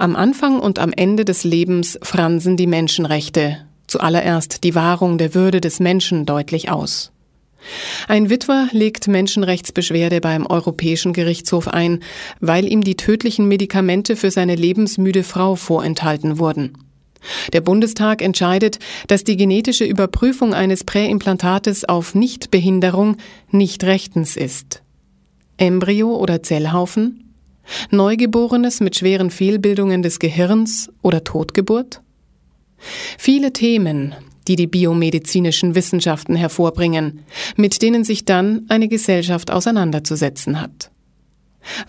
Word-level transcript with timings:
Am 0.00 0.16
Anfang 0.16 0.60
und 0.60 0.78
am 0.78 0.94
Ende 0.96 1.26
des 1.26 1.44
Lebens 1.44 1.98
fransen 2.00 2.56
die 2.56 2.66
Menschenrechte, 2.66 3.58
zuallererst 3.86 4.64
die 4.64 4.74
Wahrung 4.74 5.18
der 5.18 5.34
Würde 5.34 5.60
des 5.60 5.78
Menschen 5.78 6.24
deutlich 6.24 6.70
aus. 6.70 7.12
Ein 8.08 8.30
Witwer 8.30 8.68
legt 8.72 9.08
Menschenrechtsbeschwerde 9.08 10.22
beim 10.22 10.46
Europäischen 10.46 11.12
Gerichtshof 11.12 11.68
ein, 11.68 12.00
weil 12.40 12.66
ihm 12.66 12.82
die 12.82 12.96
tödlichen 12.96 13.46
Medikamente 13.46 14.16
für 14.16 14.30
seine 14.30 14.54
lebensmüde 14.54 15.22
Frau 15.22 15.54
vorenthalten 15.54 16.38
wurden. 16.38 16.78
Der 17.52 17.60
Bundestag 17.60 18.22
entscheidet, 18.22 18.78
dass 19.06 19.22
die 19.22 19.36
genetische 19.36 19.84
Überprüfung 19.84 20.54
eines 20.54 20.82
Präimplantates 20.84 21.84
auf 21.84 22.14
Nichtbehinderung 22.14 23.18
nicht 23.50 23.84
rechtens 23.84 24.38
ist. 24.38 24.82
Embryo 25.58 26.16
oder 26.16 26.42
Zellhaufen? 26.42 27.29
Neugeborenes 27.90 28.80
mit 28.80 28.96
schweren 28.96 29.30
Fehlbildungen 29.30 30.02
des 30.02 30.18
Gehirns 30.18 30.90
oder 31.02 31.24
Totgeburt? 31.24 32.02
Viele 33.18 33.52
Themen, 33.52 34.14
die 34.48 34.56
die 34.56 34.66
biomedizinischen 34.66 35.74
Wissenschaften 35.74 36.34
hervorbringen, 36.34 37.20
mit 37.56 37.82
denen 37.82 38.04
sich 38.04 38.24
dann 38.24 38.64
eine 38.68 38.88
Gesellschaft 38.88 39.50
auseinanderzusetzen 39.50 40.60
hat. 40.60 40.90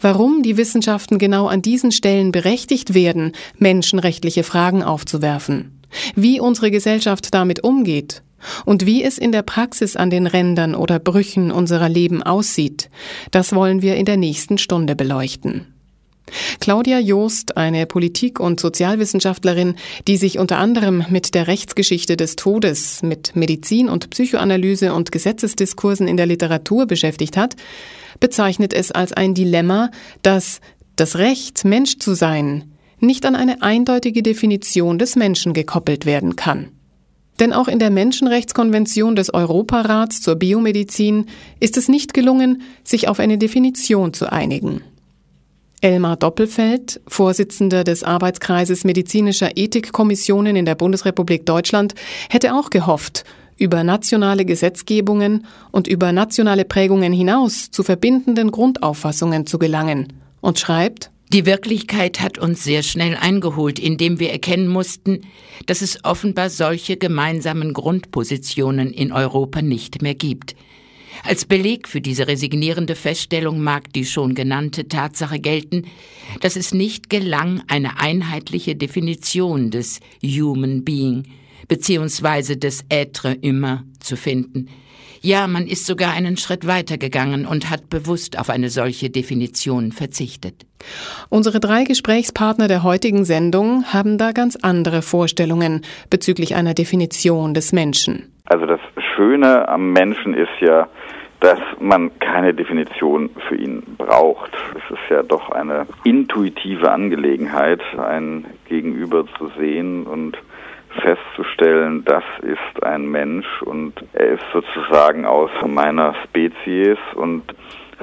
Warum 0.01 0.43
die 0.43 0.57
Wissenschaften 0.57 1.17
genau 1.17 1.47
an 1.47 1.61
diesen 1.61 1.91
Stellen 1.91 2.31
berechtigt 2.31 2.93
werden, 2.93 3.31
menschenrechtliche 3.57 4.43
Fragen 4.43 4.83
aufzuwerfen, 4.83 5.79
wie 6.15 6.39
unsere 6.41 6.71
Gesellschaft 6.71 7.33
damit 7.33 7.63
umgeht 7.63 8.21
und 8.65 8.85
wie 8.85 9.03
es 9.03 9.17
in 9.17 9.31
der 9.31 9.41
Praxis 9.41 9.95
an 9.95 10.09
den 10.09 10.27
Rändern 10.27 10.75
oder 10.75 10.99
Brüchen 10.99 11.51
unserer 11.51 11.89
Leben 11.89 12.23
aussieht, 12.23 12.89
das 13.31 13.53
wollen 13.53 13.81
wir 13.81 13.95
in 13.95 14.05
der 14.05 14.17
nächsten 14.17 14.57
Stunde 14.57 14.95
beleuchten. 14.95 15.67
Claudia 16.59 16.99
Joost, 16.99 17.57
eine 17.57 17.85
Politik- 17.85 18.39
und 18.39 18.59
Sozialwissenschaftlerin, 18.59 19.75
die 20.07 20.17
sich 20.17 20.39
unter 20.39 20.57
anderem 20.57 21.05
mit 21.09 21.35
der 21.35 21.47
Rechtsgeschichte 21.47 22.15
des 22.15 22.35
Todes, 22.35 23.03
mit 23.03 23.35
Medizin 23.35 23.89
und 23.89 24.09
Psychoanalyse 24.09 24.93
und 24.93 25.11
Gesetzesdiskursen 25.11 26.07
in 26.07 26.17
der 26.17 26.25
Literatur 26.25 26.85
beschäftigt 26.85 27.37
hat, 27.37 27.55
bezeichnet 28.19 28.73
es 28.73 28.91
als 28.91 29.13
ein 29.13 29.33
Dilemma, 29.33 29.91
dass 30.21 30.61
das 30.95 31.17
Recht, 31.17 31.65
Mensch 31.65 31.97
zu 31.97 32.13
sein, 32.13 32.71
nicht 32.99 33.25
an 33.25 33.35
eine 33.35 33.61
eindeutige 33.61 34.21
Definition 34.21 34.99
des 34.99 35.15
Menschen 35.15 35.53
gekoppelt 35.53 36.05
werden 36.05 36.35
kann. 36.35 36.69
Denn 37.41 37.53
auch 37.53 37.67
in 37.67 37.79
der 37.79 37.89
Menschenrechtskonvention 37.89 39.15
des 39.15 39.33
Europarats 39.33 40.21
zur 40.21 40.35
Biomedizin 40.35 41.25
ist 41.59 41.75
es 41.75 41.87
nicht 41.89 42.13
gelungen, 42.13 42.61
sich 42.83 43.07
auf 43.07 43.19
eine 43.19 43.39
Definition 43.39 44.13
zu 44.13 44.31
einigen. 44.31 44.81
Elmar 45.81 46.17
Doppelfeld, 46.17 47.01
Vorsitzender 47.07 47.83
des 47.83 48.03
Arbeitskreises 48.03 48.83
medizinischer 48.83 49.57
Ethikkommissionen 49.57 50.55
in 50.55 50.65
der 50.65 50.75
Bundesrepublik 50.75 51.47
Deutschland, 51.47 51.95
hätte 52.29 52.53
auch 52.53 52.69
gehofft, 52.69 53.23
über 53.57 53.83
nationale 53.83 54.45
Gesetzgebungen 54.45 55.47
und 55.71 55.87
über 55.87 56.11
nationale 56.11 56.63
Prägungen 56.63 57.11
hinaus 57.11 57.71
zu 57.71 57.81
verbindenden 57.81 58.51
Grundauffassungen 58.51 59.47
zu 59.47 59.57
gelangen 59.57 60.13
und 60.41 60.59
schreibt, 60.59 61.09
die 61.33 61.45
Wirklichkeit 61.45 62.19
hat 62.19 62.37
uns 62.37 62.63
sehr 62.63 62.83
schnell 62.83 63.15
eingeholt, 63.15 63.79
indem 63.79 64.19
wir 64.19 64.31
erkennen 64.31 64.67
mussten, 64.67 65.21
dass 65.65 65.81
es 65.81 66.03
offenbar 66.03 66.49
solche 66.49 66.97
gemeinsamen 66.97 67.73
Grundpositionen 67.73 68.91
in 68.91 69.11
Europa 69.11 69.61
nicht 69.61 70.01
mehr 70.01 70.15
gibt– 70.15 70.55
als 71.23 71.45
Beleg 71.45 71.87
für 71.87 72.01
diese 72.01 72.27
resignierende 72.27 72.95
Feststellung 72.95 73.61
mag 73.61 73.93
die 73.93 74.05
schon 74.05 74.33
genannte 74.33 74.87
Tatsache 74.87 75.39
gelten, 75.39 75.85
dass 76.39 76.55
es 76.55 76.73
nicht 76.73 77.09
gelang, 77.09 77.61
eine 77.67 77.99
einheitliche 77.99 78.75
Definition 78.75 79.69
des 79.69 79.99
Human 80.23 80.83
Being 80.83 81.25
bzw. 81.67 82.55
des 82.55 82.85
Être 82.89 83.35
humain 83.43 83.91
zu 83.99 84.15
finden. 84.15 84.67
Ja, 85.23 85.45
man 85.45 85.67
ist 85.67 85.85
sogar 85.85 86.13
einen 86.13 86.35
Schritt 86.35 86.65
weiter 86.65 86.97
gegangen 86.97 87.45
und 87.45 87.69
hat 87.69 87.91
bewusst 87.91 88.39
auf 88.39 88.49
eine 88.49 88.69
solche 88.69 89.11
Definition 89.11 89.91
verzichtet. 89.91 90.65
Unsere 91.29 91.59
drei 91.59 91.83
Gesprächspartner 91.83 92.67
der 92.67 92.81
heutigen 92.81 93.23
Sendung 93.23 93.83
haben 93.93 94.17
da 94.17 94.31
ganz 94.31 94.55
andere 94.55 95.03
Vorstellungen 95.03 95.81
bezüglich 96.09 96.55
einer 96.55 96.73
Definition 96.73 97.53
des 97.53 97.71
Menschen. 97.71 98.31
Also 98.45 98.65
das 98.65 98.79
Schöne 99.15 99.69
am 99.69 99.93
Menschen 99.93 100.33
ist 100.33 100.59
ja, 100.59 100.89
dass 101.39 101.59
man 101.79 102.17
keine 102.19 102.55
Definition 102.55 103.29
für 103.47 103.55
ihn 103.55 103.83
braucht. 103.99 104.51
Es 104.75 104.91
ist 104.91 105.09
ja 105.11 105.21
doch 105.21 105.51
eine 105.51 105.85
intuitive 106.03 106.91
Angelegenheit, 106.91 107.81
ein 107.97 108.45
Gegenüber 108.67 109.25
zu 109.37 109.51
sehen 109.57 110.07
und 110.07 110.35
festzustellen, 111.01 112.03
das 112.05 112.23
ist 112.41 112.83
ein 112.83 113.07
Mensch 113.07 113.61
und 113.63 113.93
er 114.13 114.33
ist 114.33 114.43
sozusagen 114.53 115.25
aus 115.25 115.51
meiner 115.65 116.15
Spezies 116.23 116.97
und 117.15 117.43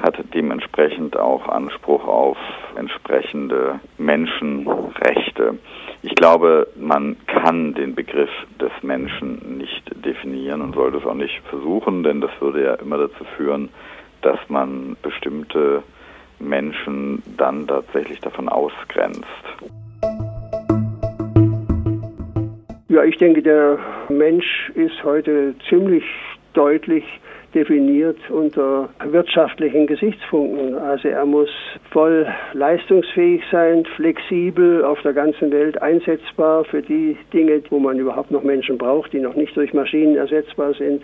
hat 0.01 0.17
dementsprechend 0.33 1.17
auch 1.17 1.47
Anspruch 1.47 2.07
auf 2.07 2.37
entsprechende 2.75 3.79
Menschenrechte. 3.97 5.57
Ich 6.01 6.15
glaube, 6.15 6.67
man 6.75 7.17
kann 7.27 7.73
den 7.73 7.95
Begriff 7.95 8.29
des 8.59 8.71
Menschen 8.81 9.57
nicht 9.57 9.83
definieren 10.05 10.61
und 10.61 10.75
sollte 10.75 10.97
es 10.97 11.05
auch 11.05 11.15
nicht 11.15 11.41
versuchen, 11.49 12.03
denn 12.03 12.21
das 12.21 12.31
würde 12.39 12.63
ja 12.63 12.75
immer 12.75 12.97
dazu 12.97 13.25
führen, 13.35 13.69
dass 14.21 14.39
man 14.47 14.95
bestimmte 15.01 15.83
Menschen 16.39 17.21
dann 17.37 17.67
tatsächlich 17.67 18.19
davon 18.21 18.47
ausgrenzt. 18.47 19.25
Ja, 22.89 23.03
ich 23.03 23.17
denke, 23.17 23.43
der 23.43 23.77
Mensch 24.09 24.71
ist 24.73 25.03
heute 25.03 25.53
ziemlich 25.69 26.03
deutlich 26.53 27.03
definiert 27.53 28.17
unter 28.31 28.89
wirtschaftlichen 29.05 29.85
Gesichtspunkten. 29.85 30.75
Also 30.75 31.07
er 31.07 31.25
muss 31.25 31.49
voll 31.91 32.27
leistungsfähig 32.53 33.43
sein, 33.51 33.85
flexibel, 33.95 34.83
auf 34.83 34.99
der 35.03 35.13
ganzen 35.13 35.51
Welt 35.51 35.79
einsetzbar 35.79 36.65
für 36.65 36.81
die 36.81 37.15
Dinge, 37.31 37.61
wo 37.69 37.77
man 37.77 37.99
überhaupt 37.99 38.31
noch 38.31 38.41
Menschen 38.41 38.79
braucht, 38.79 39.13
die 39.13 39.19
noch 39.19 39.35
nicht 39.35 39.55
durch 39.55 39.71
Maschinen 39.71 40.15
ersetzbar 40.15 40.73
sind. 40.73 41.03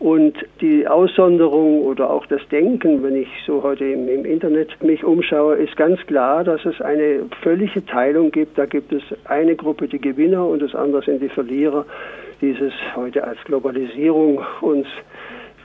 Und 0.00 0.34
die 0.60 0.86
Aussonderung 0.86 1.82
oder 1.82 2.08
auch 2.08 2.24
das 2.26 2.40
Denken, 2.52 3.02
wenn 3.02 3.16
ich 3.16 3.28
so 3.46 3.64
heute 3.64 3.84
im, 3.84 4.08
im, 4.08 4.24
Internet 4.24 4.80
mich 4.82 5.02
umschaue, 5.02 5.56
ist 5.56 5.76
ganz 5.76 5.98
klar, 6.06 6.44
dass 6.44 6.64
es 6.64 6.80
eine 6.80 7.22
völlige 7.42 7.84
Teilung 7.84 8.30
gibt. 8.30 8.56
Da 8.56 8.66
gibt 8.66 8.92
es 8.92 9.02
eine 9.24 9.56
Gruppe, 9.56 9.88
die 9.88 10.00
Gewinner 10.00 10.46
und 10.46 10.62
das 10.62 10.74
andere 10.74 11.02
sind 11.02 11.20
die 11.20 11.28
Verlierer 11.28 11.84
dieses 12.40 12.72
heute 12.94 13.24
als 13.24 13.38
Globalisierung 13.44 14.40
uns 14.60 14.86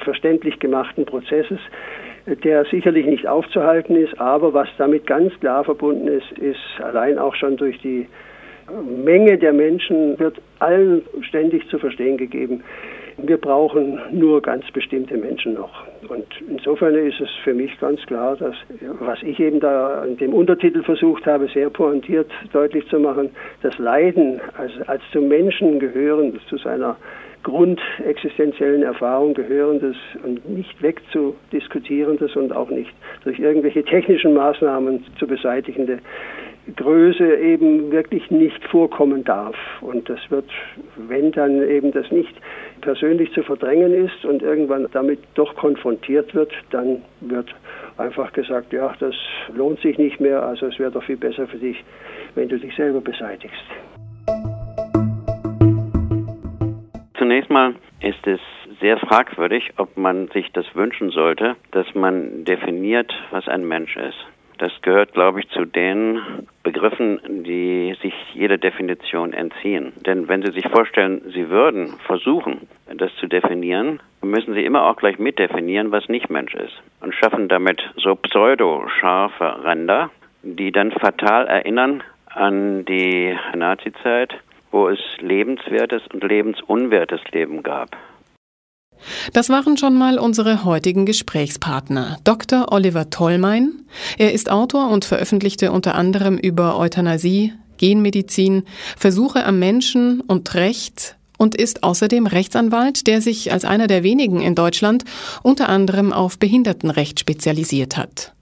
verständlich 0.03 0.59
gemachten 0.59 1.05
Prozesses, 1.05 1.59
der 2.25 2.65
sicherlich 2.65 3.05
nicht 3.05 3.27
aufzuhalten 3.27 3.95
ist, 3.95 4.19
aber 4.19 4.53
was 4.53 4.67
damit 4.79 5.05
ganz 5.05 5.37
klar 5.39 5.63
verbunden 5.63 6.07
ist, 6.07 6.31
ist 6.39 6.81
allein 6.81 7.19
auch 7.19 7.35
schon 7.35 7.57
durch 7.57 7.79
die 7.81 8.07
Menge 9.03 9.37
der 9.37 9.53
Menschen 9.53 10.17
wird 10.19 10.41
allen 10.59 11.03
ständig 11.21 11.67
zu 11.69 11.77
verstehen 11.79 12.17
gegeben, 12.17 12.63
wir 13.17 13.37
brauchen 13.37 13.99
nur 14.11 14.41
ganz 14.41 14.69
bestimmte 14.71 15.17
Menschen 15.17 15.53
noch. 15.53 15.83
Und 16.09 16.25
insofern 16.49 16.95
ist 16.95 17.19
es 17.21 17.29
für 17.43 17.53
mich 17.53 17.79
ganz 17.79 18.01
klar, 18.05 18.35
dass, 18.35 18.55
was 18.99 19.21
ich 19.23 19.39
eben 19.39 19.59
da 19.59 20.03
in 20.05 20.17
dem 20.17 20.33
Untertitel 20.33 20.83
versucht 20.83 21.25
habe, 21.25 21.47
sehr 21.47 21.69
pointiert 21.69 22.29
deutlich 22.51 22.87
zu 22.89 22.99
machen, 22.99 23.29
das 23.61 23.77
Leiden 23.77 24.41
als, 24.57 24.71
als 24.87 25.01
zum 25.11 25.27
Menschen 25.27 25.79
gehören, 25.79 26.39
zu 26.49 26.57
seiner 26.57 26.97
grundexistenziellen 27.43 28.83
Erfahrung 28.83 29.33
gehörendes 29.33 29.97
und 30.23 30.47
nicht 30.49 30.81
wegzudiskutierendes 30.81 32.35
und 32.35 32.55
auch 32.55 32.69
nicht 32.69 32.93
durch 33.23 33.37
irgendwelche 33.37 33.83
technischen 33.83 34.33
Maßnahmen 34.33 35.05
zu 35.19 35.27
beseitigende 35.27 35.99
Größe 36.75 37.35
eben 37.37 37.91
wirklich 37.91 38.31
nicht 38.31 38.63
vorkommen 38.65 39.23
darf. 39.23 39.55
Und 39.81 40.09
das 40.09 40.19
wird, 40.29 40.49
wenn 40.95 41.31
dann 41.31 41.61
eben 41.67 41.91
das 41.91 42.09
nicht 42.11 42.33
persönlich 42.81 43.31
zu 43.33 43.43
verdrängen 43.43 43.93
ist 43.93 44.25
und 44.25 44.41
irgendwann 44.41 44.87
damit 44.93 45.19
doch 45.35 45.55
konfrontiert 45.55 46.33
wird, 46.33 46.53
dann 46.71 47.01
wird 47.21 47.53
einfach 47.97 48.31
gesagt, 48.33 48.73
ja, 48.73 48.93
das 48.99 49.15
lohnt 49.53 49.79
sich 49.81 49.97
nicht 49.97 50.19
mehr, 50.19 50.43
also 50.43 50.67
es 50.67 50.79
wäre 50.79 50.91
doch 50.91 51.03
viel 51.03 51.17
besser 51.17 51.47
für 51.47 51.57
dich, 51.57 51.83
wenn 52.35 52.49
du 52.49 52.57
dich 52.57 52.75
selber 52.75 53.01
beseitigst. 53.01 53.63
Zunächst 57.17 57.49
mal 57.49 57.75
ist 58.01 58.25
es 58.27 58.39
sehr 58.81 58.97
fragwürdig, 58.97 59.71
ob 59.77 59.95
man 59.95 60.27
sich 60.29 60.51
das 60.51 60.65
wünschen 60.75 61.09
sollte, 61.09 61.55
dass 61.71 61.93
man 61.93 62.43
definiert, 62.43 63.13
was 63.31 63.47
ein 63.47 63.65
Mensch 63.65 63.95
ist. 63.95 64.25
Das 64.57 64.71
gehört, 64.81 65.13
glaube 65.13 65.39
ich, 65.39 65.49
zu 65.49 65.65
den 65.65 66.21
Begriffen, 66.63 67.19
die 67.43 67.95
sich 68.01 68.13
jeder 68.33 68.57
Definition 68.57 69.33
entziehen. 69.33 69.93
Denn 70.05 70.27
wenn 70.27 70.43
Sie 70.43 70.51
sich 70.51 70.67
vorstellen, 70.69 71.21
Sie 71.33 71.49
würden 71.49 71.95
versuchen, 72.05 72.67
das 72.93 73.13
zu 73.15 73.27
definieren, 73.27 73.99
müssen 74.21 74.53
Sie 74.53 74.63
immer 74.63 74.85
auch 74.85 74.97
gleich 74.97 75.19
mitdefinieren, 75.19 75.91
was 75.91 76.07
nicht 76.07 76.29
Mensch 76.29 76.53
ist. 76.53 76.81
Und 77.01 77.13
schaffen 77.15 77.49
damit 77.49 77.81
so 77.97 78.15
pseudo-scharfe 78.15 79.63
Ränder, 79.63 80.11
die 80.43 80.71
dann 80.71 80.91
fatal 80.91 81.47
erinnern 81.47 82.03
an 82.27 82.85
die 82.85 83.35
Nazizeit, 83.55 84.33
wo 84.71 84.89
es 84.89 84.99
lebenswertes 85.19 86.03
und 86.13 86.23
lebensunwertes 86.23 87.21
Leben 87.31 87.63
gab. 87.63 87.89
Das 89.33 89.49
waren 89.49 89.77
schon 89.77 89.95
mal 89.95 90.19
unsere 90.19 90.63
heutigen 90.63 91.05
Gesprächspartner. 91.05 92.17
Dr. 92.23 92.71
Oliver 92.71 93.09
Tollmein. 93.09 93.71
Er 94.17 94.33
ist 94.33 94.49
Autor 94.49 94.89
und 94.89 95.05
veröffentlichte 95.05 95.71
unter 95.71 95.95
anderem 95.95 96.37
über 96.37 96.77
Euthanasie, 96.77 97.53
Genmedizin, 97.77 98.63
Versuche 98.97 99.45
am 99.45 99.59
Menschen 99.59 100.21
und 100.21 100.53
Recht 100.53 101.15
und 101.37 101.55
ist 101.55 101.83
außerdem 101.83 102.27
Rechtsanwalt, 102.27 103.07
der 103.07 103.21
sich 103.21 103.51
als 103.51 103.65
einer 103.65 103.87
der 103.87 104.03
wenigen 104.03 104.41
in 104.41 104.55
Deutschland 104.55 105.03
unter 105.41 105.69
anderem 105.69 106.13
auf 106.13 106.37
Behindertenrecht 106.37 107.19
spezialisiert 107.19 107.97
hat. 107.97 108.32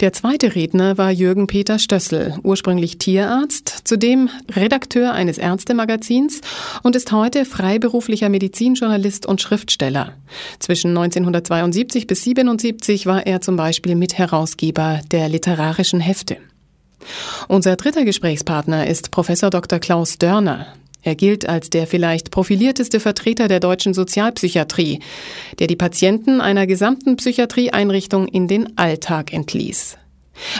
Der 0.00 0.12
zweite 0.12 0.54
Redner 0.54 0.98
war 0.98 1.10
Jürgen 1.10 1.46
Peter 1.46 1.78
Stössel, 1.78 2.34
ursprünglich 2.42 2.98
Tierarzt, 2.98 3.82
zudem 3.84 4.30
Redakteur 4.50 5.12
eines 5.12 5.38
Ärztemagazins 5.38 6.40
und 6.82 6.96
ist 6.96 7.12
heute 7.12 7.44
freiberuflicher 7.44 8.28
Medizinjournalist 8.28 9.26
und 9.26 9.40
Schriftsteller. 9.40 10.14
Zwischen 10.58 10.90
1972 10.90 12.06
bis 12.06 12.26
1977 12.26 13.06
war 13.06 13.26
er 13.26 13.40
zum 13.40 13.56
Beispiel 13.56 13.94
Mitherausgeber 13.94 15.00
der 15.10 15.28
literarischen 15.28 16.00
Hefte. 16.00 16.38
Unser 17.48 17.76
dritter 17.76 18.04
Gesprächspartner 18.04 18.86
ist 18.86 19.10
Professor 19.10 19.50
Dr. 19.50 19.78
Klaus 19.78 20.18
Dörner. 20.18 20.66
Er 21.02 21.14
gilt 21.14 21.48
als 21.48 21.70
der 21.70 21.86
vielleicht 21.86 22.30
profilierteste 22.30 23.00
Vertreter 23.00 23.48
der 23.48 23.60
deutschen 23.60 23.94
Sozialpsychiatrie, 23.94 25.00
der 25.58 25.66
die 25.66 25.76
Patienten 25.76 26.40
einer 26.40 26.66
gesamten 26.66 27.16
Psychiatrieeinrichtung 27.16 28.26
in 28.26 28.48
den 28.48 28.76
Alltag 28.76 29.32
entließ. 29.32 29.96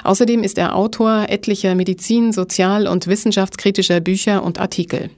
Außerdem 0.05 0.43
ist 0.43 0.59
er 0.59 0.77
Autor 0.77 1.27
etlicher 1.29 1.75
Medizin-, 1.75 2.33
Sozial- 2.33 2.89
und 2.89 3.07
wissenschaftskritischer 3.07 4.01
Bücher 4.01 4.43
und 4.43 4.59
Artikel. 4.59 5.11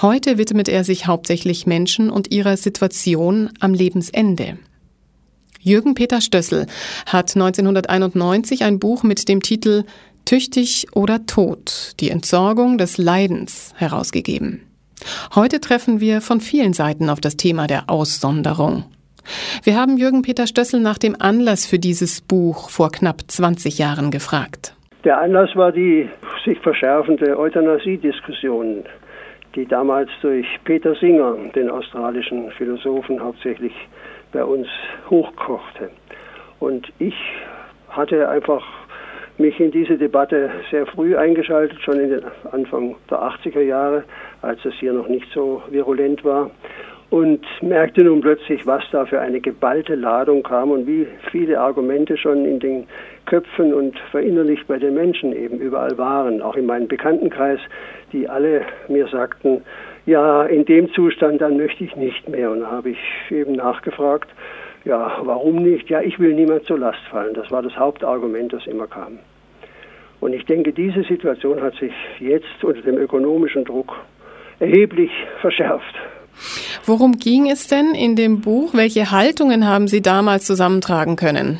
Heute 0.00 0.38
widmet 0.38 0.68
er 0.68 0.84
sich 0.84 1.06
hauptsächlich 1.06 1.66
Menschen 1.66 2.10
und 2.10 2.32
ihrer 2.32 2.56
Situation 2.56 3.50
am 3.60 3.74
Lebensende. 3.74 4.58
Jürgen 5.60 5.94
Peter 5.94 6.20
Stössel 6.20 6.66
hat 7.06 7.34
1991 7.34 8.62
ein 8.62 8.78
Buch 8.78 9.02
mit 9.02 9.28
dem 9.28 9.42
Titel 9.42 9.82
Tüchtig 10.26 10.88
oder 10.92 11.24
Tod, 11.24 11.92
die 12.00 12.10
Entsorgung 12.10 12.78
des 12.78 12.98
Leidens 12.98 13.72
herausgegeben. 13.76 14.60
Heute 15.36 15.60
treffen 15.60 16.00
wir 16.00 16.20
von 16.20 16.40
vielen 16.40 16.72
Seiten 16.72 17.10
auf 17.10 17.20
das 17.20 17.36
Thema 17.36 17.68
der 17.68 17.84
Aussonderung. 17.86 18.86
Wir 19.62 19.76
haben 19.76 19.96
Jürgen 19.96 20.22
Peter 20.22 20.48
Stössel 20.48 20.80
nach 20.80 20.98
dem 20.98 21.14
Anlass 21.16 21.64
für 21.64 21.78
dieses 21.78 22.22
Buch 22.22 22.70
vor 22.70 22.90
knapp 22.90 23.20
20 23.28 23.78
Jahren 23.78 24.10
gefragt. 24.10 24.74
Der 25.04 25.20
Anlass 25.20 25.54
war 25.54 25.70
die 25.70 26.08
sich 26.44 26.58
verschärfende 26.58 27.38
Euthanasie-Diskussion, 27.38 28.82
die 29.54 29.64
damals 29.64 30.10
durch 30.22 30.46
Peter 30.64 30.96
Singer, 30.96 31.36
den 31.54 31.70
australischen 31.70 32.50
Philosophen, 32.50 33.22
hauptsächlich 33.22 33.74
bei 34.32 34.44
uns 34.44 34.66
hochkochte. 35.08 35.88
Und 36.58 36.92
ich 36.98 37.14
hatte 37.88 38.28
einfach 38.28 38.64
mich 39.38 39.58
in 39.60 39.70
diese 39.70 39.98
Debatte 39.98 40.50
sehr 40.70 40.86
früh 40.86 41.16
eingeschaltet, 41.16 41.80
schon 41.82 42.00
in 42.00 42.10
den 42.10 42.22
Anfang 42.52 42.96
der 43.10 43.18
80er 43.18 43.60
Jahre, 43.60 44.04
als 44.42 44.64
es 44.64 44.74
hier 44.74 44.92
noch 44.92 45.08
nicht 45.08 45.26
so 45.32 45.62
virulent 45.70 46.24
war 46.24 46.50
und 47.10 47.44
merkte 47.62 48.02
nun 48.02 48.20
plötzlich, 48.20 48.66
was 48.66 48.82
da 48.90 49.06
für 49.06 49.20
eine 49.20 49.40
geballte 49.40 49.94
Ladung 49.94 50.42
kam 50.42 50.70
und 50.70 50.86
wie 50.86 51.06
viele 51.30 51.60
Argumente 51.60 52.16
schon 52.16 52.44
in 52.44 52.58
den 52.58 52.86
Köpfen 53.26 53.72
und 53.72 53.98
verinnerlicht 54.10 54.66
bei 54.66 54.78
den 54.78 54.94
Menschen 54.94 55.32
eben 55.32 55.58
überall 55.58 55.96
waren, 55.98 56.42
auch 56.42 56.56
in 56.56 56.66
meinem 56.66 56.88
Bekanntenkreis, 56.88 57.60
die 58.12 58.28
alle 58.28 58.62
mir 58.88 59.06
sagten, 59.08 59.62
ja, 60.06 60.44
in 60.44 60.64
dem 60.64 60.92
Zustand, 60.92 61.40
dann 61.40 61.56
möchte 61.56 61.84
ich 61.84 61.96
nicht 61.96 62.28
mehr. 62.28 62.50
Und 62.50 62.60
da 62.60 62.70
habe 62.70 62.90
ich 62.90 62.98
eben 63.30 63.52
nachgefragt, 63.52 64.28
ja, 64.86 65.18
warum 65.24 65.56
nicht? 65.56 65.90
Ja, 65.90 66.00
ich 66.00 66.18
will 66.18 66.32
niemand 66.32 66.64
zur 66.64 66.78
Last 66.78 67.00
fallen. 67.10 67.34
Das 67.34 67.50
war 67.50 67.60
das 67.60 67.76
Hauptargument, 67.76 68.52
das 68.52 68.66
immer 68.66 68.86
kam. 68.86 69.18
Und 70.20 70.32
ich 70.32 70.46
denke, 70.46 70.72
diese 70.72 71.02
Situation 71.02 71.60
hat 71.60 71.74
sich 71.74 71.92
jetzt 72.20 72.62
unter 72.62 72.80
dem 72.82 72.96
ökonomischen 72.96 73.64
Druck 73.64 73.92
erheblich 74.60 75.10
verschärft. 75.40 75.94
Worum 76.84 77.12
ging 77.12 77.50
es 77.50 77.66
denn 77.66 77.94
in 77.94 78.14
dem 78.14 78.40
Buch? 78.40 78.74
Welche 78.74 79.10
Haltungen 79.10 79.66
haben 79.66 79.88
Sie 79.88 80.02
damals 80.02 80.46
zusammentragen 80.46 81.16
können? 81.16 81.58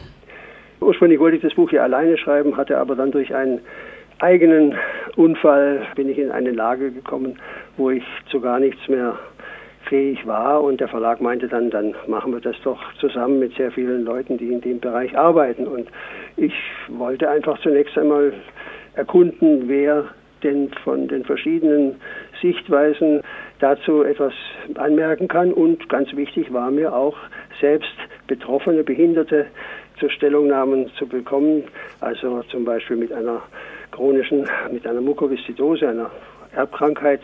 Ursprünglich 0.81 1.19
wollte 1.19 1.37
ich 1.37 1.43
das 1.43 1.55
Buch 1.55 1.73
ja 1.73 1.83
alleine 1.83 2.17
schreiben, 2.19 2.57
hatte 2.57 2.79
aber 2.79 2.95
dann 2.95 3.11
durch 3.11 3.35
einen 3.35 3.61
eigenen 4.21 4.77
Unfall 5.17 5.83
bin 5.97 6.09
ich 6.09 6.19
in 6.19 6.31
eine 6.31 6.53
Lage 6.53 6.93
gekommen, 6.93 7.39
wo 7.77 7.91
ich 7.91 8.05
zu 8.31 8.41
gar 8.41 8.61
nichts 8.61 8.87
mehr 8.89 9.19
fähig 9.89 10.27
war 10.27 10.63
und 10.63 10.81
der 10.81 10.89
Verlag 10.89 11.21
meinte 11.21 11.49
dann, 11.49 11.71
dann 11.71 11.95
machen 12.07 12.33
wir 12.33 12.41
das 12.41 12.57
doch 12.65 12.81
zusammen 12.95 13.39
mit 13.39 13.55
sehr 13.57 13.71
vielen 13.71 14.05
Leuten, 14.05 14.37
die 14.39 14.53
in 14.53 14.61
dem 14.61 14.81
Bereich 14.81 15.17
arbeiten. 15.17 15.67
Und 15.67 15.89
ich 16.37 16.55
wollte 16.89 17.29
einfach 17.29 17.61
zunächst 17.61 17.97
einmal 17.97 18.33
erkunden, 18.95 19.69
wer 19.69 20.05
denn 20.43 20.71
von 20.85 21.09
den 21.09 21.25
verschiedenen 21.25 21.97
Sichtweisen 22.43 23.23
dazu 23.59 24.03
etwas 24.03 24.35
anmerken 24.75 25.29
kann. 25.29 25.53
Und 25.53 25.89
ganz 25.89 26.15
wichtig 26.15 26.53
war 26.53 26.71
mir 26.71 26.95
auch, 26.95 27.17
selbst 27.61 27.95
Betroffene, 28.27 28.85
Behinderte 28.85 29.47
zu 29.99 30.09
Stellungnahmen 30.09 30.91
zu 30.99 31.07
bekommen. 31.07 31.65
Also 32.01 32.43
zum 32.51 32.65
Beispiel 32.65 32.97
mit 32.97 33.13
einer 33.13 33.43
chronischen, 33.93 34.47
mit 34.71 34.87
einer 34.87 35.01
Mukoviszidose, 35.01 35.89
einer 35.89 36.11
Erbkrankheit, 36.55 37.21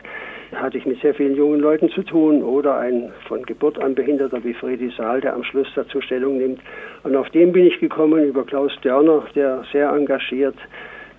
hatte 0.54 0.78
ich 0.78 0.86
mit 0.86 1.00
sehr 1.00 1.14
vielen 1.14 1.34
jungen 1.34 1.60
Leuten 1.60 1.88
zu 1.90 2.02
tun 2.02 2.42
oder 2.42 2.76
ein 2.78 3.12
von 3.26 3.42
Geburt 3.44 3.78
an 3.78 3.94
Behinderter 3.94 4.42
wie 4.44 4.54
Fredi 4.54 4.92
Saal, 4.96 5.20
der 5.20 5.34
am 5.34 5.44
Schluss 5.44 5.68
dazu 5.74 6.00
Stellung 6.00 6.38
nimmt. 6.38 6.60
Und 7.02 7.16
auf 7.16 7.30
den 7.30 7.52
bin 7.52 7.66
ich 7.66 7.78
gekommen 7.80 8.24
über 8.24 8.44
Klaus 8.44 8.72
Dörner, 8.82 9.24
der 9.34 9.64
sehr 9.72 9.90
engagiert 9.90 10.56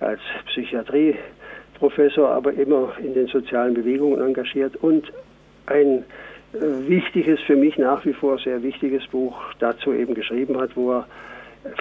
als 0.00 0.20
Psychiatrieprofessor, 0.46 2.28
aber 2.28 2.52
immer 2.52 2.92
in 2.98 3.14
den 3.14 3.26
sozialen 3.26 3.74
Bewegungen 3.74 4.20
engagiert 4.20 4.76
und 4.76 5.12
ein 5.66 6.04
äh, 6.52 6.88
wichtiges, 6.88 7.40
für 7.40 7.56
mich 7.56 7.76
nach 7.78 8.04
wie 8.04 8.12
vor 8.12 8.38
sehr 8.38 8.62
wichtiges 8.62 9.06
Buch 9.08 9.36
dazu 9.58 9.92
eben 9.92 10.14
geschrieben 10.14 10.60
hat, 10.60 10.76
wo 10.76 10.92
er 10.92 11.06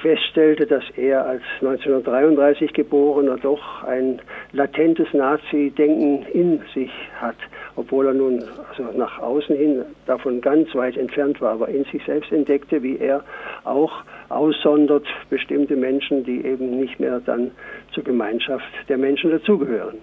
feststellte, 0.01 0.65
dass 0.65 0.83
er 0.95 1.25
als 1.25 1.41
1933 1.61 2.73
geborener 2.73 3.37
doch 3.37 3.83
ein 3.83 4.21
latentes 4.51 5.07
Nazi-Denken 5.13 6.25
in 6.33 6.61
sich 6.73 6.91
hat, 7.19 7.35
obwohl 7.75 8.07
er 8.07 8.13
nun 8.13 8.43
also 8.69 8.97
nach 8.97 9.19
außen 9.19 9.55
hin 9.55 9.83
davon 10.05 10.41
ganz 10.41 10.73
weit 10.73 10.97
entfernt 10.97 11.41
war, 11.41 11.53
aber 11.53 11.67
in 11.67 11.83
sich 11.85 12.03
selbst 12.05 12.31
entdeckte, 12.31 12.81
wie 12.81 12.97
er 12.97 13.23
auch 13.65 13.91
aussondert 14.29 15.05
bestimmte 15.29 15.75
Menschen, 15.75 16.23
die 16.23 16.45
eben 16.45 16.79
nicht 16.79 16.99
mehr 16.99 17.19
dann 17.19 17.51
zur 17.93 18.03
Gemeinschaft 18.03 18.65
der 18.87 18.97
Menschen 18.97 19.31
dazugehören. 19.31 19.97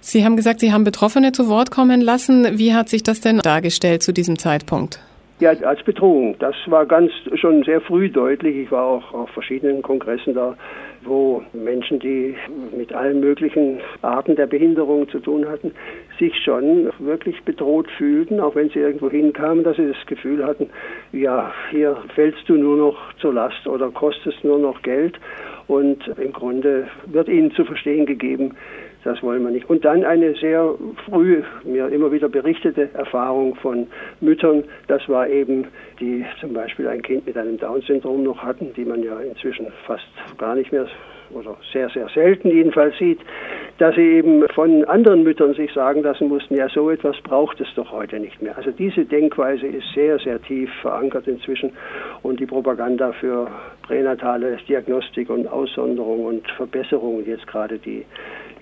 Sie 0.00 0.24
haben 0.24 0.36
gesagt, 0.36 0.60
Sie 0.60 0.72
haben 0.72 0.84
Betroffene 0.84 1.32
zu 1.32 1.48
Wort 1.48 1.70
kommen 1.70 2.00
lassen. 2.00 2.58
Wie 2.58 2.74
hat 2.74 2.88
sich 2.88 3.02
das 3.02 3.20
denn 3.20 3.38
dargestellt 3.38 4.02
zu 4.02 4.12
diesem 4.12 4.38
Zeitpunkt? 4.38 5.00
Ja, 5.40 5.50
als 5.50 5.82
Bedrohung. 5.82 6.36
Das 6.38 6.54
war 6.66 6.86
ganz 6.86 7.10
schon 7.34 7.64
sehr 7.64 7.80
früh 7.80 8.08
deutlich. 8.08 8.56
Ich 8.56 8.70
war 8.70 8.84
auch 8.84 9.12
auf 9.12 9.30
verschiedenen 9.30 9.82
Kongressen 9.82 10.32
da, 10.32 10.54
wo 11.02 11.42
Menschen, 11.52 11.98
die 11.98 12.36
mit 12.76 12.92
allen 12.92 13.18
möglichen 13.18 13.80
Arten 14.02 14.36
der 14.36 14.46
Behinderung 14.46 15.08
zu 15.08 15.18
tun 15.18 15.48
hatten, 15.48 15.72
sich 16.20 16.36
schon 16.44 16.90
wirklich 17.00 17.42
bedroht 17.42 17.90
fühlten, 17.98 18.38
auch 18.38 18.54
wenn 18.54 18.70
sie 18.70 18.78
irgendwo 18.78 19.10
hinkamen, 19.10 19.64
dass 19.64 19.76
sie 19.76 19.88
das 19.88 20.06
Gefühl 20.06 20.46
hatten, 20.46 20.70
ja, 21.12 21.52
hier 21.70 21.96
fällst 22.14 22.48
du 22.48 22.54
nur 22.54 22.76
noch 22.76 23.12
zur 23.14 23.34
Last 23.34 23.66
oder 23.66 23.90
kostest 23.90 24.44
nur 24.44 24.60
noch 24.60 24.82
Geld. 24.82 25.18
Und 25.66 26.06
im 26.18 26.32
Grunde 26.32 26.86
wird 27.06 27.28
ihnen 27.28 27.50
zu 27.52 27.64
verstehen 27.64 28.06
gegeben, 28.06 28.54
das 29.04 29.22
wollen 29.22 29.42
wir 29.44 29.50
nicht. 29.50 29.68
Und 29.68 29.84
dann 29.84 30.04
eine 30.04 30.34
sehr 30.34 30.74
früh, 31.04 31.42
mir 31.64 31.88
immer 31.88 32.10
wieder 32.10 32.28
berichtete 32.28 32.88
Erfahrung 32.94 33.54
von 33.56 33.86
Müttern. 34.20 34.64
Das 34.88 35.08
war 35.08 35.28
eben, 35.28 35.66
die 36.00 36.24
zum 36.40 36.54
Beispiel 36.54 36.88
ein 36.88 37.02
Kind 37.02 37.26
mit 37.26 37.36
einem 37.36 37.58
Down-Syndrom 37.58 38.22
noch 38.22 38.42
hatten, 38.42 38.72
die 38.74 38.84
man 38.84 39.02
ja 39.02 39.20
inzwischen 39.20 39.66
fast 39.86 40.08
gar 40.38 40.54
nicht 40.54 40.72
mehr 40.72 40.86
oder 41.30 41.56
sehr, 41.72 41.88
sehr 41.90 42.08
selten 42.08 42.50
jedenfalls 42.50 42.96
sieht, 42.98 43.18
dass 43.78 43.94
sie 43.96 44.02
eben 44.02 44.46
von 44.54 44.84
anderen 44.84 45.24
Müttern 45.24 45.54
sich 45.54 45.72
sagen 45.72 46.02
lassen 46.02 46.28
mussten, 46.28 46.54
ja, 46.54 46.68
so 46.68 46.90
etwas 46.90 47.16
braucht 47.22 47.60
es 47.60 47.68
doch 47.74 47.90
heute 47.90 48.20
nicht 48.20 48.40
mehr. 48.40 48.56
Also 48.56 48.70
diese 48.70 49.04
Denkweise 49.04 49.66
ist 49.66 49.86
sehr, 49.94 50.18
sehr 50.18 50.40
tief 50.42 50.70
verankert 50.80 51.26
inzwischen 51.26 51.72
und 52.22 52.40
die 52.40 52.46
Propaganda 52.46 53.12
für 53.12 53.48
pränatale 53.82 54.58
Diagnostik 54.68 55.28
und 55.28 55.46
Aussonderung 55.46 56.24
und 56.24 56.50
Verbesserung, 56.52 57.24
jetzt 57.26 57.46
gerade 57.46 57.78
die 57.78 58.04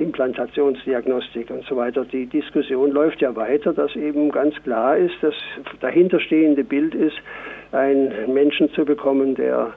Implantationsdiagnostik 0.03 1.51
und 1.51 1.65
so 1.67 1.77
weiter. 1.77 2.05
Die 2.05 2.27
Diskussion 2.27 2.91
läuft 2.91 3.21
ja 3.21 3.35
weiter, 3.37 3.73
dass 3.73 3.95
eben 3.97 4.31
ganz 4.31 4.55
klar 4.63 4.97
ist, 4.97 5.15
das 5.23 5.35
dahinterstehende 5.81 6.65
Bild 6.65 6.95
ist, 6.95 7.17
einen 7.73 8.33
Menschen 8.33 8.71
zu 8.75 8.85
bekommen, 8.85 9.35
der 9.35 9.73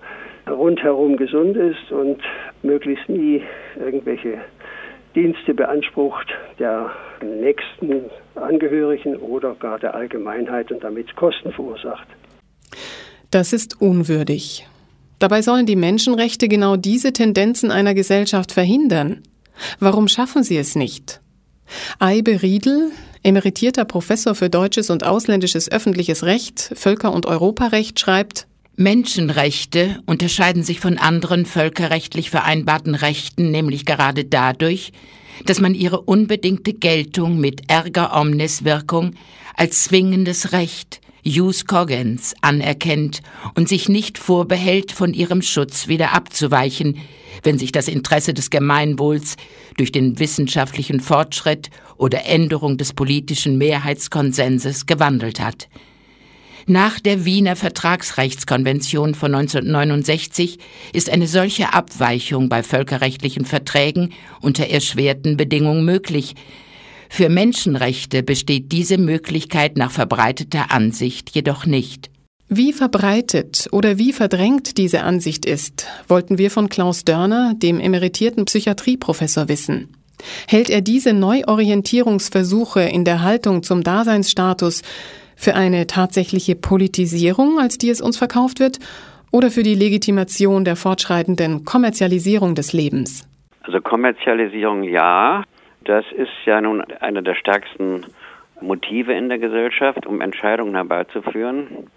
rundherum 0.50 1.17
gesund 1.17 1.58
ist 1.58 1.91
und 1.91 2.22
möglichst 2.62 3.08
nie 3.10 3.41
irgendwelche 3.79 4.39
Dienste 5.15 5.53
beansprucht 5.53 6.27
der 6.60 6.91
nächsten 7.24 8.10
Angehörigen 8.36 9.15
oder 9.15 9.55
gar 9.55 9.79
der 9.79 9.96
Allgemeinheit 9.96 10.72
und 10.72 10.84
damit 10.84 11.15
Kosten 11.15 11.51
verursacht. 11.51 12.08
Das 13.32 13.53
ist 13.53 13.82
unwürdig. 13.82 14.67
Dabei 15.20 15.41
sollen 15.41 15.65
die 15.65 15.77
Menschenrechte 15.77 16.48
genau 16.48 16.75
diese 16.75 17.13
Tendenzen 17.13 17.72
einer 17.72 17.94
Gesellschaft 17.94 18.51
verhindern. 18.51 19.24
Warum 19.80 20.08
schaffen 20.08 20.44
sie 20.44 20.58
es 20.58 20.76
nicht? 20.76 21.22
Eibe 22.00 22.42
Riedel, 22.42 22.92
emeritierter 23.24 23.86
Professor 23.86 24.36
für 24.36 24.50
deutsches 24.50 24.90
und 24.90 25.04
ausländisches 25.04 25.72
öffentliches 25.72 26.24
Recht, 26.24 26.72
Völker- 26.76 27.14
und 27.14 27.26
Europarecht, 27.26 28.00
schreibt, 28.00 28.48
Menschenrechte 28.78 30.00
unterscheiden 30.06 30.64
sich 30.64 30.82
von 30.82 30.98
anderen 30.98 31.46
völkerrechtlich 31.46 32.30
vereinbarten 32.30 32.94
Rechten 32.94 33.50
nämlich 33.50 33.86
gerade 33.86 34.26
dadurch, 34.26 34.92
dass 35.46 35.62
man 35.62 35.74
ihre 35.74 36.02
unbedingte 36.02 36.74
Geltung 36.74 37.40
mit 37.40 37.70
Erga 37.70 38.20
omnes 38.20 38.66
Wirkung 38.66 39.16
als 39.56 39.86
zwingendes 39.86 40.52
Recht, 40.52 41.00
Jus 41.27 41.65
cogens, 41.65 42.36
anerkennt 42.41 43.22
und 43.55 43.67
sich 43.67 43.89
nicht 43.89 44.20
vorbehält, 44.20 44.91
von 44.91 45.12
ihrem 45.12 45.41
Schutz 45.41 45.88
wieder 45.88 46.13
abzuweichen, 46.13 47.00
wenn 47.41 47.58
sich 47.58 47.72
das 47.72 47.88
Interesse 47.88 48.36
des 48.36 48.51
Gemeinwohls 48.51 49.36
durch 49.75 49.91
den 49.91 50.20
wissenschaftlichen 50.20 51.00
Fortschritt 51.00 51.72
oder 51.98 52.25
Änderung 52.25 52.77
des 52.77 52.94
politischen 52.94 53.58
Mehrheitskonsenses 53.58 54.86
gewandelt 54.86 55.39
hat. 55.39 55.67
Nach 56.67 57.00
der 57.00 57.25
Wiener 57.25 57.55
Vertragsrechtskonvention 57.55 59.15
von 59.15 59.34
1969 59.34 60.60
ist 60.94 61.10
eine 61.10 61.27
solche 61.27 61.74
Abweichung 61.74 62.50
bei 62.50 62.62
völkerrechtlichen 62.62 63.46
Verträgen 63.46 64.13
unter 64.41 64.67
erschwerten 64.67 65.38
Bedingungen 65.38 65.86
möglich. 65.86 66.36
Für 67.10 67.30
Menschenrechte 67.30 68.24
besteht 68.24 68.72
diese 68.72 68.98
Möglichkeit 68.98 69.78
nach 69.78 69.92
verbreiteter 69.92 70.72
Ansicht 70.72 71.32
jedoch 71.32 71.66
nicht. 71.66 72.10
Wie 72.48 72.74
verbreitet 72.74 73.68
oder 73.72 73.98
wie 73.98 74.14
verdrängt 74.14 74.78
diese 74.78 75.02
Ansicht 75.02 75.46
ist, 75.46 75.88
wollten 76.08 76.38
wir 76.38 76.52
von 76.52 76.70
Klaus 76.70 77.04
Dörner, 77.04 77.54
dem 77.56 77.80
emeritierten 77.80 78.46
Psychiatrieprofessor, 78.46 79.50
wissen. 79.50 79.90
Hält 80.48 80.70
er 80.70 80.82
diese 80.82 81.14
Neuorientierungsversuche 81.14 82.82
in 82.82 83.04
der 83.04 83.24
Haltung 83.24 83.64
zum 83.64 83.84
Daseinsstatus 83.84 84.84
für 85.36 85.56
eine 85.56 85.88
tatsächliche 85.88 86.56
Politisierung, 86.56 87.60
als 87.60 87.78
die 87.78 87.90
es 87.90 88.00
uns 88.00 88.18
verkauft 88.18 88.60
wird, 88.60 88.80
oder 89.32 89.52
für 89.52 89.64
die 89.64 89.76
Legitimation 89.76 90.64
der 90.66 90.76
fortschreitenden 90.76 91.66
Kommerzialisierung 91.66 92.56
des 92.56 92.74
Lebens? 92.74 93.28
Also 93.62 93.82
Kommerzialisierung 93.82 94.84
ja. 94.84 95.44
Das 95.86 96.06
ist 96.12 96.34
ja 96.46 96.62
nun 96.62 96.82
einer 96.82 97.22
der 97.22 97.36
stärksten 97.36 98.06
Motive 98.62 99.13
in 99.13 99.30
der 99.30 99.39
Gesellschaft, 99.39 100.06
um 100.06 100.22
Entscheidungen 100.22 100.75
herbeizuführen. 100.75 101.89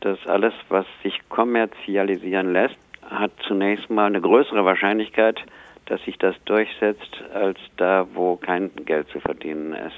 Das 0.00 0.18
alles, 0.26 0.54
was 0.68 0.86
sich 1.02 1.18
kommerzialisieren 1.28 2.52
lässt, 2.52 2.76
hat 3.10 3.32
zunächst 3.46 3.90
mal 3.90 4.06
eine 4.06 4.20
größere 4.20 4.64
Wahrscheinlichkeit, 4.64 5.40
dass 5.86 6.02
sich 6.02 6.18
das 6.18 6.36
durchsetzt, 6.44 7.24
als 7.32 7.58
da, 7.76 8.06
wo 8.12 8.36
kein 8.36 8.70
Geld 8.84 9.08
zu 9.08 9.20
verdienen 9.20 9.72
ist. 9.72 9.96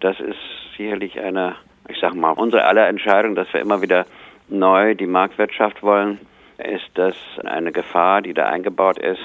Das 0.00 0.20
ist 0.20 0.38
sicherlich 0.76 1.18
eine 1.18 1.56
ich 1.88 1.98
sage 1.98 2.16
mal, 2.16 2.30
unsere 2.30 2.64
aller 2.64 2.88
Entscheidung, 2.88 3.34
dass 3.34 3.52
wir 3.52 3.60
immer 3.60 3.82
wieder 3.82 4.06
neu 4.48 4.94
die 4.94 5.06
Marktwirtschaft 5.06 5.82
wollen, 5.82 6.18
ist 6.58 6.88
das 6.94 7.14
eine 7.44 7.72
Gefahr, 7.72 8.22
die 8.22 8.34
da 8.34 8.46
eingebaut 8.46 8.98
ist, 8.98 9.22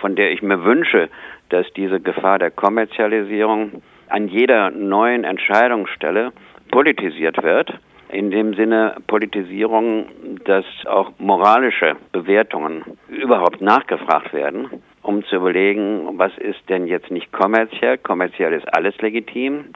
von 0.00 0.14
der 0.16 0.32
ich 0.32 0.42
mir 0.42 0.64
wünsche, 0.64 1.08
dass 1.50 1.66
diese 1.74 2.00
Gefahr 2.00 2.38
der 2.38 2.50
Kommerzialisierung 2.50 3.82
an 4.08 4.28
jeder 4.28 4.70
neuen 4.70 5.24
Entscheidungsstelle 5.24 6.32
politisiert 6.70 7.42
wird. 7.42 7.72
In 8.08 8.30
dem 8.32 8.54
Sinne 8.54 8.96
Politisierung, 9.06 10.06
dass 10.44 10.64
auch 10.86 11.12
moralische 11.18 11.96
Bewertungen 12.10 12.82
überhaupt 13.08 13.60
nachgefragt 13.60 14.32
werden, 14.32 14.68
um 15.02 15.24
zu 15.24 15.36
überlegen, 15.36 16.18
was 16.18 16.36
ist 16.38 16.68
denn 16.68 16.88
jetzt 16.88 17.10
nicht 17.10 17.30
kommerziell? 17.30 17.98
Kommerziell 17.98 18.52
ist 18.52 18.74
alles 18.74 18.96
legitim 18.98 19.66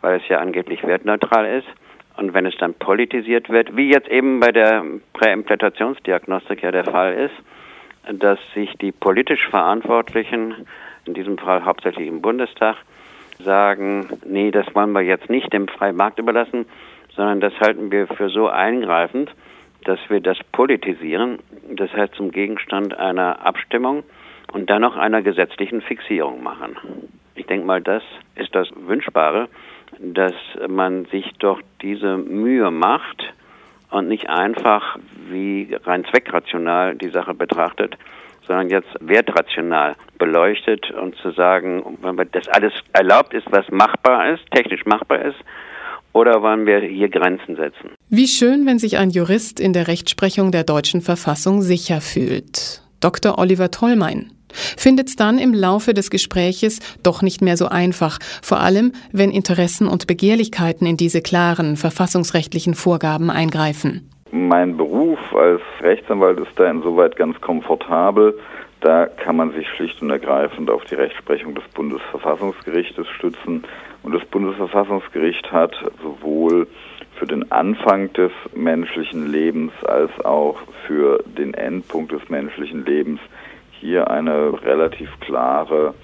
weil 0.00 0.20
es 0.20 0.28
ja 0.28 0.38
angeblich 0.38 0.82
wertneutral 0.84 1.46
ist. 1.58 1.68
Und 2.16 2.34
wenn 2.34 2.46
es 2.46 2.56
dann 2.58 2.74
politisiert 2.74 3.48
wird, 3.48 3.76
wie 3.76 3.90
jetzt 3.90 4.08
eben 4.08 4.40
bei 4.40 4.52
der 4.52 4.84
Präimplantationsdiagnostik 5.14 6.62
ja 6.62 6.70
der 6.70 6.84
Fall 6.84 7.14
ist, 7.14 8.20
dass 8.20 8.38
sich 8.54 8.72
die 8.78 8.92
politisch 8.92 9.46
Verantwortlichen, 9.48 10.66
in 11.10 11.14
diesem 11.14 11.38
Fall 11.38 11.64
hauptsächlich 11.64 12.08
im 12.08 12.22
Bundestag, 12.22 12.76
sagen, 13.42 14.08
nee, 14.24 14.50
das 14.50 14.66
wollen 14.74 14.92
wir 14.92 15.02
jetzt 15.02 15.30
nicht 15.30 15.52
dem 15.52 15.68
freien 15.68 15.96
Markt 15.96 16.18
überlassen, 16.18 16.66
sondern 17.14 17.40
das 17.40 17.58
halten 17.60 17.90
wir 17.90 18.06
für 18.06 18.28
so 18.28 18.48
eingreifend, 18.48 19.30
dass 19.84 19.98
wir 20.08 20.20
das 20.20 20.38
politisieren, 20.52 21.38
das 21.70 21.92
heißt 21.92 22.14
zum 22.14 22.30
Gegenstand 22.30 22.96
einer 22.98 23.44
Abstimmung 23.44 24.02
und 24.52 24.68
dann 24.68 24.82
noch 24.82 24.96
einer 24.96 25.22
gesetzlichen 25.22 25.80
Fixierung 25.80 26.42
machen. 26.42 26.76
Ich 27.34 27.46
denke 27.46 27.66
mal, 27.66 27.80
das 27.80 28.02
ist 28.34 28.54
das 28.54 28.68
Wünschbare 28.76 29.48
dass 29.98 30.34
man 30.68 31.06
sich 31.06 31.30
doch 31.38 31.60
diese 31.82 32.16
Mühe 32.16 32.70
macht 32.70 33.22
und 33.90 34.08
nicht 34.08 34.28
einfach 34.30 34.98
wie 35.28 35.76
rein 35.84 36.04
zweckrational 36.04 36.94
die 36.94 37.10
Sache 37.10 37.34
betrachtet, 37.34 37.96
sondern 38.46 38.70
jetzt 38.70 38.88
wertrational 39.00 39.94
beleuchtet 40.18 40.90
und 40.90 41.16
zu 41.16 41.30
sagen, 41.32 41.98
wenn 42.02 42.28
das 42.32 42.48
alles 42.48 42.72
erlaubt 42.92 43.34
ist, 43.34 43.46
was 43.50 43.68
machbar 43.70 44.34
ist, 44.34 44.42
technisch 44.50 44.84
machbar 44.86 45.22
ist, 45.24 45.38
oder 46.12 46.42
wollen 46.42 46.66
wir 46.66 46.80
hier 46.80 47.08
Grenzen 47.08 47.56
setzen? 47.56 47.90
Wie 48.08 48.26
schön, 48.26 48.66
wenn 48.66 48.78
sich 48.78 48.98
ein 48.98 49.10
Jurist 49.10 49.60
in 49.60 49.72
der 49.72 49.86
Rechtsprechung 49.86 50.50
der 50.50 50.64
deutschen 50.64 51.00
Verfassung 51.00 51.62
sicher 51.62 52.00
fühlt. 52.00 52.82
Dr. 53.00 53.38
Oliver 53.38 53.70
Tollmein 53.70 54.32
findet 54.52 55.08
es 55.08 55.16
dann 55.16 55.38
im 55.38 55.54
Laufe 55.54 55.94
des 55.94 56.10
Gespräches 56.10 56.80
doch 57.02 57.22
nicht 57.22 57.40
mehr 57.40 57.56
so 57.56 57.68
einfach, 57.68 58.18
vor 58.42 58.60
allem 58.60 58.92
wenn 59.12 59.30
Interessen 59.30 59.86
und 59.86 60.08
Begehrlichkeiten 60.08 60.86
in 60.86 60.96
diese 60.96 61.22
klaren 61.22 61.76
verfassungsrechtlichen 61.76 62.74
Vorgaben 62.74 63.30
eingreifen. 63.30 64.10
Mein 64.32 64.76
Beruf 64.76 65.18
als 65.34 65.60
Rechtsanwalt 65.80 66.38
ist 66.38 66.52
da 66.54 66.70
insoweit 66.70 67.16
ganz 67.16 67.40
komfortabel. 67.40 68.38
Da 68.80 69.06
kann 69.06 69.36
man 69.36 69.52
sich 69.52 69.68
schlicht 69.68 70.00
und 70.02 70.10
ergreifend 70.10 70.70
auf 70.70 70.84
die 70.84 70.94
Rechtsprechung 70.94 71.56
des 71.56 71.64
Bundesverfassungsgerichtes 71.74 73.08
stützen. 73.08 73.64
Und 74.04 74.14
das 74.14 74.24
Bundesverfassungsgericht 74.26 75.50
hat 75.50 75.74
sowohl 76.00 76.68
für 77.16 77.26
den 77.26 77.50
Anfang 77.50 78.12
des 78.12 78.30
menschlichen 78.54 79.30
Lebens 79.30 79.72
als 79.84 80.12
auch 80.24 80.58
für 80.86 81.22
den 81.26 81.52
Endpunkt 81.54 82.12
des 82.12 82.28
menschlichen 82.28 82.86
Lebens 82.86 83.20
hier 83.80 84.10
eine 84.10 84.62
relativ 84.62 85.10
klare 85.18 85.94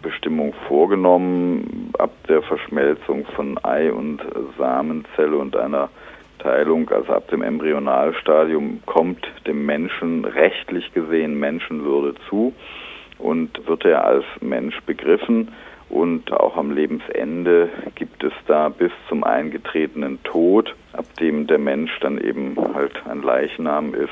Bestimmung 0.00 0.54
vorgenommen. 0.66 1.92
Ab 1.98 2.12
der 2.26 2.40
Verschmelzung 2.40 3.26
von 3.36 3.62
Ei- 3.62 3.92
und 3.92 4.22
Samenzelle 4.56 5.36
und 5.36 5.56
einer 5.56 5.90
Teilung, 6.38 6.88
also 6.90 7.12
ab 7.12 7.28
dem 7.28 7.42
Embryonalstadium, 7.42 8.80
kommt 8.86 9.26
dem 9.46 9.66
Menschen 9.66 10.24
rechtlich 10.24 10.92
gesehen 10.92 11.38
Menschenwürde 11.38 12.14
zu 12.28 12.54
und 13.18 13.66
wird 13.66 13.84
er 13.84 14.04
als 14.04 14.24
Mensch 14.40 14.78
begriffen. 14.82 15.52
Und 15.88 16.32
auch 16.32 16.56
am 16.56 16.72
Lebensende 16.72 17.68
gibt 17.94 18.24
es 18.24 18.32
da 18.46 18.68
bis 18.68 18.90
zum 19.08 19.22
eingetretenen 19.22 20.22
Tod, 20.24 20.74
ab 20.92 21.04
dem 21.20 21.46
der 21.46 21.58
Mensch 21.58 21.92
dann 22.00 22.18
eben 22.18 22.56
halt 22.74 23.00
ein 23.08 23.22
Leichnam 23.22 23.94
ist, 23.94 24.10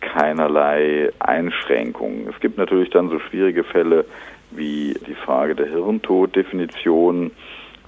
keinerlei 0.00 1.10
Einschränkungen. 1.20 2.28
Es 2.28 2.40
gibt 2.40 2.58
natürlich 2.58 2.90
dann 2.90 3.10
so 3.10 3.20
schwierige 3.20 3.64
Fälle 3.64 4.04
wie 4.50 4.94
die 5.06 5.14
Frage 5.14 5.54
der 5.54 5.68
Hirntoddefinition. 5.68 7.30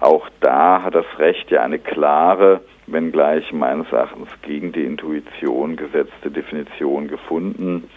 Auch 0.01 0.29
da 0.41 0.83
hat 0.83 0.95
das 0.95 1.07
Recht 1.19 1.51
ja 1.51 1.63
eine 1.63 1.79
klare, 1.79 2.61
wenngleich 2.87 3.53
meines 3.53 3.91
Erachtens 3.93 4.29
gegen 4.43 4.73
die 4.73 4.85
Intuition 4.85 5.77
gesetzte 5.77 6.31
Definition 6.31 7.09
gefunden, 7.09 7.89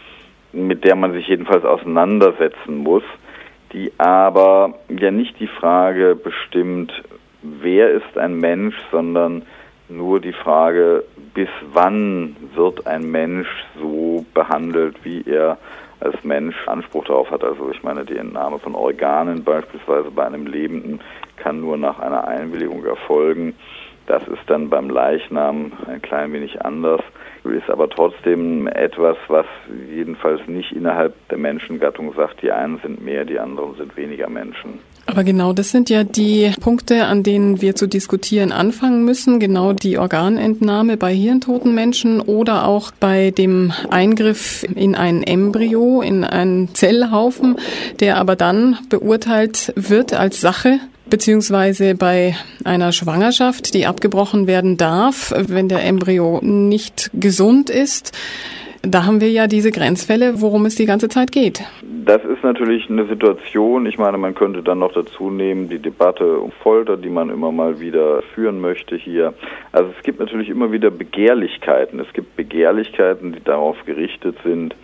mit 0.51 0.84
der 0.84 0.96
man 0.96 1.13
sich 1.13 1.27
jedenfalls 1.27 1.63
auseinandersetzen 1.63 2.77
muss, 2.77 3.03
die 3.74 3.91
aber 3.98 4.74
ja 4.89 5.12
nicht 5.12 5.39
die 5.39 5.48
Frage 5.48 6.15
bestimmt, 6.15 6.91
wer 7.41 7.91
ist 7.91 8.17
ein 8.17 8.38
Mensch, 8.38 8.75
sondern 8.91 9.43
nur 9.89 10.19
die 10.19 10.34
Frage, 10.34 11.03
bis 11.34 11.50
wann 11.74 12.36
wird 12.55 12.86
ein 12.88 13.10
Mensch 13.12 13.48
so 13.79 14.25
behandelt, 14.34 14.98
wie 15.03 15.24
er 15.25 15.58
als 16.00 16.24
Mensch 16.24 16.55
Anspruch 16.67 17.05
darauf 17.05 17.29
hat. 17.31 17.43
Also 17.43 17.72
ich 17.72 17.84
meine, 17.84 18.05
die 18.05 18.17
Entnahme 18.17 18.60
von 18.60 18.75
Organen 18.75 19.43
beispielsweise 19.43 20.12
bei 20.12 20.25
einem 20.25 20.48
Lebenden 20.48 21.01
kann 21.38 21.60
nur 21.60 21.77
nach 21.77 22.00
einer 22.00 22.27
Einwilligung 22.27 22.86
erfolgen. 22.86 23.55
Das 24.10 24.24
ist 24.24 24.42
dann 24.48 24.72
beim 24.72 24.89
Leichnam 24.89 25.72
ein 25.86 26.01
klein 26.01 26.34
wenig 26.34 26.66
anders, 26.66 27.01
ist 27.44 27.70
aber 27.70 27.88
trotzdem 27.88 28.66
etwas, 28.66 29.16
was 29.28 29.46
jedenfalls 29.88 30.42
nicht 30.48 30.72
innerhalb 30.72 31.13
der 31.30 31.38
Menschengattung 31.38 32.12
sagt, 32.16 32.42
die 32.42 32.51
einen 32.51 32.80
sind 32.80 33.06
mehr, 33.06 33.24
die 33.24 33.38
anderen 33.38 33.75
sind 33.75 33.96
weniger 33.96 34.28
Menschen. 34.28 34.80
Aber 35.06 35.24
genau 35.24 35.54
das 35.54 35.70
sind 35.70 35.92
ja 35.92 36.04
die 36.04 36.51
Punkte, 36.60 37.06
an 37.06 37.22
denen 37.22 37.62
wir 37.62 37.75
zu 37.75 37.86
diskutieren 37.86 38.51
anfangen 38.51 39.06
müssen. 39.06 39.39
Genau 39.39 39.74
die 39.74 40.00
Organentnahme 40.00 40.98
bei 40.98 41.13
hirntoten 41.13 41.75
Menschen 41.75 42.20
oder 42.20 42.68
auch 42.68 42.89
bei 43.00 43.30
dem 43.30 43.72
Eingriff 43.92 44.66
in 44.75 44.96
ein 44.96 45.22
Embryo, 45.22 46.01
in 46.01 46.24
einen 46.24 46.74
Zellhaufen, 46.74 47.58
der 48.00 48.18
aber 48.18 48.36
dann 48.36 48.80
beurteilt 48.89 49.72
wird 49.75 50.13
als 50.13 50.42
Sache 50.42 50.80
beziehungsweise 51.10 51.96
bei 51.96 52.36
einer 52.63 52.92
Schwangerschaft, 52.92 53.74
die 53.74 53.86
abgebrochen 53.86 54.48
werden 54.48 54.78
darf, 54.78 55.34
wenn 55.36 55.68
der 55.70 55.84
Embryo 55.84 56.39
nicht 56.42 57.12
gesund 57.13 57.70
ist. 57.70 58.18
Da 58.82 59.06
haben 59.06 59.20
wir 59.20 59.30
ja 59.30 59.48
diese 59.48 59.72
Grenzfälle, 59.72 60.42
worum 60.42 60.66
es 60.66 60.75
die 60.75 60.86
ganze 60.86 61.10
Zeit 61.10 61.34
geht. 61.34 61.62
Das 62.06 62.24
ist 62.24 62.44
natürlich 62.44 62.89
eine 62.89 63.06
Situation, 63.08 63.86
ich 63.86 63.98
meine, 63.98 64.18
man 64.18 64.36
könnte 64.36 64.63
dann 64.63 64.80
noch 64.80 64.94
dazu 64.94 65.30
nehmen, 65.30 65.68
die 65.68 65.80
Debatte 65.80 66.39
um 66.39 66.51
Folter, 66.51 66.96
die 66.96 67.10
man 67.10 67.30
immer 67.30 67.51
mal 67.51 67.82
wieder 67.82 68.22
führen 68.34 68.62
möchte 68.62 68.96
hier. 68.96 69.34
Also 69.74 69.92
es 69.98 70.04
gibt 70.04 70.20
natürlich 70.20 70.50
immer 70.50 70.72
wieder 70.72 70.92
Begehrlichkeiten. 70.92 72.00
Es 72.00 72.12
gibt 72.13 72.38
Begehrlichkeiten, 72.38 73.34
die 73.34 73.44
darauf 73.44 73.75
gerichtet 73.86 74.38
sind, 74.46 74.75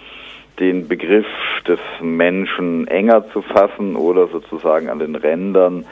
den 0.60 0.88
Begriff 0.88 1.26
des 1.68 1.80
Menschen 2.02 2.88
enger 2.88 3.30
zu 3.32 3.42
fassen 3.42 3.96
oder 3.96 4.28
sozusagen 4.28 4.90
an 4.90 5.00
den 5.00 5.16
Rändern 5.16 5.86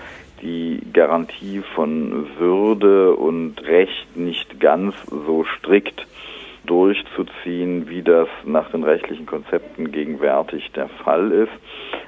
die 0.44 0.82
Garantie 0.92 1.64
von 1.74 2.28
Würde 2.38 3.16
und 3.16 3.64
Recht 3.64 4.16
nicht 4.16 4.60
ganz 4.60 4.94
so 5.08 5.46
strikt 5.46 6.06
durchzuziehen, 6.66 7.90
wie 7.90 8.04
das 8.04 8.28
nach 8.46 8.70
den 8.72 8.84
rechtlichen 8.84 9.26
Konzepten 9.26 9.92
gegenwärtig 9.92 10.72
der 10.72 10.88
Fall 10.88 11.32
ist. 11.32 11.52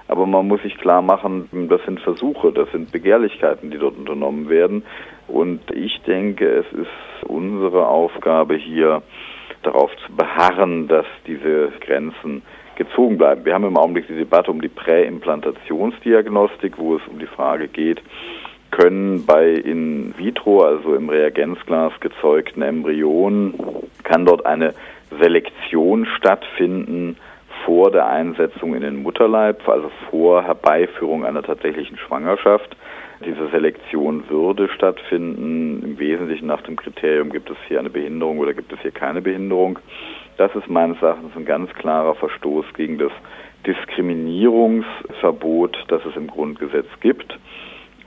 Aber 0.08 0.25
man 0.25 0.48
muss 0.48 0.62
sich 0.62 0.77
klar 0.77 1.01
machen, 1.01 1.50
das 1.70 1.84
sind 1.86 2.00
Versuche, 2.00 2.51
das 2.51 2.72
sind 2.72 2.92
Begehrlichkeiten, 2.92 3.72
die 3.72 3.77
dort 3.77 3.98
unternommen 3.98 4.50
werden. 4.50 4.84
Und 5.27 5.72
ich 5.72 6.01
denke, 6.04 6.48
es 6.48 6.72
ist 6.74 7.27
unsere 7.27 7.88
Aufgabe 7.88 8.56
hier 8.56 9.01
darauf 9.63 9.92
zu 10.06 10.13
beharren, 10.15 10.88
dass 10.88 11.06
diese 11.25 11.72
Grenzen 11.82 12.44
gezogen 12.75 13.17
bleiben. 13.17 13.46
Wir 13.46 13.53
haben 13.53 13.65
im 13.65 13.77
Augenblick 13.77 14.08
die 14.08 14.15
Debatte 14.15 14.51
um 14.51 14.62
die 14.62 14.70
Präimplantationsdiagnostik, 14.70 16.77
wo 16.77 16.96
es 16.96 17.01
um 17.08 17.20
die 17.20 17.27
Frage 17.27 17.67
geht, 17.67 18.01
können 18.72 19.25
bei 19.25 19.51
in 19.51 20.13
vitro, 20.17 20.63
also 20.63 20.96
im 20.96 21.10
Reagenzglas 21.10 21.94
gezeugten 22.00 22.62
Embryonen, 22.62 23.53
kann 24.03 24.25
dort 24.25 24.46
eine 24.46 24.74
Selektion 25.20 26.05
stattfinden 26.17 27.17
vor 27.65 27.91
der 27.91 28.08
Einsetzung 28.08 28.75
in 28.75 28.82
den 28.82 29.01
Mutterleib, 29.01 29.67
also 29.67 29.89
vor 30.10 30.44
Herbeiführung 30.44 31.25
einer 31.25 31.41
tatsächlichen 31.41 31.98
Schwangerschaft. 31.98 32.75
Diese 33.25 33.48
Selektion 33.50 34.29
würde 34.29 34.67
stattfinden. 34.70 35.82
Im 35.84 36.00
Wesentlichen 36.00 36.48
nach 36.48 36.62
dem 36.62 36.75
Kriterium, 36.75 37.32
gibt 37.32 37.50
es 37.50 37.58
hier 37.67 37.79
eine 37.79 37.89
Behinderung 37.89 38.39
oder 38.39 38.53
gibt 38.53 38.72
es 38.74 38.79
hier 38.82 38.91
keine 38.91 39.22
Behinderung. 39.22 39.79
Das 40.38 40.56
ist 40.56 40.70
meines 40.70 41.01
Erachtens 41.01 41.36
ein 41.36 41.46
ganz 41.46 41.74
klarer 41.74 42.15
Verstoß 42.15 42.65
gegen 42.75 42.98
das 42.98 43.12
Diskriminierungsverbot, 43.65 45.86
das 45.88 46.06
es 46.06 46.15
im 46.15 46.27
Grundgesetz 46.27 46.88
gibt 47.00 47.38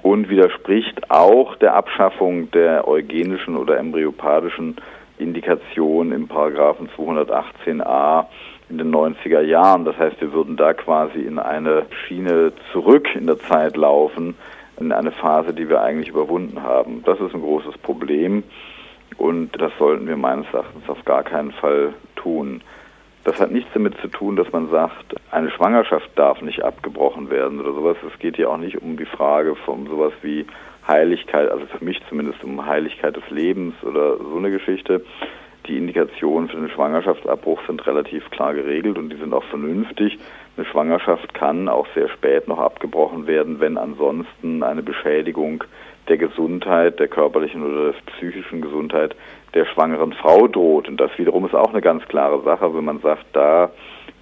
und 0.03 0.29
widerspricht 0.29 1.11
auch 1.11 1.57
der 1.57 1.75
Abschaffung 1.75 2.51
der 2.53 2.87
eugenischen 2.87 3.57
oder 3.57 3.79
embryopathischen 3.79 4.77
Indikation 5.19 6.13
im 6.13 6.29
Paragraphen 6.29 6.89
218a 6.97 8.27
in 8.71 8.79
den 8.79 8.95
90er 8.95 9.41
Jahren. 9.41 9.85
Das 9.85 9.99
heißt, 9.99 10.21
wir 10.21 10.33
würden 10.33 10.57
da 10.57 10.75
quasi 10.75 11.21
in 11.21 11.39
eine 11.39 11.87
Schiene 12.07 12.53
zurück 12.73 13.09
in 13.15 13.27
der 13.27 13.39
Zeit 13.39 13.77
laufen, 13.77 14.37
in 14.79 14.93
eine 14.93 15.11
Phase, 15.11 15.53
die 15.53 15.69
wir 15.69 15.83
eigentlich 15.83 16.11
überwunden 16.11 16.63
haben. 16.63 17.03
Das 17.05 17.19
ist 17.21 17.35
ein 17.35 17.41
großes 17.41 17.79
Problem 17.79 18.45
und 19.19 19.51
das 19.61 19.73
sollten 19.79 20.07
wir 20.07 20.17
meines 20.17 20.47
Erachtens 20.53 20.89
auf 20.89 21.05
gar 21.05 21.25
keinen 21.25 21.53
Fall 21.53 21.93
tun. 22.17 22.63
Das 23.25 23.41
hat 23.41 23.51
nichts 23.51 23.71
damit 23.75 23.99
zu 24.01 24.09
tun, 24.09 24.37
dass 24.37 24.51
man 24.53 24.71
sagt, 24.71 25.17
eine 25.31 25.51
Schwangerschaft 25.51 26.09
darf 26.15 26.41
nicht 26.41 26.63
abgebrochen 26.63 27.29
werden 27.29 27.61
oder 27.61 27.75
sowas. 27.75 27.97
Es 28.07 28.19
geht 28.21 28.37
hier 28.37 28.49
auch 28.49 28.57
nicht 28.57 28.81
um 28.81 28.97
die 28.97 29.05
Frage 29.05 29.55
von 29.57 29.87
sowas 29.87 30.13
wie 30.23 30.47
Heiligkeit, 30.87 31.51
also 31.51 31.67
für 31.67 31.85
mich 31.85 32.01
zumindest 32.09 32.43
um 32.43 32.65
Heiligkeit 32.65 33.17
des 33.17 33.29
Lebens 33.29 33.75
oder 33.83 34.17
so 34.17 34.37
eine 34.37 34.51
Geschichte. 34.51 35.05
Die 35.67 35.77
Indikationen 35.77 36.49
für 36.49 36.57
den 36.57 36.71
Schwangerschaftsabbruch 36.71 37.61
sind 37.67 37.87
relativ 37.87 38.31
klar 38.31 38.55
geregelt 38.55 38.97
und 38.97 39.11
die 39.11 39.17
sind 39.17 39.35
auch 39.35 39.45
vernünftig. 39.45 40.19
Eine 40.57 40.65
Schwangerschaft 40.65 41.35
kann 41.35 41.69
auch 41.69 41.87
sehr 41.95 42.09
spät 42.09 42.49
noch 42.49 42.59
abgebrochen 42.59 43.27
werden, 43.27 43.61
wenn 43.61 43.77
ansonsten 43.77 44.63
eine 44.63 44.83
Beschädigung 44.83 45.65
der 46.09 46.19
Gesundheit, 46.19 46.99
der 46.99 47.09
körperlichen 47.09 47.63
oder 47.63 47.93
der 47.93 48.13
psychischen 48.13 48.61
Gesundheit 48.61 49.15
der 49.55 49.67
schwangeren 49.67 50.13
Frau 50.13 50.47
droht. 50.47 50.89
Und 50.89 50.99
das 50.99 51.11
wiederum 51.19 51.47
ist 51.47 51.55
auch 51.55 51.71
eine 51.71 51.81
ganz 51.81 52.07
klare 52.09 52.43
Sache, 52.43 52.75
wenn 52.75 52.85
man 52.85 53.01
sagt, 53.01 53.25
da 53.33 53.71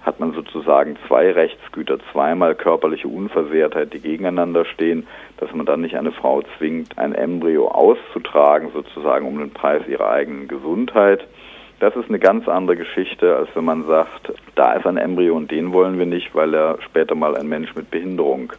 hat 0.01 0.19
man 0.21 0.31
sozusagen 0.31 0.97
zwei 1.07 1.31
Rechtsgüter, 1.31 1.97
zweimal 2.13 2.55
körperliche 2.55 3.09
Unversehrtheit, 3.09 3.93
die 3.93 3.99
gegeneinander 3.99 4.63
stehen, 4.63 5.05
dass 5.37 5.53
man 5.53 5.65
dann 5.65 5.81
nicht 5.81 5.97
eine 5.97 6.13
Frau 6.13 6.43
zwingt, 6.57 6.97
ein 6.97 7.13
Embryo 7.13 7.67
auszutragen, 7.67 8.69
sozusagen 8.73 9.27
um 9.27 9.37
den 9.37 9.51
Preis 9.51 9.81
ihrer 9.87 10.09
eigenen 10.09 10.47
Gesundheit. 10.47 11.27
Das 11.79 11.95
ist 11.95 12.07
eine 12.07 12.19
ganz 12.19 12.47
andere 12.47 12.77
Geschichte, 12.77 13.35
als 13.35 13.49
wenn 13.53 13.65
man 13.65 13.85
sagt, 13.85 14.33
da 14.55 14.73
ist 14.73 14.87
ein 14.87 14.97
Embryo 14.97 15.35
und 15.35 15.51
den 15.51 15.73
wollen 15.73 15.99
wir 15.99 16.05
nicht, 16.05 16.33
weil 16.33 16.55
er 16.55 16.79
später 16.81 17.13
mal 17.13 17.35
ein 17.35 17.47
Mensch 17.47 17.75
mit 17.75 17.91
Behinderung 17.91 18.53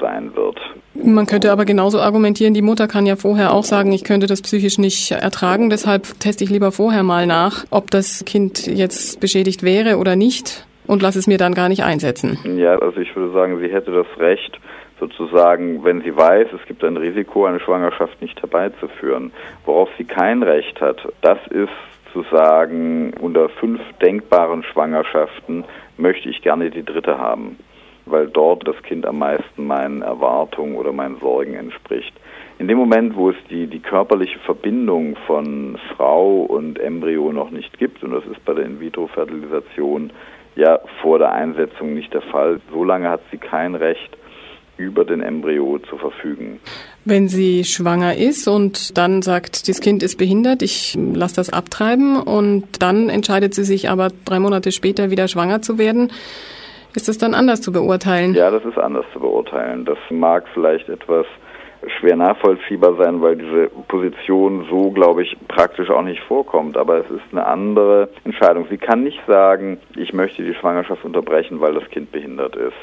sein 0.00 0.34
wird. 0.34 0.58
Man 0.94 1.26
könnte 1.26 1.52
aber 1.52 1.64
genauso 1.64 2.00
argumentieren, 2.00 2.54
die 2.54 2.62
Mutter 2.62 2.88
kann 2.88 3.06
ja 3.06 3.16
vorher 3.16 3.52
auch 3.52 3.64
sagen, 3.64 3.92
ich 3.92 4.04
könnte 4.04 4.26
das 4.26 4.42
psychisch 4.42 4.78
nicht 4.78 5.12
ertragen, 5.12 5.70
deshalb 5.70 6.18
teste 6.20 6.44
ich 6.44 6.50
lieber 6.50 6.72
vorher 6.72 7.02
mal 7.02 7.26
nach, 7.26 7.64
ob 7.70 7.90
das 7.90 8.24
Kind 8.24 8.66
jetzt 8.66 9.20
beschädigt 9.20 9.62
wäre 9.62 9.96
oder 9.96 10.16
nicht 10.16 10.66
und 10.86 11.02
lasse 11.02 11.18
es 11.18 11.26
mir 11.26 11.38
dann 11.38 11.54
gar 11.54 11.68
nicht 11.68 11.84
einsetzen. 11.84 12.38
Ja, 12.56 12.78
also 12.78 13.00
ich 13.00 13.14
würde 13.14 13.32
sagen, 13.32 13.58
sie 13.60 13.68
hätte 13.68 13.92
das 13.92 14.06
Recht, 14.18 14.58
sozusagen, 14.98 15.82
wenn 15.84 16.02
sie 16.02 16.14
weiß, 16.14 16.48
es 16.52 16.66
gibt 16.66 16.84
ein 16.84 16.96
Risiko, 16.96 17.46
eine 17.46 17.60
Schwangerschaft 17.60 18.20
nicht 18.20 18.40
herbeizuführen. 18.40 19.32
Worauf 19.64 19.88
sie 19.96 20.04
kein 20.04 20.42
Recht 20.42 20.80
hat, 20.80 21.00
das 21.22 21.38
ist 21.50 21.68
zu 22.12 22.24
sagen, 22.30 23.14
unter 23.20 23.48
fünf 23.48 23.80
denkbaren 24.02 24.64
Schwangerschaften 24.64 25.64
möchte 25.96 26.28
ich 26.28 26.42
gerne 26.42 26.70
die 26.70 26.84
dritte 26.84 27.18
haben 27.18 27.56
weil 28.10 28.28
dort 28.28 28.66
das 28.66 28.80
Kind 28.82 29.06
am 29.06 29.18
meisten 29.18 29.66
meinen 29.66 30.02
Erwartungen 30.02 30.76
oder 30.76 30.92
meinen 30.92 31.18
Sorgen 31.20 31.54
entspricht. 31.54 32.12
In 32.58 32.68
dem 32.68 32.78
Moment, 32.78 33.16
wo 33.16 33.30
es 33.30 33.36
die, 33.48 33.66
die 33.66 33.80
körperliche 33.80 34.38
Verbindung 34.40 35.16
von 35.26 35.78
Frau 35.96 36.42
und 36.42 36.78
Embryo 36.78 37.32
noch 37.32 37.50
nicht 37.50 37.78
gibt, 37.78 38.02
und 38.02 38.12
das 38.12 38.24
ist 38.26 38.44
bei 38.44 38.52
der 38.52 38.66
In-vitro-Fertilisation 38.66 40.12
ja 40.56 40.78
vor 41.00 41.18
der 41.18 41.32
Einsetzung 41.32 41.94
nicht 41.94 42.12
der 42.12 42.22
Fall, 42.22 42.60
solange 42.70 43.08
hat 43.08 43.22
sie 43.30 43.38
kein 43.38 43.74
Recht, 43.74 44.16
über 44.80 45.04
den 45.04 45.20
Embryo 45.20 45.78
zu 45.78 45.98
verfügen. 45.98 46.58
Wenn 47.04 47.28
sie 47.28 47.64
schwanger 47.64 48.16
ist 48.16 48.48
und 48.48 48.96
dann 48.96 49.22
sagt, 49.22 49.68
das 49.68 49.80
Kind 49.80 50.02
ist 50.02 50.16
behindert, 50.16 50.62
ich 50.62 50.98
lasse 50.98 51.36
das 51.36 51.50
abtreiben 51.50 52.16
und 52.16 52.64
dann 52.80 53.10
entscheidet 53.10 53.54
sie 53.54 53.64
sich 53.64 53.90
aber 53.90 54.08
drei 54.24 54.38
Monate 54.38 54.72
später 54.72 55.10
wieder 55.10 55.28
schwanger 55.28 55.62
zu 55.62 55.78
werden, 55.78 56.10
ist 56.94 57.08
das 57.08 57.18
dann 57.18 57.34
anders 57.34 57.60
zu 57.60 57.72
beurteilen? 57.72 58.34
Ja, 58.34 58.50
das 58.50 58.64
ist 58.64 58.78
anders 58.78 59.04
zu 59.12 59.20
beurteilen. 59.20 59.84
Das 59.84 59.98
mag 60.10 60.44
vielleicht 60.54 60.88
etwas 60.88 61.26
schwer 61.98 62.16
nachvollziehbar 62.16 62.96
sein, 62.96 63.22
weil 63.22 63.36
diese 63.36 63.68
Position 63.88 64.66
so, 64.68 64.90
glaube 64.90 65.22
ich, 65.22 65.36
praktisch 65.48 65.90
auch 65.90 66.02
nicht 66.02 66.20
vorkommt. 66.22 66.76
Aber 66.76 66.98
es 66.98 67.10
ist 67.10 67.22
eine 67.32 67.46
andere 67.46 68.10
Entscheidung. 68.24 68.66
Sie 68.68 68.78
kann 68.78 69.02
nicht 69.02 69.20
sagen, 69.26 69.78
ich 69.96 70.12
möchte 70.12 70.42
die 70.42 70.54
Schwangerschaft 70.54 71.04
unterbrechen, 71.04 71.60
weil 71.60 71.74
das 71.74 71.88
Kind 71.90 72.12
behindert 72.12 72.56
ist, 72.56 72.76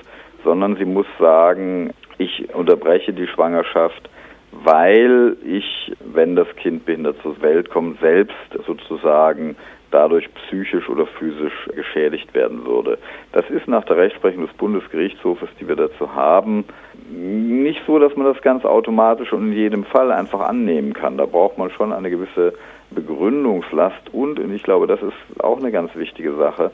sondern 0.43 0.75
sie 0.77 0.85
muss 0.85 1.07
sagen, 1.19 1.91
ich 2.17 2.53
unterbreche 2.53 3.13
die 3.13 3.27
Schwangerschaft, 3.27 4.09
weil 4.51 5.37
ich, 5.45 5.93
wenn 5.99 6.35
das 6.35 6.47
Kind 6.55 6.85
behindert 6.85 7.21
zur 7.21 7.39
Welt 7.41 7.69
kommt, 7.69 7.99
selbst 7.99 8.35
sozusagen 8.65 9.55
dadurch 9.91 10.27
psychisch 10.33 10.89
oder 10.89 11.05
physisch 11.05 11.69
geschädigt 11.75 12.33
werden 12.33 12.65
würde. 12.65 12.97
Das 13.31 13.49
ist 13.49 13.67
nach 13.67 13.85
der 13.85 13.97
Rechtsprechung 13.97 14.45
des 14.45 14.55
Bundesgerichtshofes, 14.55 15.49
die 15.59 15.67
wir 15.67 15.75
dazu 15.75 16.13
haben, 16.13 16.65
nicht 17.09 17.81
so, 17.87 17.99
dass 17.99 18.15
man 18.15 18.25
das 18.31 18.41
ganz 18.41 18.65
automatisch 18.65 19.31
und 19.31 19.51
in 19.51 19.53
jedem 19.53 19.83
Fall 19.85 20.11
einfach 20.11 20.41
annehmen 20.41 20.93
kann. 20.93 21.17
Da 21.17 21.25
braucht 21.25 21.57
man 21.57 21.69
schon 21.71 21.93
eine 21.93 22.09
gewisse 22.09 22.53
Begründungslast 22.91 24.13
und, 24.13 24.39
und 24.39 24.53
ich 24.53 24.63
glaube, 24.63 24.87
das 24.87 25.01
ist 25.01 25.43
auch 25.43 25.59
eine 25.59 25.71
ganz 25.71 25.95
wichtige 25.95 26.33
Sache, 26.35 26.71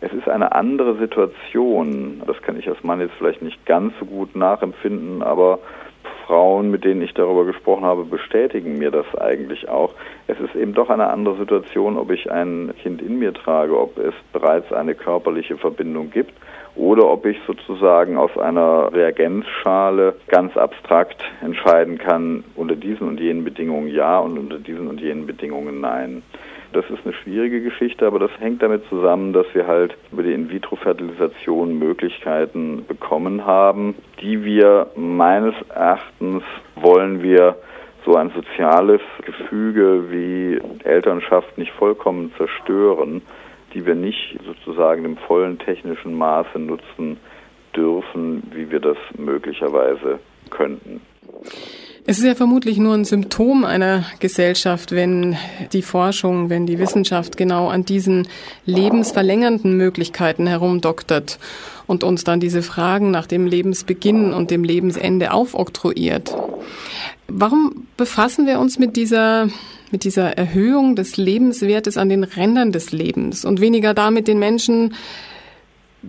es 0.00 0.12
ist 0.12 0.28
eine 0.28 0.52
andere 0.52 0.96
Situation. 0.96 2.22
Das 2.26 2.40
kann 2.42 2.58
ich 2.58 2.68
als 2.68 2.82
Mann 2.84 3.00
jetzt 3.00 3.14
vielleicht 3.18 3.42
nicht 3.42 3.66
ganz 3.66 3.92
so 3.98 4.06
gut 4.06 4.36
nachempfinden, 4.36 5.22
aber 5.22 5.58
Frauen, 6.28 6.70
mit 6.70 6.84
denen 6.84 7.00
ich 7.00 7.14
darüber 7.14 7.46
gesprochen 7.46 7.84
habe, 7.84 8.04
bestätigen 8.04 8.76
mir 8.76 8.90
das 8.90 9.06
eigentlich 9.16 9.66
auch. 9.70 9.94
Es 10.26 10.38
ist 10.38 10.54
eben 10.54 10.74
doch 10.74 10.90
eine 10.90 11.08
andere 11.08 11.38
Situation, 11.38 11.96
ob 11.96 12.10
ich 12.10 12.30
ein 12.30 12.74
Kind 12.82 13.00
in 13.00 13.18
mir 13.18 13.32
trage, 13.32 13.80
ob 13.80 13.96
es 13.96 14.12
bereits 14.34 14.70
eine 14.70 14.94
körperliche 14.94 15.56
Verbindung 15.56 16.10
gibt 16.10 16.34
oder 16.76 17.08
ob 17.08 17.24
ich 17.24 17.38
sozusagen 17.46 18.18
aus 18.18 18.36
einer 18.36 18.92
Reagenzschale 18.92 20.16
ganz 20.28 20.54
abstrakt 20.58 21.24
entscheiden 21.40 21.96
kann, 21.96 22.44
unter 22.56 22.76
diesen 22.76 23.08
und 23.08 23.18
jenen 23.20 23.42
Bedingungen 23.42 23.88
ja 23.88 24.18
und 24.18 24.38
unter 24.38 24.58
diesen 24.58 24.86
und 24.86 25.00
jenen 25.00 25.26
Bedingungen 25.26 25.80
nein. 25.80 26.22
Das 26.72 26.84
ist 26.90 26.98
eine 27.04 27.14
schwierige 27.14 27.62
Geschichte, 27.62 28.06
aber 28.06 28.18
das 28.18 28.30
hängt 28.38 28.62
damit 28.62 28.84
zusammen, 28.88 29.32
dass 29.32 29.46
wir 29.54 29.66
halt 29.66 29.96
über 30.12 30.22
die 30.22 30.32
In-vitro-Fertilisation 30.32 31.78
Möglichkeiten 31.78 32.84
bekommen 32.86 33.46
haben, 33.46 33.94
die 34.20 34.44
wir 34.44 34.88
meines 34.94 35.54
Erachtens 35.70 36.42
wollen 36.76 37.22
wir 37.22 37.56
so 38.04 38.14
ein 38.16 38.30
soziales 38.30 39.00
Gefüge 39.24 40.10
wie 40.10 40.60
Elternschaft 40.84 41.56
nicht 41.56 41.72
vollkommen 41.72 42.32
zerstören, 42.36 43.22
die 43.74 43.84
wir 43.84 43.94
nicht 43.94 44.38
sozusagen 44.44 45.04
im 45.04 45.16
vollen 45.16 45.58
technischen 45.58 46.14
Maße 46.14 46.58
nutzen 46.58 47.18
dürfen, 47.74 48.42
wie 48.52 48.70
wir 48.70 48.80
das 48.80 48.96
möglicherweise 49.16 50.20
könnten. 50.50 51.00
Es 52.10 52.16
ist 52.16 52.24
ja 52.24 52.34
vermutlich 52.34 52.78
nur 52.78 52.94
ein 52.94 53.04
Symptom 53.04 53.66
einer 53.66 54.02
Gesellschaft, 54.18 54.92
wenn 54.92 55.36
die 55.74 55.82
Forschung, 55.82 56.48
wenn 56.48 56.64
die 56.64 56.78
Wissenschaft 56.78 57.36
genau 57.36 57.68
an 57.68 57.84
diesen 57.84 58.26
lebensverlängernden 58.64 59.76
Möglichkeiten 59.76 60.46
herumdoktert 60.46 61.38
und 61.86 62.04
uns 62.04 62.24
dann 62.24 62.40
diese 62.40 62.62
Fragen 62.62 63.10
nach 63.10 63.26
dem 63.26 63.46
Lebensbeginn 63.46 64.32
und 64.32 64.50
dem 64.50 64.64
Lebensende 64.64 65.32
aufoktroyiert. 65.32 66.34
Warum 67.26 67.86
befassen 67.98 68.46
wir 68.46 68.58
uns 68.58 68.78
mit 68.78 68.96
dieser 68.96 69.50
mit 69.90 70.04
dieser 70.04 70.32
Erhöhung 70.32 70.96
des 70.96 71.18
Lebenswertes 71.18 71.98
an 71.98 72.08
den 72.08 72.24
Rändern 72.24 72.72
des 72.72 72.90
Lebens 72.90 73.44
und 73.44 73.60
weniger 73.60 73.92
damit 73.92 74.28
den 74.28 74.38
Menschen, 74.38 74.94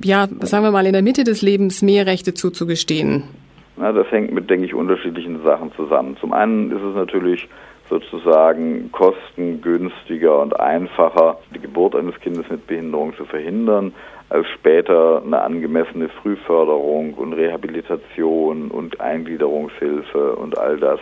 ja, 0.02 0.30
sagen 0.44 0.64
wir 0.64 0.72
mal, 0.72 0.86
in 0.86 0.94
der 0.94 1.02
Mitte 1.02 1.26
des 1.26 1.42
Lebens 1.42 1.82
mehr 1.82 2.06
Rechte 2.06 2.34
zuzugestehen? 2.34 3.24
Na, 3.80 3.94
das 3.94 4.12
hängt 4.12 4.34
mit, 4.34 4.50
denke 4.50 4.66
ich, 4.66 4.74
unterschiedlichen 4.74 5.42
Sachen 5.42 5.72
zusammen. 5.72 6.18
Zum 6.20 6.34
einen 6.34 6.70
ist 6.70 6.84
es 6.84 6.96
natürlich 6.96 7.48
sozusagen 7.90 8.92
kostengünstiger 8.92 10.42
und 10.42 10.60
einfacher, 10.60 11.38
die 11.56 11.62
Geburt 11.62 11.96
eines 11.96 12.20
Kindes 12.20 12.50
mit 12.50 12.68
Behinderung 12.68 13.16
zu 13.16 13.24
verhindern, 13.24 13.94
als 14.28 14.48
später 14.50 15.24
eine 15.26 15.42
angemessene 15.42 16.10
Frühförderung 16.10 17.14
und 17.14 17.32
Rehabilitation 17.32 18.70
und 18.70 19.00
Eingliederungshilfe 19.00 20.36
und 20.36 20.58
all 20.58 20.78
das 20.78 21.00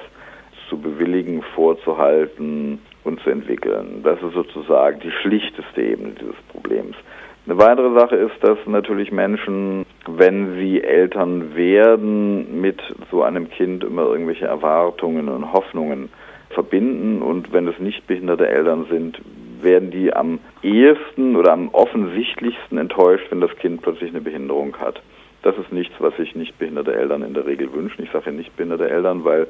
zu 0.69 0.77
bewilligen, 0.77 1.41
vorzuhalten 1.55 2.79
und 3.03 3.19
zu 3.21 3.31
entwickeln. 3.31 4.01
Das 4.03 4.21
ist 4.21 4.33
sozusagen 4.33 4.99
die 4.99 5.11
schlichteste 5.23 5.81
Ebene 5.81 6.11
dieses 6.11 6.35
Problems. 6.49 6.95
Eine 7.47 7.60
weitere 7.60 7.97
Sache 7.97 8.17
ist, 8.17 8.36
dass 8.41 8.57
natürlich 8.65 9.13
Menschen, 9.13 9.86
wenn 10.05 10.55
sie 10.57 10.83
Eltern 10.83 11.55
werden, 11.55 12.60
mit 12.60 12.81
so 13.10 13.23
einem 13.23 13.49
Kind 13.49 13.86
immer 13.86 14.01
irgendwelche 14.01 14.47
Erwartungen 14.47 15.29
und 15.29 15.53
Hoffnungen 15.53 16.10
verbinden 16.49 17.21
und 17.21 17.53
wenn 17.53 17.65
es 17.69 17.79
nicht 17.79 18.05
behinderte 18.05 18.49
Eltern 18.49 18.86
sind, 18.89 19.21
werden 19.62 19.91
die 19.91 20.13
am 20.13 20.39
ehesten 20.62 21.38
oder 21.38 21.53
am 21.53 21.69
offensichtlichsten 21.69 22.77
enttäuscht, 22.77 23.27
wenn 23.29 23.39
das 23.39 23.55
Kind 23.55 23.81
plötzlich 23.81 24.10
eine 24.10 24.19
Behinderung 24.19 24.75
hat. 24.81 25.01
Das 25.41 25.57
ist 25.57 25.71
nichts, 25.71 25.95
was 25.99 26.17
sich 26.17 26.36
nicht 26.36 26.60
behinderte 26.60 26.93
Eltern 26.93 27.21
in 27.21 27.33
der 27.33 27.45
Regel 27.45 27.71
wünschen. 27.71 28.03
Ich 28.03 28.12
sage 28.12 28.33
nicht 28.33 28.57
behinderte 28.57 28.89
Eltern, 28.89 29.23
weil 29.23 29.47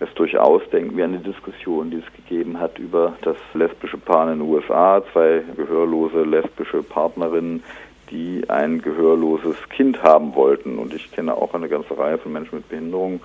es 0.00 0.12
durchaus, 0.14 0.62
denken 0.70 0.96
wir 0.96 1.04
an 1.04 1.12
die 1.12 1.30
Diskussion, 1.30 1.90
die 1.90 1.98
es 1.98 2.12
gegeben 2.14 2.60
hat 2.60 2.78
über 2.78 3.14
das 3.22 3.36
lesbische 3.54 3.96
Paar 3.96 4.30
in 4.30 4.38
den 4.38 4.48
USA, 4.48 5.02
zwei 5.12 5.42
gehörlose 5.56 6.22
lesbische 6.22 6.82
Partnerinnen, 6.82 7.62
die 8.10 8.44
ein 8.48 8.82
gehörloses 8.82 9.56
Kind 9.70 10.02
haben 10.02 10.34
wollten. 10.34 10.78
Und 10.78 10.94
ich 10.94 11.10
kenne 11.12 11.34
auch 11.34 11.54
eine 11.54 11.68
ganze 11.68 11.96
Reihe 11.98 12.18
von 12.18 12.32
Menschen 12.32 12.56
mit 12.56 12.68
Behinderungen, 12.68 13.20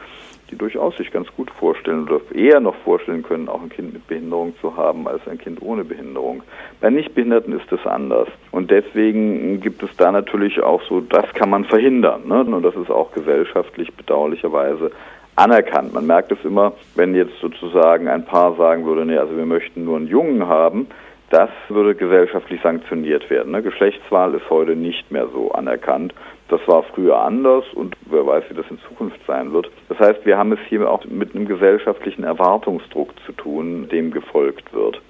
die 0.50 0.58
durchaus 0.58 0.98
sich 0.98 1.12
ganz 1.12 1.28
gut 1.36 1.50
vorstellen 1.52 2.10
oder 2.10 2.20
eher 2.34 2.60
noch 2.60 2.76
vorstellen 2.76 3.24
können, 3.24 3.48
auch 3.48 3.62
ein 3.62 3.70
Kind 3.70 3.94
mit 3.94 4.08
Behinderung 4.08 4.54
zu 4.60 4.76
haben 4.76 5.08
als 5.08 5.26
ein 5.28 5.38
Kind 5.38 5.62
ohne 5.62 5.84
Behinderung. 5.84 6.44
Bei 6.82 6.90
Nichtbehinderten 6.90 7.58
ist 7.58 7.72
es 7.72 7.86
anders. 7.86 8.28
Und 8.52 8.70
deswegen 8.70 9.62
gibt 9.62 9.82
es 9.84 9.96
da 9.98 10.12
natürlich 10.12 10.62
auch 10.62 10.82
so, 10.90 11.00
das 11.00 11.32
kann 11.34 11.50
man 11.50 11.66
verhindern. 11.66 12.28
Ne? 12.28 12.44
Und 12.44 12.64
das 12.64 12.76
ist 12.76 12.90
auch 12.90 13.12
gesellschaftlich 13.14 13.94
bedauerlicherweise 13.94 14.92
anerkannt. 15.36 15.94
Man 15.94 16.08
merkt 16.08 16.32
es 16.32 16.44
immer, 16.44 16.74
wenn 16.96 17.16
jetzt 17.16 17.40
sozusagen 17.40 18.08
ein 18.08 18.26
Paar 18.26 18.56
sagen 18.56 18.86
würde, 18.86 19.06
nee, 19.06 19.18
also 19.18 19.36
wir 19.36 19.46
möchten 19.46 19.86
nur 19.86 19.98
einen 19.98 20.08
Jungen 20.08 20.48
haben, 20.48 20.88
das 21.32 21.50
würde 21.70 21.96
gesellschaftlich 21.96 22.62
sanktioniert 22.62 23.30
werden. 23.30 23.54
Ne? 23.54 23.62
Geschlechtswahl 23.62 24.34
ist 24.34 24.50
heute 24.50 24.76
nicht 24.76 25.12
mehr 25.12 25.28
so 25.28 25.52
anerkannt. 25.54 26.14
Das 26.50 26.60
war 26.68 26.84
früher 26.84 27.22
anders 27.22 27.64
und 27.74 27.96
wer 28.10 28.28
weiß, 28.28 28.44
wie 28.50 28.54
das 28.54 28.66
in 28.70 28.80
Zukunft 28.80 29.20
sein 29.26 29.54
wird. 29.54 29.72
Das 29.88 29.98
heißt, 29.98 30.26
wir 30.26 30.38
haben 30.38 30.52
es 30.52 30.60
hier 30.68 30.92
auch 30.92 31.06
mit 31.06 31.34
einem 31.34 31.48
gesellschaftlichen 31.48 32.26
Erwartungsdruck 32.26 33.14
zu 33.26 33.32
tun, 33.32 33.88
dem 33.90 34.12
gefolgt 34.12 34.74
wird. 34.74 35.02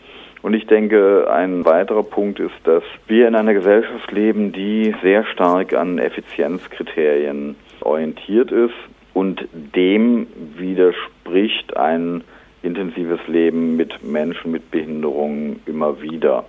Und 0.43 0.53
ich 0.53 0.67
denke, 0.67 1.27
ein 1.31 1.65
weiterer 1.65 2.03
Punkt 2.03 2.39
ist, 2.39 2.55
dass 2.65 2.83
wir 3.07 3.27
in 3.27 3.35
einer 3.35 3.53
Gesellschaft 3.53 4.11
leben, 4.11 4.51
die 4.51 4.93
sehr 5.01 5.23
stark 5.25 5.73
an 5.73 5.97
Effizienzkriterien 5.97 7.55
orientiert 7.81 8.51
ist. 8.51 8.73
Und 9.13 9.47
dem 9.51 10.27
widerspricht 10.57 11.75
ein 11.75 12.23
intensives 12.63 13.19
Leben 13.27 13.75
mit 13.75 14.03
Menschen 14.03 14.51
mit 14.51 14.71
Behinderungen 14.71 15.61
immer 15.65 16.01
wieder, 16.01 16.45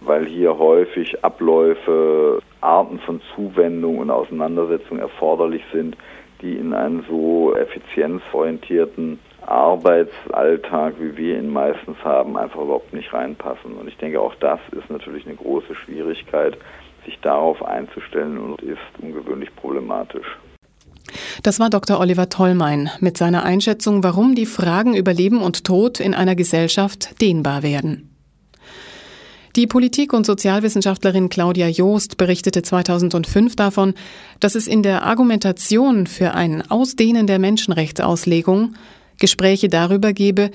weil 0.00 0.26
hier 0.26 0.58
häufig 0.58 1.22
Abläufe, 1.22 2.40
Arten 2.60 2.98
von 3.00 3.20
Zuwendung 3.34 3.98
und 3.98 4.10
Auseinandersetzung 4.10 4.98
erforderlich 4.98 5.62
sind, 5.72 5.96
die 6.40 6.56
in 6.56 6.72
einen 6.72 7.04
so 7.08 7.54
effizienzorientierten 7.54 9.18
Arbeitsalltag, 9.46 10.94
wie 10.98 11.16
wir 11.16 11.38
ihn 11.38 11.52
meistens 11.52 11.96
haben, 12.02 12.36
einfach 12.36 12.60
überhaupt 12.60 12.92
nicht 12.94 13.12
reinpassen. 13.12 13.74
Und 13.74 13.88
ich 13.88 13.96
denke, 13.98 14.20
auch 14.20 14.34
das 14.36 14.60
ist 14.72 14.88
natürlich 14.90 15.26
eine 15.26 15.36
große 15.36 15.74
Schwierigkeit, 15.74 16.56
sich 17.04 17.18
darauf 17.20 17.62
einzustellen 17.64 18.38
und 18.38 18.62
ist 18.62 18.78
ungewöhnlich 19.00 19.54
problematisch. 19.56 20.38
Das 21.42 21.60
war 21.60 21.70
Dr. 21.70 21.98
Oliver 21.98 22.28
Tollmein 22.28 22.90
mit 23.00 23.16
seiner 23.16 23.44
Einschätzung, 23.44 24.02
warum 24.02 24.34
die 24.34 24.46
Fragen 24.46 24.94
über 24.94 25.12
Leben 25.12 25.40
und 25.40 25.64
Tod 25.64 26.00
in 26.00 26.14
einer 26.14 26.34
Gesellschaft 26.34 27.20
dehnbar 27.20 27.62
werden. 27.62 28.10
Die 29.56 29.66
Politik- 29.66 30.12
und 30.12 30.26
Sozialwissenschaftlerin 30.26 31.28
Claudia 31.28 31.66
Joost 31.66 32.16
berichtete 32.16 32.62
2005 32.62 33.56
davon, 33.56 33.94
dass 34.38 34.54
es 34.54 34.68
in 34.68 34.84
der 34.84 35.02
Argumentation 35.02 36.06
für 36.06 36.34
ein 36.34 36.70
Ausdehnen 36.70 37.26
der 37.26 37.40
Menschenrechtsauslegung 37.40 38.74
Gespräche 39.18 39.68
darüber 39.68 40.12
gebe, 40.12 40.50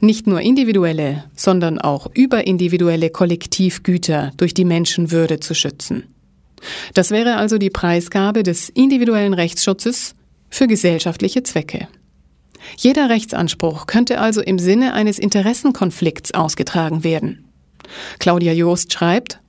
nicht 0.00 0.26
nur 0.26 0.40
individuelle, 0.40 1.24
sondern 1.36 1.78
auch 1.78 2.08
überindividuelle 2.12 3.10
Kollektivgüter 3.10 4.32
durch 4.36 4.54
die 4.54 4.64
Menschenwürde 4.64 5.40
zu 5.40 5.54
schützen. 5.54 6.04
Das 6.94 7.10
wäre 7.10 7.36
also 7.36 7.58
die 7.58 7.70
Preisgabe 7.70 8.42
des 8.42 8.68
individuellen 8.68 9.34
Rechtsschutzes 9.34 10.14
für 10.48 10.66
gesellschaftliche 10.66 11.42
Zwecke. 11.42 11.88
Jeder 12.76 13.08
Rechtsanspruch 13.08 13.86
könnte 13.86 14.20
also 14.20 14.40
im 14.42 14.58
Sinne 14.58 14.92
eines 14.92 15.18
Interessenkonflikts 15.18 16.34
ausgetragen 16.34 17.04
werden. 17.04 17.44
Claudia 18.18 18.52
Joost 18.52 18.92
schreibt, 18.92 19.40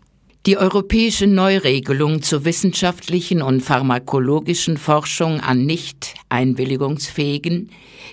die 0.48 0.58
europäische 0.58 1.28
Neuregelung 1.28 2.24
zur 2.24 2.46
wissenschaftlichen 2.46 3.44
und 3.44 3.62
pharmakologischen 3.62 4.78
Forschung 4.78 5.40
an 5.40 5.66
nicht 5.66 6.16
einwilligungsfähigen, 6.30 7.70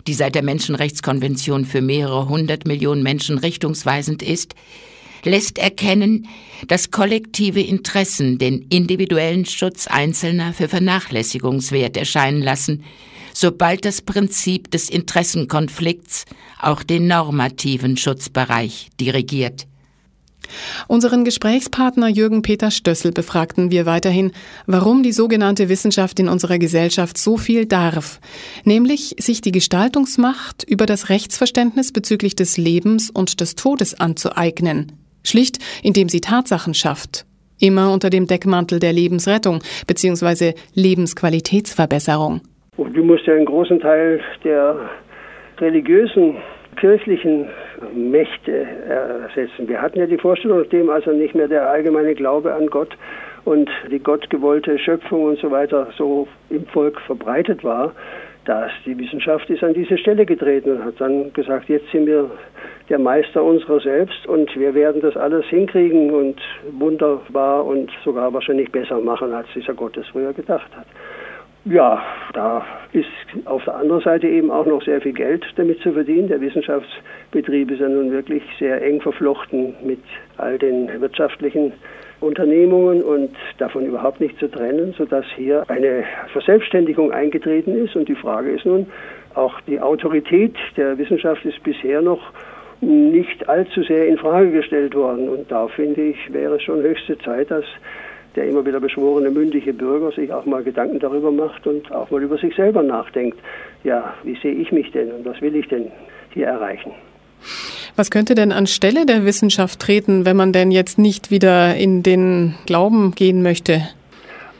die 0.06 0.12
seit 0.12 0.34
der 0.34 0.42
Menschenrechtskonvention 0.42 1.64
für 1.64 1.80
mehrere 1.80 2.28
hundert 2.28 2.66
Millionen 2.66 3.02
Menschen 3.02 3.38
richtungsweisend 3.38 4.22
ist, 4.22 4.54
lässt 5.24 5.58
erkennen, 5.58 6.28
dass 6.66 6.90
kollektive 6.90 7.60
Interessen 7.60 8.38
den 8.38 8.62
individuellen 8.68 9.44
Schutz 9.44 9.86
Einzelner 9.86 10.52
für 10.52 10.68
vernachlässigungswert 10.68 11.96
erscheinen 11.96 12.42
lassen, 12.42 12.84
sobald 13.34 13.84
das 13.84 14.02
Prinzip 14.02 14.70
des 14.70 14.88
Interessenkonflikts 14.88 16.24
auch 16.60 16.82
den 16.82 17.06
normativen 17.06 17.96
Schutzbereich 17.96 18.88
dirigiert. 19.00 19.66
Unseren 20.86 21.24
Gesprächspartner 21.24 22.08
Jürgen 22.08 22.42
Peter 22.42 22.70
Stössel 22.70 23.12
befragten 23.12 23.70
wir 23.70 23.86
weiterhin, 23.86 24.32
warum 24.66 25.02
die 25.02 25.12
sogenannte 25.12 25.68
Wissenschaft 25.68 26.18
in 26.20 26.28
unserer 26.28 26.58
Gesellschaft 26.58 27.18
so 27.18 27.36
viel 27.36 27.66
darf, 27.66 28.20
nämlich 28.64 29.16
sich 29.20 29.40
die 29.40 29.52
Gestaltungsmacht 29.52 30.64
über 30.64 30.86
das 30.86 31.08
Rechtsverständnis 31.10 31.92
bezüglich 31.92 32.34
des 32.34 32.56
Lebens 32.56 33.10
und 33.10 33.40
des 33.40 33.54
Todes 33.54 33.94
anzueignen. 33.94 34.92
Schlicht, 35.24 35.58
indem 35.82 36.08
sie 36.08 36.20
Tatsachen 36.20 36.74
schafft. 36.74 37.24
Immer 37.60 37.92
unter 37.92 38.10
dem 38.10 38.26
Deckmantel 38.26 38.78
der 38.78 38.92
Lebensrettung 38.92 39.60
bzw. 39.86 40.54
Lebensqualitätsverbesserung. 40.74 42.40
Und 42.76 42.96
du 42.96 43.02
musst 43.02 43.26
ja 43.26 43.34
einen 43.34 43.46
großen 43.46 43.80
Teil 43.80 44.20
der 44.44 44.76
religiösen, 45.58 46.36
kirchlichen 46.76 47.48
Mächte 47.92 48.66
ersetzen. 48.88 49.68
Wir 49.68 49.82
hatten 49.82 49.98
ja 49.98 50.06
die 50.06 50.18
Vorstellung, 50.18 50.60
nachdem 50.60 50.88
also 50.90 51.10
nicht 51.10 51.34
mehr 51.34 51.48
der 51.48 51.68
allgemeine 51.68 52.14
Glaube 52.14 52.54
an 52.54 52.68
Gott 52.68 52.96
und 53.44 53.68
die 53.90 53.98
gottgewollte 53.98 54.78
Schöpfung 54.78 55.24
und 55.24 55.40
so 55.40 55.50
weiter 55.50 55.88
so 55.96 56.28
im 56.50 56.66
Volk 56.66 57.00
verbreitet 57.00 57.64
war, 57.64 57.92
dass 58.44 58.70
die 58.86 58.96
Wissenschaft 58.98 59.50
ist 59.50 59.62
an 59.62 59.74
diese 59.74 59.98
Stelle 59.98 60.24
getreten 60.24 60.72
und 60.72 60.84
hat 60.84 61.00
dann 61.00 61.32
gesagt, 61.32 61.68
jetzt 61.68 61.90
sind 61.90 62.06
wir 62.06 62.30
der 62.88 62.98
Meister 62.98 63.42
unserer 63.42 63.80
selbst 63.80 64.26
und 64.26 64.54
wir 64.56 64.74
werden 64.74 65.00
das 65.00 65.16
alles 65.16 65.44
hinkriegen 65.46 66.10
und 66.10 66.40
wunderbar 66.72 67.64
und 67.66 67.90
sogar 68.04 68.32
wahrscheinlich 68.32 68.70
besser 68.72 69.00
machen, 69.00 69.32
als 69.32 69.46
dieser 69.54 69.74
Gott 69.74 69.96
es 69.96 70.06
früher 70.08 70.32
gedacht 70.32 70.70
hat. 70.76 70.86
Ja, 71.64 72.02
da 72.32 72.64
ist 72.92 73.08
auf 73.44 73.62
der 73.64 73.76
anderen 73.76 74.00
Seite 74.00 74.26
eben 74.26 74.50
auch 74.50 74.64
noch 74.64 74.82
sehr 74.82 75.00
viel 75.02 75.12
Geld 75.12 75.44
damit 75.56 75.80
zu 75.80 75.92
verdienen. 75.92 76.28
Der 76.28 76.40
Wissenschaftsbetrieb 76.40 77.70
ist 77.70 77.80
ja 77.80 77.88
nun 77.88 78.10
wirklich 78.10 78.42
sehr 78.58 78.80
eng 78.80 79.02
verflochten 79.02 79.74
mit 79.82 80.00
all 80.38 80.56
den 80.56 80.88
wirtschaftlichen 81.00 81.72
Unternehmungen 82.20 83.02
und 83.02 83.36
davon 83.58 83.84
überhaupt 83.84 84.20
nicht 84.20 84.38
zu 84.38 84.50
trennen, 84.50 84.94
sodass 84.96 85.26
hier 85.36 85.64
eine 85.68 86.04
Verselbstständigung 86.32 87.12
eingetreten 87.12 87.74
ist. 87.84 87.94
Und 87.96 88.08
die 88.08 88.16
Frage 88.16 88.50
ist 88.50 88.64
nun, 88.64 88.86
auch 89.34 89.60
die 89.62 89.80
Autorität 89.80 90.54
der 90.76 90.96
Wissenschaft 90.96 91.44
ist 91.44 91.62
bisher 91.62 92.00
noch 92.00 92.32
nicht 92.80 93.48
allzu 93.48 93.82
sehr 93.82 94.06
in 94.06 94.18
Frage 94.18 94.50
gestellt 94.50 94.94
worden. 94.94 95.28
Und 95.28 95.50
da 95.50 95.68
finde 95.68 96.02
ich, 96.02 96.32
wäre 96.32 96.56
es 96.56 96.62
schon 96.62 96.82
höchste 96.82 97.18
Zeit, 97.18 97.50
dass 97.50 97.64
der 98.36 98.46
immer 98.46 98.64
wieder 98.64 98.80
beschworene 98.80 99.30
mündige 99.30 99.72
Bürger 99.72 100.12
sich 100.12 100.32
auch 100.32 100.44
mal 100.44 100.62
Gedanken 100.62 101.00
darüber 101.00 101.32
macht 101.32 101.66
und 101.66 101.90
auch 101.92 102.10
mal 102.10 102.22
über 102.22 102.38
sich 102.38 102.54
selber 102.54 102.82
nachdenkt. 102.82 103.38
Ja, 103.84 104.14
wie 104.22 104.36
sehe 104.36 104.52
ich 104.52 104.70
mich 104.70 104.92
denn 104.92 105.10
und 105.12 105.24
was 105.24 105.40
will 105.40 105.56
ich 105.56 105.66
denn 105.68 105.90
hier 106.32 106.46
erreichen? 106.46 106.92
Was 107.96 108.10
könnte 108.10 108.34
denn 108.36 108.52
anstelle 108.52 109.06
der 109.06 109.24
Wissenschaft 109.24 109.80
treten, 109.80 110.24
wenn 110.24 110.36
man 110.36 110.52
denn 110.52 110.70
jetzt 110.70 110.98
nicht 110.98 111.32
wieder 111.32 111.74
in 111.74 112.02
den 112.04 112.54
Glauben 112.66 113.12
gehen 113.12 113.42
möchte? 113.42 113.82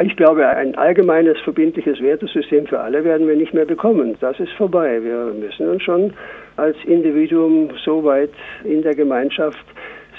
Ich 0.01 0.17
glaube, 0.17 0.47
ein 0.47 0.77
allgemeines 0.77 1.39
verbindliches 1.41 2.01
Wertesystem 2.01 2.67
für 2.67 2.81
alle 2.81 3.05
werden 3.05 3.27
wir 3.27 3.37
nicht 3.37 3.53
mehr 3.53 3.65
bekommen. 3.65 4.17
Das 4.21 4.39
ist 4.39 4.53
vorbei. 4.53 5.03
Wir 5.03 5.33
müssen 5.39 5.69
uns 5.69 5.83
schon 5.83 6.13
als 6.59 6.77
Individuum 6.85 7.71
so 7.85 8.05
weit 8.05 8.33
in 8.65 8.83
der 8.83 8.95
Gemeinschaft 8.95 9.65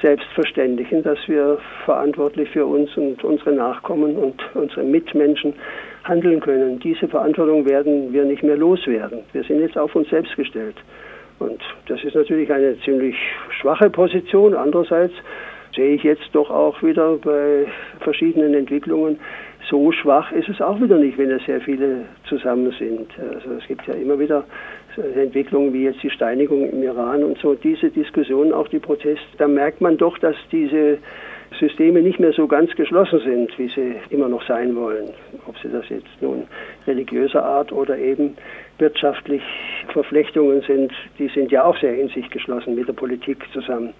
selbst 0.01 0.27
verständigen, 0.33 1.03
dass 1.03 1.19
wir 1.27 1.57
verantwortlich 1.83 2.49
für 2.49 2.65
uns 2.65 2.95
und 2.95 3.21
unsere 3.23 3.51
Nachkommen 3.51 4.15
und 4.15 4.41
unsere 4.53 4.83
Mitmenschen 4.83 5.53
handeln 6.05 6.39
können. 6.39 6.79
Diese 6.79 7.07
Verantwortung 7.09 7.65
werden 7.65 8.13
wir 8.13 8.23
nicht 8.23 8.41
mehr 8.41 8.55
loswerden. 8.55 9.19
Wir 9.33 9.43
sind 9.43 9.59
jetzt 9.59 9.77
auf 9.77 9.93
uns 9.95 10.09
selbst 10.09 10.35
gestellt. 10.37 10.75
Und 11.39 11.59
das 11.87 12.01
ist 12.03 12.15
natürlich 12.15 12.51
eine 12.51 12.77
ziemlich 12.79 13.15
schwache 13.59 13.89
Position. 13.89 14.53
Andererseits 14.55 15.13
sehe 15.75 15.95
ich 15.95 16.03
jetzt 16.03 16.29
doch 16.31 16.49
auch 16.49 16.81
wieder 16.81 17.17
bei 17.17 17.65
verschiedenen 17.99 18.53
Entwicklungen, 18.53 19.19
so 19.69 19.91
schwach 19.91 20.31
ist 20.31 20.49
es 20.49 20.61
auch 20.61 20.81
wieder 20.81 20.97
nicht, 20.97 21.17
wenn 21.17 21.29
es 21.31 21.43
sehr 21.45 21.61
viele 21.61 22.05
zusammen 22.27 22.73
sind. 22.79 23.07
Also 23.19 23.53
es 23.59 23.67
gibt 23.67 23.85
ja 23.87 23.93
immer 23.93 24.17
wieder 24.17 24.43
Entwicklungen 24.97 25.73
wie 25.73 25.83
jetzt 25.83 26.01
die 26.03 26.09
Steinigung 26.09 26.69
im 26.69 26.83
Iran 26.83 27.23
und 27.23 27.37
so, 27.39 27.55
diese 27.55 27.89
Diskussionen, 27.89 28.53
auch 28.53 28.67
die 28.67 28.79
Proteste, 28.79 29.25
da 29.37 29.47
merkt 29.47 29.81
man 29.81 29.97
doch, 29.97 30.17
dass 30.17 30.35
diese 30.51 30.97
Systeme 31.59 32.01
nicht 32.01 32.19
mehr 32.19 32.31
so 32.33 32.47
ganz 32.47 32.73
geschlossen 32.75 33.19
sind, 33.19 33.57
wie 33.57 33.69
sie 33.69 33.95
immer 34.09 34.29
noch 34.29 34.45
sein 34.47 34.75
wollen. 34.75 35.09
Ob 35.47 35.57
sie 35.59 35.69
das 35.69 35.87
jetzt 35.89 36.21
nun 36.21 36.43
religiöser 36.85 37.43
Art 37.43 37.71
oder 37.71 37.97
eben 37.97 38.35
wirtschaftlich 38.77 39.41
Verflechtungen 39.91 40.61
sind, 40.61 40.91
die 41.17 41.27
sind 41.29 41.51
ja 41.51 41.63
auch 41.63 41.77
sehr 41.79 41.97
in 41.97 42.09
sich 42.09 42.29
geschlossen 42.29 42.75
mit 42.75 42.87
der 42.87 42.93
Politik 42.93 43.43
zusammen. 43.51 43.93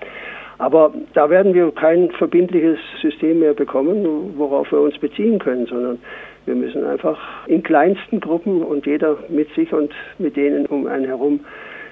Aber 0.60 0.94
da 1.14 1.30
werden 1.30 1.54
wir 1.54 1.72
kein 1.72 2.12
verbindliches 2.12 2.80
System 3.02 3.40
mehr 3.40 3.54
bekommen, 3.54 4.34
worauf 4.38 4.72
wir 4.72 4.82
uns 4.82 4.98
beziehen 5.00 5.40
können, 5.40 5.66
sondern 5.66 6.00
wir 6.46 6.56
müssen 6.56 6.86
einfach 6.86 7.18
in 7.48 7.64
kleinsten 7.64 8.20
Gruppen 8.20 8.64
und 8.64 8.86
jeder 8.86 9.18
mit 9.30 9.54
sich 9.56 9.72
und 9.74 9.92
mit 10.18 10.36
denen 10.36 10.66
um 10.66 10.88
einen 10.88 11.06
herum 11.06 11.42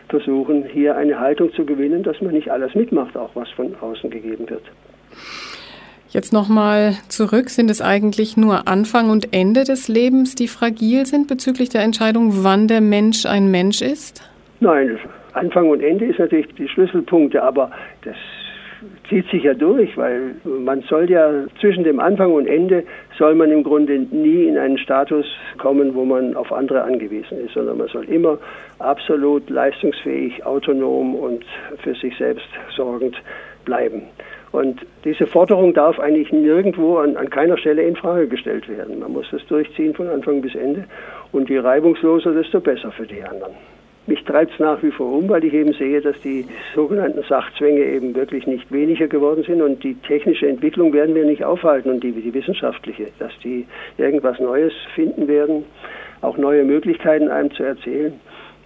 versuchen, 0.09 0.65
hier 0.65 0.95
eine 0.95 1.19
Haltung 1.19 1.51
zu 1.53 1.65
gewinnen, 1.65 2.03
dass 2.03 2.21
man 2.21 2.33
nicht 2.33 2.49
alles 2.49 2.73
mitmacht, 2.75 3.17
auch 3.17 3.31
was 3.35 3.49
von 3.51 3.75
außen 3.79 4.09
gegeben 4.09 4.49
wird. 4.49 4.63
Jetzt 6.09 6.31
nochmal 6.31 6.93
zurück. 7.09 7.49
Sind 7.49 7.69
es 7.69 7.81
eigentlich 7.81 8.37
nur 8.37 8.67
Anfang 8.67 9.09
und 9.09 9.33
Ende 9.33 9.65
des 9.65 9.89
Lebens, 9.89 10.35
die 10.35 10.47
fragil 10.47 11.05
sind 11.05 11.27
bezüglich 11.27 11.69
der 11.69 11.81
Entscheidung, 11.81 12.43
wann 12.43 12.67
der 12.67 12.81
Mensch 12.81 13.25
ein 13.25 13.51
Mensch 13.51 13.81
ist? 13.81 14.23
Nein, 14.61 14.97
Anfang 15.33 15.69
und 15.69 15.83
Ende 15.83 16.05
ist 16.05 16.17
natürlich 16.17 16.47
die 16.55 16.67
Schlüsselpunkte, 16.67 17.43
aber 17.43 17.71
das 18.03 18.15
zieht 19.09 19.29
sich 19.29 19.43
ja 19.43 19.53
durch, 19.53 19.95
weil 19.97 20.35
man 20.43 20.81
soll 20.81 21.09
ja 21.09 21.45
zwischen 21.59 21.83
dem 21.83 21.99
Anfang 21.99 22.33
und 22.33 22.47
Ende 22.47 22.83
soll 23.17 23.35
man 23.35 23.51
im 23.51 23.63
Grunde 23.63 23.99
nie 23.99 24.45
in 24.45 24.57
einen 24.57 24.77
Status 24.77 25.25
kommen, 25.57 25.95
wo 25.95 26.05
man 26.05 26.35
auf 26.35 26.51
andere 26.51 26.83
angewiesen 26.83 27.45
ist, 27.45 27.53
sondern 27.53 27.77
man 27.77 27.87
soll 27.87 28.05
immer 28.05 28.37
absolut 28.79 29.49
leistungsfähig, 29.49 30.45
autonom 30.45 31.15
und 31.15 31.45
für 31.83 31.95
sich 31.95 32.17
selbst 32.17 32.47
sorgend 32.75 33.15
bleiben. 33.65 34.03
Und 34.51 34.85
diese 35.03 35.27
Forderung 35.27 35.73
darf 35.73 35.99
eigentlich 35.99 36.31
nirgendwo 36.31 36.97
an, 36.97 37.17
an 37.17 37.29
keiner 37.29 37.57
Stelle 37.57 37.83
in 37.83 37.95
Frage 37.95 38.27
gestellt 38.27 38.67
werden. 38.69 38.99
Man 38.99 39.11
muss 39.11 39.27
das 39.31 39.45
durchziehen 39.47 39.93
von 39.93 40.07
Anfang 40.07 40.41
bis 40.41 40.55
Ende. 40.55 40.85
Und 41.31 41.49
je 41.49 41.59
reibungsloser, 41.59 42.31
desto 42.31 42.61
besser 42.61 42.91
für 42.91 43.05
die 43.05 43.21
anderen. 43.21 43.53
Mich 44.07 44.23
treibt 44.23 44.53
es 44.53 44.59
nach 44.59 44.81
wie 44.81 44.91
vor 44.91 45.11
um, 45.11 45.27
weil 45.27 45.43
ich 45.43 45.53
eben 45.53 45.73
sehe, 45.73 45.99
dass 45.99 46.15
die 46.21 46.45
sogenannten 46.73 47.21
Sachzwänge 47.23 47.83
eben 47.83 48.15
wirklich 48.15 48.47
nicht 48.47 48.71
weniger 48.71 49.07
geworden 49.07 49.43
sind 49.43 49.61
und 49.61 49.83
die 49.83 49.95
technische 49.95 50.47
Entwicklung 50.47 50.93
werden 50.93 51.13
wir 51.13 51.25
nicht 51.25 51.43
aufhalten 51.43 51.89
und 51.89 52.01
die, 52.01 52.13
die 52.13 52.33
wissenschaftliche, 52.33 53.07
dass 53.19 53.33
die 53.43 53.67
irgendwas 53.97 54.39
Neues 54.39 54.71
finden 54.95 55.27
werden, 55.27 55.65
auch 56.21 56.37
neue 56.37 56.63
Möglichkeiten 56.63 57.27
einem 57.27 57.51
zu 57.51 57.63
erzählen. 57.63 58.13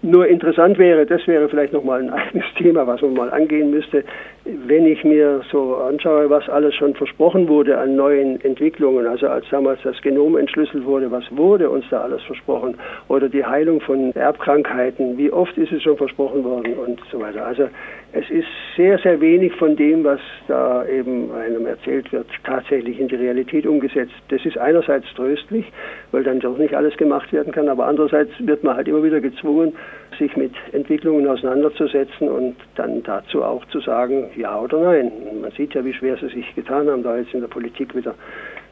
Nur 0.04 0.28
interessant 0.28 0.80
wäre, 0.80 1.06
das 1.06 1.28
wäre 1.28 1.48
vielleicht 1.48 1.74
nochmal 1.74 2.02
ein 2.02 2.10
eigenes 2.14 2.46
Thema, 2.58 2.88
was 2.88 3.02
man 3.02 3.14
mal 3.14 3.30
angehen 3.30 3.70
müsste, 3.70 4.04
wenn 4.46 4.88
ich 4.88 5.04
mir 5.04 5.42
so 5.52 5.76
anschaue, 5.76 6.28
was 6.28 6.50
alles 6.50 6.74
schon 6.74 6.96
versprochen 6.96 7.48
wurde 7.48 7.78
an 7.78 7.96
neuen 7.96 8.42
Entwicklungen, 8.42 9.06
also 9.06 9.28
als 9.28 9.46
damals 9.52 9.80
das 9.84 10.02
Genom 10.02 10.36
entschlüsselt 10.36 10.84
wurde, 10.86 11.12
was 11.12 11.24
wurde 11.30 11.70
uns 11.70 11.86
da 11.92 12.02
alles 12.02 12.24
versprochen? 12.24 12.76
Oder 13.08 13.30
die 13.30 13.46
Heilung 13.46 13.80
von 13.82 14.12
Erbkrankheiten, 14.16 15.20
wie 15.20 15.32
oft 15.32 15.56
ist 15.60 15.72
es 15.72 15.84
schon 15.84 15.98
versprochen 15.98 16.44
worden 16.44 16.74
und 16.74 17.00
so 17.12 17.20
weiter. 17.20 17.46
Also 17.46 17.70
es 18.14 18.30
ist 18.32 18.48
sehr, 18.76 18.98
sehr 18.98 19.22
wenig 19.22 19.54
von 19.54 19.76
dem, 19.76 20.04
was 20.04 20.20
da 20.48 20.86
eben 20.88 21.32
einem 21.32 21.68
erzählt 21.68 22.12
wird, 22.12 22.26
tatsächlich 22.44 23.00
in 23.00 23.08
die 23.08 23.16
Realität 23.16 23.68
umgesetzt. 23.68 24.14
Das 24.30 24.44
ist 24.44 24.58
einerseits 24.58 25.06
tröstlich, 25.16 25.72
weil 26.12 26.24
dann 26.24 26.40
doch 26.40 26.58
nicht 26.58 26.74
alles 26.74 26.98
gemacht 26.98 27.32
werden 27.32 27.54
kann, 27.54 27.70
aber 27.70 27.86
andererseits 27.86 28.32
wird 28.40 28.64
man 28.64 28.76
halt 28.76 28.88
immer 28.88 29.04
wieder 29.04 29.22
gezwungen, 29.22 29.74
sich 30.17 30.36
mit 30.36 30.54
Entwicklungen 30.71 31.27
auseinanderzusetzen 31.27 32.30
und 32.30 32.56
dann 32.75 33.01
dazu 33.04 33.43
auch 33.43 33.65
zu 33.67 33.80
sagen, 33.80 34.30
ja 34.38 34.60
oder 34.60 34.80
nein. 34.80 35.12
Man 35.41 35.51
sieht 35.51 35.73
ja, 35.73 35.84
wie 35.84 35.93
schwer 35.93 36.17
sie 36.17 36.27
sich 36.30 36.54
getan 36.56 36.89
haben, 36.89 37.04
da 37.04 37.17
jetzt 37.17 37.34
in 37.34 37.41
der 37.41 37.47
Politik 37.47 37.95
wieder 37.95 38.13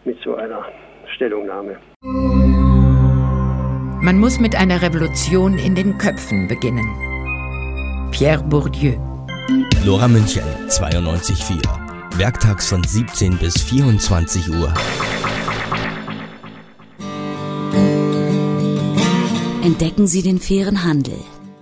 mit 0.05 0.17
so 0.23 0.35
einer 0.35 0.65
Stellungnahme. 1.15 1.77
Man 4.01 4.17
muss 4.17 4.39
mit 4.39 4.55
einer 4.55 4.81
Revolution 4.81 5.57
in 5.57 5.75
den 5.75 5.97
Köpfen 5.97 6.47
beginnen. 6.47 6.85
Pierre 8.11 8.43
Bourdieu. 8.43 8.93
Lora 9.85 10.07
München, 10.07 10.43
92.4. 10.67 12.17
Werktags 12.17 12.69
von 12.69 12.83
17 12.83 13.37
bis 13.37 13.61
24 13.61 14.49
Uhr. 14.49 14.73
Entdecken 19.69 20.07
Sie 20.07 20.23
den 20.23 20.39
fairen 20.39 20.83
Handel. 20.83 21.19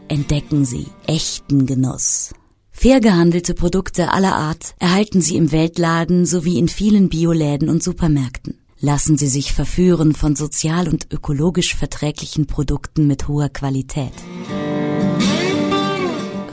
Entdecken 0.07 0.63
Sie 0.63 0.85
echten 1.07 1.65
Genuss. 1.65 2.33
Fair 2.71 3.01
gehandelte 3.01 3.53
Produkte 3.53 4.13
aller 4.13 4.33
Art 4.33 4.75
erhalten 4.79 5.19
Sie 5.19 5.35
im 5.35 5.51
Weltladen 5.51 6.25
sowie 6.25 6.57
in 6.57 6.69
vielen 6.69 7.09
Bioläden 7.09 7.69
und 7.69 7.83
Supermärkten. 7.83 8.61
Lassen 8.79 9.17
Sie 9.17 9.27
sich 9.27 9.51
verführen 9.51 10.15
von 10.15 10.37
sozial 10.37 10.87
und 10.87 11.11
ökologisch 11.11 11.75
verträglichen 11.75 12.47
Produkten 12.47 13.07
mit 13.07 13.27
hoher 13.27 13.49
Qualität. 13.49 14.13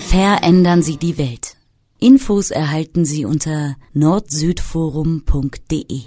Verändern 0.00 0.82
Sie 0.82 0.96
die 0.96 1.18
Welt. 1.18 1.56
Infos 2.00 2.50
erhalten 2.50 3.04
Sie 3.04 3.24
unter 3.24 3.76
nordsüdforum.de. 3.92 6.00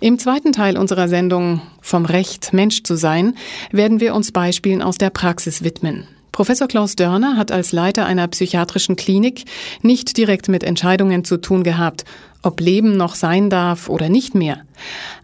Im 0.00 0.18
zweiten 0.18 0.52
Teil 0.52 0.76
unserer 0.76 1.08
Sendung 1.08 1.62
Vom 1.80 2.04
Recht, 2.04 2.52
Mensch 2.52 2.82
zu 2.82 2.96
sein, 2.96 3.34
werden 3.70 4.00
wir 4.00 4.14
uns 4.14 4.32
Beispielen 4.32 4.82
aus 4.82 4.98
der 4.98 5.10
Praxis 5.10 5.62
widmen. 5.62 6.06
Professor 6.32 6.66
Klaus 6.66 6.96
Dörner 6.96 7.36
hat 7.36 7.52
als 7.52 7.70
Leiter 7.70 8.06
einer 8.06 8.26
psychiatrischen 8.26 8.96
Klinik 8.96 9.44
nicht 9.82 10.16
direkt 10.16 10.48
mit 10.48 10.64
Entscheidungen 10.64 11.24
zu 11.24 11.36
tun 11.36 11.62
gehabt, 11.62 12.04
ob 12.42 12.60
Leben 12.60 12.96
noch 12.96 13.14
sein 13.14 13.50
darf 13.50 13.88
oder 13.88 14.08
nicht 14.08 14.34
mehr. 14.34 14.62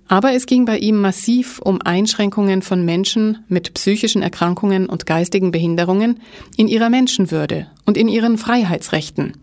Aber 0.07 0.35
es 0.35 0.47
ging 0.47 0.65
bei 0.67 0.79
ihm 0.79 1.01
massiv 1.01 1.59
um 1.59 1.83
Einschränkungen 1.83 2.63
von 2.63 2.85
Menschen 2.85 3.45
mit 3.49 3.75
psychischen 3.75 4.23
Erkrankungen 4.23 4.87
und 4.87 5.05
geistigen 5.05 5.51
Behinderungen 5.51 6.21
in 6.57 6.69
ihrer 6.69 6.91
Menschenwürde 6.91 7.67
und 7.87 7.97
in 7.97 8.07
ihren 8.07 8.39
Freiheitsrechten. 8.39 9.35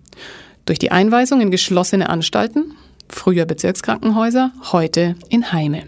Durch 0.65 0.79
die 0.79 0.91
Einweisung 0.91 1.41
in 1.41 1.51
geschlossene 1.51 2.09
Anstalten, 2.09 2.73
früher 3.09 3.45
Bezirkskrankenhäuser, 3.45 4.51
heute 4.71 5.15
in 5.29 5.51
Heime. 5.51 5.83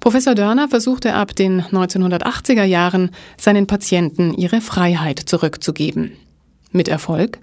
Professor 0.00 0.34
Dörner 0.34 0.68
versuchte 0.68 1.14
ab 1.14 1.34
den 1.34 1.60
1980er 1.62 2.64
Jahren, 2.64 3.10
seinen 3.36 3.66
Patienten 3.66 4.32
ihre 4.34 4.60
Freiheit 4.60 5.18
zurückzugeben. 5.18 6.16
Mit 6.72 6.88
Erfolg? 6.88 7.38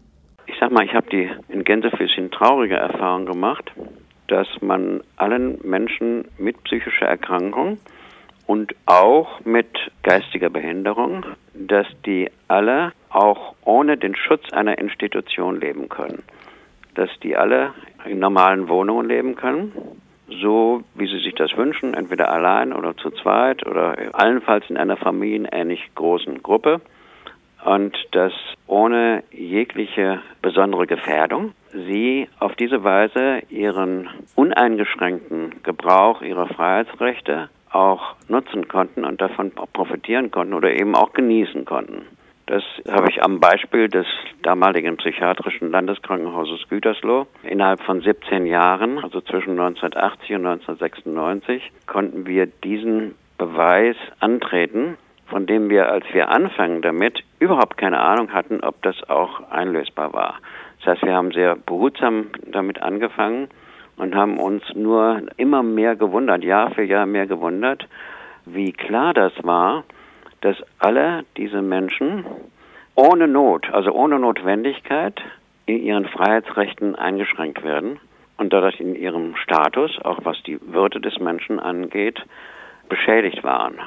Ich 0.46 0.56
sag 0.60 0.72
mal, 0.72 0.86
ich 0.86 0.94
habe 0.94 1.08
die 1.12 1.30
in 1.50 1.64
Gänsefüßchen 1.64 2.32
traurige 2.32 2.76
Erfahrung 2.76 3.26
gemacht, 3.26 3.72
dass 4.28 4.48
man 4.62 5.02
allen 5.18 5.60
Menschen 5.64 6.26
mit 6.38 6.64
psychischer 6.64 7.06
Erkrankung 7.06 7.78
und 8.46 8.74
auch 8.86 9.44
mit 9.46 9.68
geistiger 10.04 10.50
Behinderung, 10.50 11.26
dass 11.54 11.88
die 12.06 12.30
alle 12.48 12.94
auch 13.10 13.56
ohne 13.64 13.98
den 13.98 14.16
Schutz 14.16 14.52
einer 14.54 14.78
Institution 14.78 15.60
leben 15.60 15.90
können. 15.90 16.24
Dass 16.98 17.10
die 17.22 17.38
alle 17.38 17.74
in 18.06 18.18
normalen 18.18 18.70
Wohnungen 18.70 19.08
leben 19.08 19.36
können, 19.36 19.72
so 20.28 20.84
wie 20.96 21.06
sie 21.06 21.20
sich 21.20 21.36
das 21.36 21.56
wünschen, 21.56 21.94
entweder 21.94 22.32
allein 22.32 22.74
oder 22.74 22.98
zu 22.98 23.12
zweit 23.12 23.66
oder 23.68 23.96
allenfalls 24.14 24.68
in 24.68 24.78
einer 24.78 24.98
familienähnlich 24.98 25.92
großen 25.94 26.42
Gruppe 26.42 26.82
und 27.64 27.96
dass 28.14 28.34
ohne 28.66 29.24
jegliche 29.32 30.22
besondere 30.42 30.88
Gefährdung 30.88 31.54
sie 31.72 32.28
auf 32.40 32.56
diese 32.56 32.84
Weise 32.84 33.42
ihren 33.50 34.10
uneingeschränkten 34.34 35.62
Gebrauch 35.62 36.24
ihrer 36.24 36.48
Freiheitsrechte 36.48 37.50
auch 37.72 38.16
nutzen 38.28 38.68
konnten 38.68 39.06
und 39.06 39.22
davon 39.22 39.52
profitieren 39.52 40.32
konnten 40.32 40.56
oder 40.56 40.72
eben 40.72 40.96
auch 40.96 41.14
genießen 41.14 41.66
konnten. 41.66 42.08
Das 42.48 42.64
habe 42.90 43.10
ich 43.10 43.22
am 43.22 43.42
Beispiel 43.42 43.90
des 43.90 44.08
damaligen 44.42 44.96
psychiatrischen 44.96 45.70
Landeskrankenhauses 45.70 46.70
Gütersloh. 46.70 47.28
Innerhalb 47.44 47.82
von 47.84 48.00
17 48.00 48.46
Jahren, 48.46 49.04
also 49.04 49.20
zwischen 49.20 49.52
1980 49.60 50.36
und 50.36 50.46
1996, 50.46 51.62
konnten 51.88 52.26
wir 52.26 52.46
diesen 52.46 53.16
Beweis 53.38 53.98
antreten, 54.22 54.98
von 55.26 55.46
dem 55.46 55.70
wir, 55.70 55.90
als 55.90 56.06
wir 56.14 56.30
anfangen 56.30 56.82
damit, 56.82 57.22
überhaupt 57.40 57.76
keine 57.78 58.00
Ahnung 58.00 58.32
hatten, 58.32 58.62
ob 58.62 58.82
das 58.82 58.96
auch 59.10 59.52
einlösbar 59.52 60.14
war. 60.14 60.36
Das 60.80 60.94
heißt, 60.94 61.04
wir 61.04 61.16
haben 61.16 61.34
sehr 61.34 61.58
behutsam 61.58 62.28
damit 62.50 62.82
angefangen 62.82 63.50
und 63.98 64.16
haben 64.16 64.40
uns 64.40 64.64
nur 64.74 65.22
immer 65.36 65.64
mehr 65.64 65.98
gewundert, 65.98 66.46
Jahr 66.46 66.72
für 66.72 66.84
Jahr 66.84 67.08
mehr 67.08 67.28
gewundert, 67.28 67.90
wie 68.46 68.72
klar 68.72 69.14
das 69.14 69.34
war, 69.44 69.84
dass 70.42 70.58
alle 70.80 71.24
diese 71.36 71.62
Menschen 71.62 72.26
ohne 72.96 73.28
Not, 73.28 73.70
also 73.72 73.92
ohne 73.92 74.20
Notwendigkeit, 74.20 75.22
in 75.66 75.82
ihren 75.84 76.06
Freiheitsrechten 76.06 76.96
eingeschränkt 76.96 77.64
werden 77.64 78.00
und 78.38 78.54
dadurch 78.54 78.80
in 78.80 78.96
ihrem 78.96 79.36
Status, 79.36 80.00
auch 80.04 80.20
was 80.24 80.42
die 80.44 80.60
Würde 80.62 81.00
des 81.02 81.20
Menschen 81.20 81.60
angeht, 81.60 82.24
beschädigt 82.90 83.44
waren. 83.44 83.80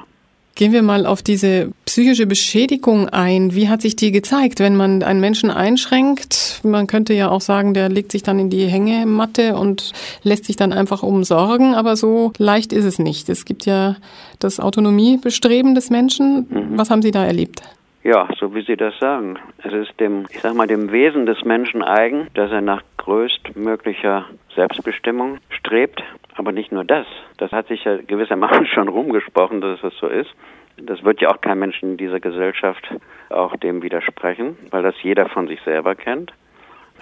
Gehen 0.57 0.73
wir 0.73 0.83
mal 0.83 1.07
auf 1.07 1.23
diese 1.23 1.73
psychische 1.87 2.27
Beschädigung 2.27 3.09
ein. 3.09 3.55
Wie 3.55 3.69
hat 3.69 3.81
sich 3.81 3.97
die 3.97 4.13
gezeigt, 4.13 4.61
wenn 4.61 4.77
man 4.77 5.03
einen 5.03 5.21
Menschen 5.21 5.51
einschränkt? 5.51 6.61
Man 6.65 6.87
könnte 6.87 7.15
ja 7.15 7.31
auch 7.31 7.41
sagen, 7.41 7.73
der 7.73 7.89
legt 7.89 8.13
sich 8.13 8.23
dann 8.23 8.39
in 8.39 8.51
die 8.51 8.67
Hängematte 8.67 9.57
und 9.57 9.93
lässt 10.23 10.45
sich 10.45 10.57
dann 10.57 10.73
einfach 10.73 11.03
umsorgen, 11.03 11.75
aber 11.75 11.97
so 11.97 12.33
leicht 12.37 12.73
ist 12.73 12.85
es 12.85 12.99
nicht. 12.99 13.29
Es 13.29 13.45
gibt 13.45 13.65
ja 13.65 13.97
das 14.39 14.61
Autonomiebestreben 14.61 15.75
des 15.75 15.89
Menschen. 15.89 16.47
Mhm. 16.51 16.79
Was 16.79 16.91
haben 16.91 17.03
Sie 17.03 17.11
da 17.11 17.25
erlebt? 17.25 17.63
Ja, 18.03 18.29
so 18.39 18.55
wie 18.55 18.63
Sie 18.63 18.77
das 18.77 18.99
sagen. 18.99 19.39
Es 19.63 19.73
ist 19.73 19.99
dem, 20.01 20.27
ich 20.31 20.41
sag 20.41 20.55
mal, 20.55 20.67
dem 20.67 20.91
Wesen 20.91 21.27
des 21.27 21.45
Menschen 21.45 21.83
eigen, 21.83 22.29
dass 22.35 22.51
er 22.51 22.63
nach 22.63 22.83
größtmöglicher 22.97 24.25
Selbstbestimmung 24.55 25.39
strebt. 25.51 26.03
Aber 26.37 26.53
nicht 26.53 26.73
nur 26.73 26.85
das. 26.85 27.07
Das 27.41 27.53
hat 27.53 27.69
sich 27.69 27.83
ja 27.85 27.97
gewissermaßen 27.97 28.67
schon 28.75 28.89
rumgesprochen, 28.89 29.61
dass 29.61 29.83
es 29.83 29.97
so 29.99 30.07
ist. 30.07 30.31
Das 30.77 31.03
wird 31.05 31.21
ja 31.21 31.31
auch 31.31 31.41
kein 31.41 31.59
Mensch 31.59 31.83
in 31.83 31.97
dieser 31.97 32.21
Gesellschaft 32.21 32.87
auch 33.29 33.57
dem 33.57 33.83
widersprechen, 33.83 34.57
weil 34.71 34.83
das 34.83 34.95
jeder 35.03 35.29
von 35.29 35.49
sich 35.49 35.61
selber 35.63 35.95
kennt. 35.95 36.33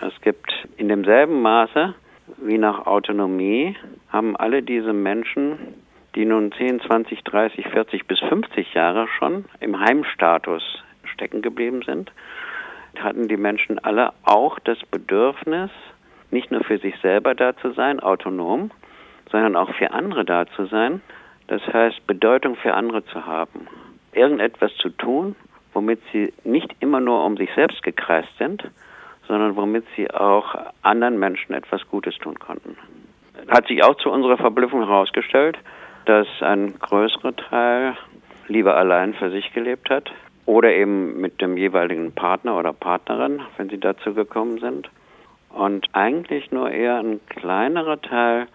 Es 0.01 0.19
gibt 0.23 0.51
in 0.77 0.89
demselben 0.89 1.43
Maße 1.43 1.95
wie 2.37 2.59
nach 2.59 2.87
Autonomie 2.87 3.77
haben 4.11 4.37
alle 4.37 4.63
diese 4.63 4.93
Menschen, 4.93 5.75
die 6.15 6.25
nun 6.25 6.53
10, 6.53 6.81
20, 6.81 7.25
30, 7.25 7.69
40 7.69 8.07
bis 8.07 8.21
50 8.21 8.75
Jahre 8.75 9.09
schon 9.19 9.47
im 9.61 9.81
Heimstatus 9.81 10.63
stecken 11.05 11.43
geblieben 11.43 11.83
sind, 11.83 12.13
hatten 12.99 13.29
die 13.29 13.37
Menschen 13.37 13.79
alle 13.79 14.13
auch 14.25 14.59
das 14.59 14.79
Bedürfnis, 14.91 15.71
nicht 16.31 16.51
nur 16.51 16.65
für 16.65 16.79
sich 16.79 16.95
selber 17.01 17.35
da 17.35 17.57
zu 17.57 17.73
sein, 17.73 18.01
autonom, 18.01 18.71
sondern 19.31 19.57
auch 19.57 19.73
für 19.75 19.93
andere 19.93 20.25
da 20.25 20.47
zu 20.47 20.67
sein. 20.67 21.01
Das 21.47 21.63
heißt, 21.67 22.07
Bedeutung 22.07 22.57
für 22.57 22.75
andere 22.75 23.05
zu 23.07 23.27
haben. 23.27 23.67
Irgendetwas 24.13 24.75
zu 24.77 24.91
tun, 24.91 25.35
womit 25.73 26.01
sie 26.13 26.33
nicht 26.45 26.75
immer 26.81 27.01
nur 27.01 27.25
um 27.25 27.37
sich 27.37 27.51
selbst 27.55 27.83
gekreist 27.83 28.37
sind, 28.39 28.65
sondern 29.27 29.57
womit 29.57 29.85
sie 29.97 30.11
auch 30.11 30.55
anderen 30.83 31.19
Menschen 31.19 31.55
etwas 31.55 31.87
Gutes 31.89 32.17
tun 32.19 32.39
konnten. 32.39 32.77
Hat 33.49 33.69
sich 33.69 33.85
auch 33.85 33.95
zu 33.97 34.11
unserer 34.11 34.37
Verblüffung 34.37 34.87
herausgestellt, 34.87 35.59
dass 36.07 36.27
ein 36.41 36.79
größerer 36.79 37.37
Teil 37.37 37.97
lieber 38.49 38.77
allein 38.77 39.15
für 39.15 39.31
sich 39.31 39.53
gelebt 39.53 39.91
hat 39.91 40.11
oder 40.47 40.73
eben 40.73 41.21
mit 41.21 41.41
dem 41.43 41.57
jeweiligen 41.57 42.13
Partner 42.13 42.59
oder 42.59 42.73
Partnerin, 42.73 43.43
wenn 43.59 43.69
sie 43.69 43.79
dazu 43.79 44.15
gekommen 44.15 44.59
sind. 44.59 44.89
Und 45.51 45.87
eigentlich 45.93 46.51
nur 46.51 46.71
eher 46.71 46.99
ein 46.99 47.21
kleinerer 47.29 48.01
Teil 48.01 48.49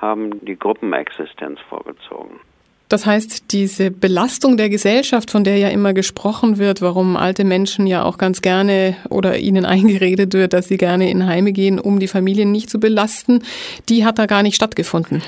haben 0.00 0.44
die 0.44 0.58
Gruppenexistenz 0.58 1.60
vorgezogen. 1.68 2.40
Das 2.88 3.04
heißt, 3.04 3.52
diese 3.52 3.90
Belastung 3.90 4.56
der 4.56 4.70
Gesellschaft, 4.70 5.30
von 5.30 5.44
der 5.44 5.58
ja 5.58 5.68
immer 5.68 5.92
gesprochen 5.92 6.56
wird, 6.56 6.80
warum 6.80 7.16
alte 7.16 7.44
Menschen 7.44 7.86
ja 7.86 8.02
auch 8.02 8.16
ganz 8.16 8.40
gerne 8.40 8.96
oder 9.10 9.36
ihnen 9.36 9.64
eingeredet 9.66 10.32
wird, 10.32 10.54
dass 10.54 10.68
sie 10.68 10.78
gerne 10.78 11.10
in 11.10 11.26
Heime 11.26 11.52
gehen, 11.52 11.78
um 11.78 11.98
die 11.98 12.08
Familien 12.08 12.50
nicht 12.50 12.70
zu 12.70 12.80
belasten, 12.80 13.42
die 13.90 14.06
hat 14.06 14.18
da 14.18 14.26
gar 14.26 14.42
nicht 14.42 14.56
stattgefunden. 14.56 15.22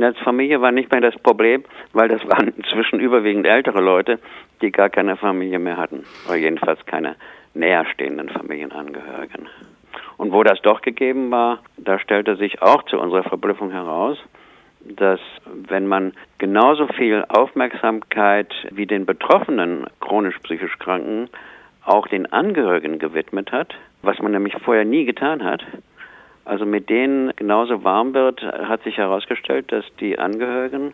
Als 0.00 0.18
Familie 0.18 0.60
war 0.60 0.72
nicht 0.72 0.90
mehr 0.90 1.00
das 1.00 1.16
Problem, 1.20 1.64
weil 1.92 2.08
das 2.08 2.20
waren 2.28 2.48
inzwischen 2.56 2.98
überwiegend 2.98 3.46
ältere 3.46 3.80
Leute, 3.80 4.18
die 4.60 4.72
gar 4.72 4.90
keine 4.90 5.16
Familie 5.16 5.60
mehr 5.60 5.76
hatten. 5.76 6.04
Oder 6.26 6.36
jedenfalls 6.36 6.84
keine 6.86 7.14
näherstehenden 7.54 8.28
Familienangehörigen. 8.28 9.48
Und 10.16 10.32
wo 10.32 10.42
das 10.42 10.60
doch 10.62 10.80
gegeben 10.82 11.30
war, 11.30 11.58
da 11.76 11.98
stellte 11.98 12.36
sich 12.36 12.62
auch 12.62 12.82
zu 12.84 12.98
unserer 12.98 13.22
Verblüffung 13.22 13.70
heraus, 13.70 14.18
dass 14.80 15.20
wenn 15.44 15.86
man 15.86 16.12
genauso 16.38 16.86
viel 16.86 17.24
Aufmerksamkeit 17.28 18.52
wie 18.70 18.86
den 18.86 19.04
betroffenen 19.04 19.86
chronisch 20.00 20.38
psychisch 20.40 20.78
Kranken 20.78 21.28
auch 21.84 22.06
den 22.08 22.32
Angehörigen 22.32 22.98
gewidmet 22.98 23.52
hat, 23.52 23.74
was 24.02 24.18
man 24.20 24.32
nämlich 24.32 24.54
vorher 24.64 24.84
nie 24.84 25.04
getan 25.04 25.44
hat, 25.44 25.64
also 26.44 26.64
mit 26.64 26.88
denen 26.88 27.34
genauso 27.36 27.82
warm 27.82 28.14
wird, 28.14 28.42
hat 28.42 28.82
sich 28.84 28.96
herausgestellt, 28.96 29.70
dass 29.72 29.84
die 29.98 30.18
Angehörigen 30.18 30.92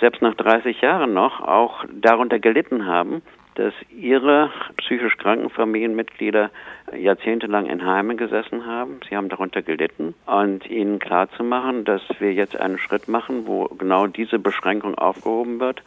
selbst 0.00 0.22
nach 0.22 0.34
30 0.34 0.80
Jahren 0.80 1.14
noch 1.14 1.40
auch 1.40 1.84
darunter 1.92 2.38
gelitten 2.38 2.86
haben, 2.86 3.22
dass 3.54 3.72
ihre 3.90 4.50
psychisch 4.76 5.16
kranken 5.16 5.50
Familienmitglieder 5.50 6.50
jahrzehntelang 6.96 7.66
in 7.66 7.84
Heimen 7.86 8.16
gesessen 8.16 8.66
haben. 8.66 9.00
Sie 9.08 9.16
haben 9.16 9.28
darunter 9.28 9.62
gelitten 9.62 10.14
und 10.26 10.68
ihnen 10.68 10.98
klarzumachen, 10.98 11.84
dass 11.84 12.02
wir 12.18 12.32
jetzt 12.32 12.56
einen 12.56 12.78
Schritt 12.78 13.08
machen, 13.08 13.46
wo 13.46 13.66
genau 13.66 14.06
diese 14.06 14.38
Beschränkung 14.38 14.96
aufgehoben 14.96 15.60
wird, 15.60 15.82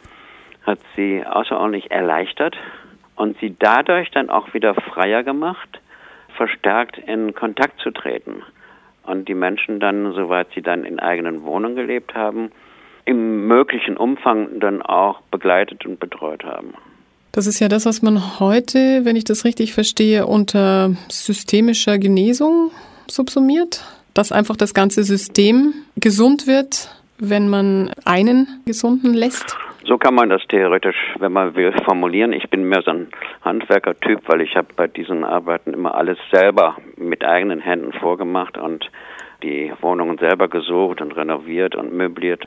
hat 0.64 0.78
sie 0.96 1.24
außerordentlich 1.24 1.90
erleichtert 1.90 2.56
und 3.16 3.38
sie 3.38 3.54
dadurch 3.58 4.10
dann 4.10 4.30
auch 4.30 4.54
wieder 4.54 4.74
freier 4.74 5.22
gemacht, 5.22 5.80
verstärkt 6.36 6.98
in 6.98 7.34
Kontakt 7.34 7.80
zu 7.80 7.90
treten 7.90 8.42
und 9.02 9.28
die 9.28 9.34
Menschen 9.34 9.80
dann, 9.80 10.12
soweit 10.12 10.48
sie 10.54 10.62
dann 10.62 10.84
in 10.84 11.00
eigenen 11.00 11.42
Wohnungen 11.42 11.76
gelebt 11.76 12.14
haben, 12.14 12.50
im 13.04 13.46
möglichen 13.46 13.96
Umfang 13.96 14.60
dann 14.60 14.82
auch 14.82 15.22
begleitet 15.30 15.86
und 15.86 15.98
betreut 15.98 16.44
haben. 16.44 16.74
Das 17.32 17.46
ist 17.46 17.60
ja 17.60 17.68
das, 17.68 17.86
was 17.86 18.02
man 18.02 18.40
heute, 18.40 19.04
wenn 19.04 19.14
ich 19.14 19.24
das 19.24 19.44
richtig 19.44 19.74
verstehe, 19.74 20.26
unter 20.26 20.92
systemischer 21.08 21.98
Genesung 21.98 22.70
subsumiert, 23.06 23.84
dass 24.14 24.32
einfach 24.32 24.56
das 24.56 24.74
ganze 24.74 25.04
System 25.04 25.74
gesund 25.96 26.46
wird, 26.46 26.90
wenn 27.18 27.48
man 27.48 27.90
einen 28.04 28.62
gesunden 28.66 29.14
lässt. 29.14 29.56
So 29.86 29.96
kann 29.96 30.14
man 30.14 30.28
das 30.28 30.42
theoretisch, 30.48 30.96
wenn 31.18 31.32
man 31.32 31.54
will, 31.54 31.72
formulieren. 31.84 32.32
Ich 32.32 32.50
bin 32.50 32.64
mehr 32.64 32.82
so 32.82 32.90
ein 32.90 33.08
Handwerkertyp, 33.42 34.20
weil 34.26 34.42
ich 34.42 34.56
habe 34.56 34.68
bei 34.76 34.86
diesen 34.86 35.24
Arbeiten 35.24 35.72
immer 35.72 35.94
alles 35.94 36.18
selber 36.30 36.76
mit 36.96 37.24
eigenen 37.24 37.60
Händen 37.60 37.92
vorgemacht 37.92 38.58
und 38.58 38.90
die 39.42 39.72
Wohnungen 39.80 40.18
selber 40.18 40.48
gesucht 40.48 41.00
und 41.00 41.16
renoviert 41.16 41.74
und 41.74 41.94
möbliert. 41.94 42.46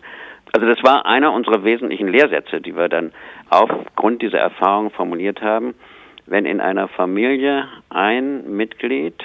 Also 0.53 0.67
das 0.67 0.83
war 0.83 1.05
einer 1.05 1.31
unserer 1.31 1.63
wesentlichen 1.63 2.09
Lehrsätze, 2.09 2.59
die 2.61 2.75
wir 2.75 2.89
dann 2.89 3.11
aufgrund 3.51 4.21
dieser 4.21 4.39
Erfahrung 4.39 4.89
formuliert 4.89 5.41
haben. 5.41 5.75
Wenn 6.25 6.45
in 6.45 6.61
einer 6.61 6.87
Familie 6.87 7.67
ein 7.89 8.55
Mitglied 8.55 9.21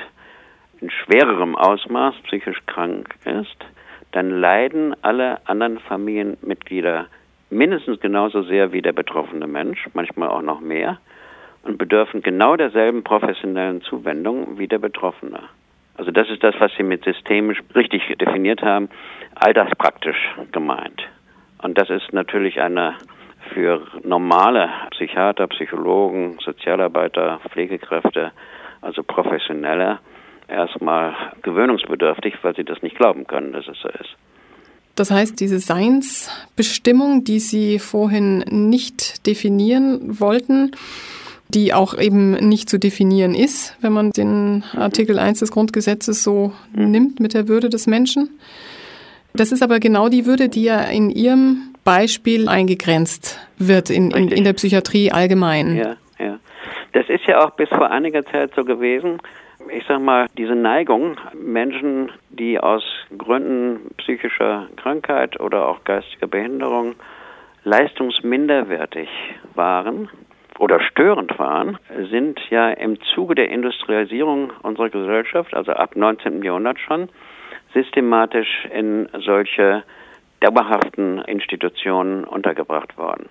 in 0.81 0.91
schwererem 0.91 1.57
Ausmaß 1.57 2.17
psychisch 2.25 2.61
krank 2.67 3.15
ist, 3.25 3.57
dann 4.13 4.31
leiden 4.31 4.95
alle 5.03 5.39
anderen 5.47 5.79
Familienmitglieder 5.79 7.07
mindestens 7.51 8.01
genauso 8.01 8.43
sehr 8.43 8.73
wie 8.73 8.83
der 8.83 8.93
betroffene 8.93 9.47
Mensch, 9.47 9.87
manchmal 9.95 10.29
auch 10.29 10.43
noch 10.43 10.61
mehr, 10.61 10.99
und 11.63 11.79
bedürfen 11.79 12.23
genau 12.23 12.57
derselben 12.57 13.05
professionellen 13.05 13.81
Zuwendung 13.83 14.59
wie 14.59 14.69
der 14.69 14.79
Betroffene. 14.79 15.41
Also 15.97 16.11
das 16.11 16.29
ist 16.29 16.43
das, 16.43 16.55
was 16.59 16.73
Sie 16.77 16.83
mit 16.83 17.05
systemisch 17.05 17.63
richtig 17.75 18.03
definiert 18.19 18.63
haben, 18.63 18.89
alterspraktisch 19.35 20.35
gemeint. 20.53 21.03
Und 21.63 21.79
das 21.79 21.91
ist 21.91 22.13
natürlich 22.13 22.61
eine 22.61 22.95
für 23.53 23.87
normale 24.03 24.69
Psychiater, 24.91 25.47
Psychologen, 25.49 26.39
Sozialarbeiter, 26.45 27.41
Pflegekräfte, 27.51 28.33
also 28.81 29.03
Professionelle, 29.03 29.99
erstmal 30.49 31.15
gewöhnungsbedürftig, 31.43 32.35
weil 32.43 32.55
sie 32.55 32.65
das 32.65 32.83
nicht 32.83 32.97
glauben 32.97 33.27
können, 33.27 33.53
dass 33.53 33.67
es 33.67 33.79
so 33.81 33.89
ist. 33.89 34.17
Das 34.95 35.11
heißt, 35.11 35.39
diese 35.41 35.59
Seinsbestimmung, 35.59 37.25
die 37.25 37.39
Sie 37.39 37.79
vorhin 37.79 38.39
nicht 38.49 39.27
definieren 39.27 40.21
wollten, 40.21 40.71
die 41.49 41.75
auch 41.75 41.97
eben 41.97 42.33
nicht 42.33 42.71
zu 42.71 42.79
definieren 42.79 43.35
ist, 43.35 43.77
wenn 43.83 43.93
man 43.93 44.11
den 44.11 44.65
Artikel 44.75 45.19
1 45.19 45.41
des 45.41 45.53
Grundgesetzes 45.53 46.23
so 46.23 46.53
mhm. 46.75 46.91
nimmt 46.91 47.21
mit 47.21 47.35
der 47.35 47.47
Würde 47.47 47.69
des 47.69 47.87
Menschen. 47.87 48.31
Das 49.35 49.53
ist 49.53 49.63
aber 49.63 49.81
genau 49.81 50.09
die 50.09 50.25
Würde, 50.25 50.49
die 50.49 50.65
ja 50.65 50.81
in 50.81 51.11
Ihrem 51.11 51.75
Beispiel 51.87 52.49
eingegrenzt 52.49 53.41
wird 53.57 53.89
in, 53.89 54.11
in, 54.11 54.29
in 54.29 54.45
der 54.45 54.53
Psychiatrie 54.53 55.11
allgemein. 55.11 55.75
Ja, 55.75 55.97
ja. 56.19 56.39
Das 56.93 57.09
ist 57.09 57.25
ja 57.27 57.43
auch 57.43 57.53
bis 57.53 57.71
vor 57.71 57.91
einiger 57.91 58.23
Zeit 58.27 58.53
so 58.55 58.65
gewesen 58.65 59.19
ich 59.71 59.85
sag 59.87 60.01
mal, 60.01 60.27
diese 60.37 60.55
Neigung, 60.55 61.17
Menschen, 61.35 62.13
die 62.31 62.59
aus 62.59 62.85
Gründen 63.17 63.91
psychischer 63.99 64.69
Krankheit 64.77 65.41
oder 65.41 65.67
auch 65.67 65.85
geistiger 65.85 66.27
Behinderung 66.27 66.95
leistungsminderwertig 67.65 69.09
waren 69.55 70.09
oder 70.59 70.81
störend 70.81 71.39
waren, 71.39 71.79
sind 72.11 72.41
ja 72.51 72.71
im 72.71 72.99
Zuge 73.15 73.35
der 73.35 73.51
Industrialisierung 73.51 74.53
unserer 74.63 74.89
Gesellschaft, 74.89 75.53
also 75.55 75.73
ab 75.73 75.97
19. 75.97 76.43
Jahrhundert 76.43 76.79
schon, 76.79 77.09
systematisch 77.75 78.67
in 78.73 79.09
solche 79.25 79.83
dauerhaften 80.41 81.19
Institutionen 81.23 82.25
untergebracht 82.25 82.97
worden. 82.99 83.29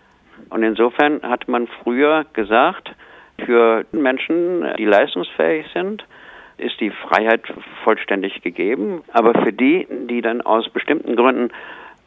Und 0.49 0.64
insofern 0.64 1.22
hat 1.24 1.47
man 1.47 1.68
früher 1.84 2.26
gesagt, 2.34 2.93
für 3.43 3.86
Menschen, 3.91 4.66
die 4.78 4.86
leistungsfähig 4.86 5.68
sind, 5.74 6.06
ist 6.58 6.80
die 6.80 6.91
Freiheit 6.91 7.41
vollständig 7.84 8.41
gegeben. 8.41 9.03
Aber 9.12 9.34
für 9.43 9.51
die, 9.51 9.88
die 10.10 10.22
dann 10.22 10.41
aus 10.41 10.70
bestimmten 10.70 11.16
Gründen 11.16 11.51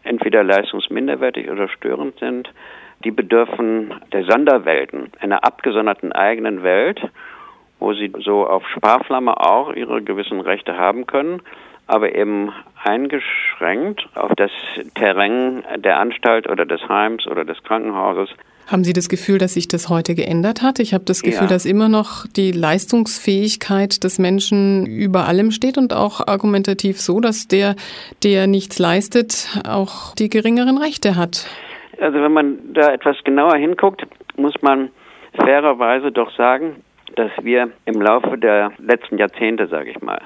entweder 0.05 0.43
leistungsminderwertig 0.43 1.51
oder 1.51 1.69
störend 1.69 2.19
sind, 2.19 2.51
die 3.05 3.11
bedürfen 3.11 3.95
der 4.13 4.25
Sonderwelten, 4.25 5.13
einer 5.21 5.45
abgesonderten 5.45 6.13
eigenen 6.13 6.63
Welt, 6.63 7.01
wo 7.79 7.93
sie 7.93 8.11
so 8.25 8.47
auf 8.47 8.67
Sparflamme 8.69 9.39
auch 9.39 9.73
ihre 9.73 10.03
gewissen 10.03 10.41
Rechte 10.41 10.77
haben 10.77 11.07
können, 11.07 11.43
aber 11.89 12.15
eben 12.15 12.53
eingeschränkt 12.85 14.09
auf 14.15 14.33
das 14.37 14.51
Terrain 14.95 15.65
der 15.79 15.99
Anstalt 15.99 16.49
oder 16.49 16.65
des 16.65 16.89
Heims 16.89 17.27
oder 17.27 17.45
des 17.45 17.63
Krankenhauses 17.65 18.31
haben 18.71 18.85
Sie 18.85 18.93
das 18.93 19.09
Gefühl, 19.09 19.39
dass 19.39 19.55
sich 19.55 19.67
das 19.67 19.89
heute 19.89 20.15
geändert 20.15 20.61
hat? 20.61 20.79
Ich 20.79 20.93
habe 20.93 21.05
das 21.05 21.23
Gefühl, 21.23 21.45
ja. 21.45 21.49
dass 21.49 21.65
immer 21.65 21.89
noch 21.89 22.27
die 22.27 22.53
Leistungsfähigkeit 22.53 24.05
des 24.05 24.19
Menschen 24.19 24.85
über 24.85 25.27
allem 25.27 25.53
steht 25.53 25.79
und 25.79 25.95
auch 25.95 26.27
argumentativ 26.27 27.01
so, 27.01 27.21
dass 27.21 27.49
der, 27.49 27.77
der 28.23 28.47
nichts 28.47 28.79
leistet, 28.79 29.59
auch 29.67 30.15
die 30.17 30.29
geringeren 30.29 30.77
Rechte 30.77 31.17
hat. 31.17 31.47
Also 31.99 32.21
wenn 32.21 32.33
man 32.33 32.59
da 32.75 32.93
etwas 32.93 33.17
genauer 33.25 33.57
hinguckt, 33.57 34.07
muss 34.37 34.55
man 34.61 34.91
fairerweise 35.33 36.13
doch 36.13 36.31
sagen, 36.37 36.85
dass 37.17 37.31
wir 37.41 37.71
im 37.87 38.03
Laufe 38.03 38.37
der 38.37 38.73
letzten 38.79 39.17
Jahrzehnte, 39.17 39.67
sage 39.69 39.91
ich 39.91 40.01
mal, 40.03 40.21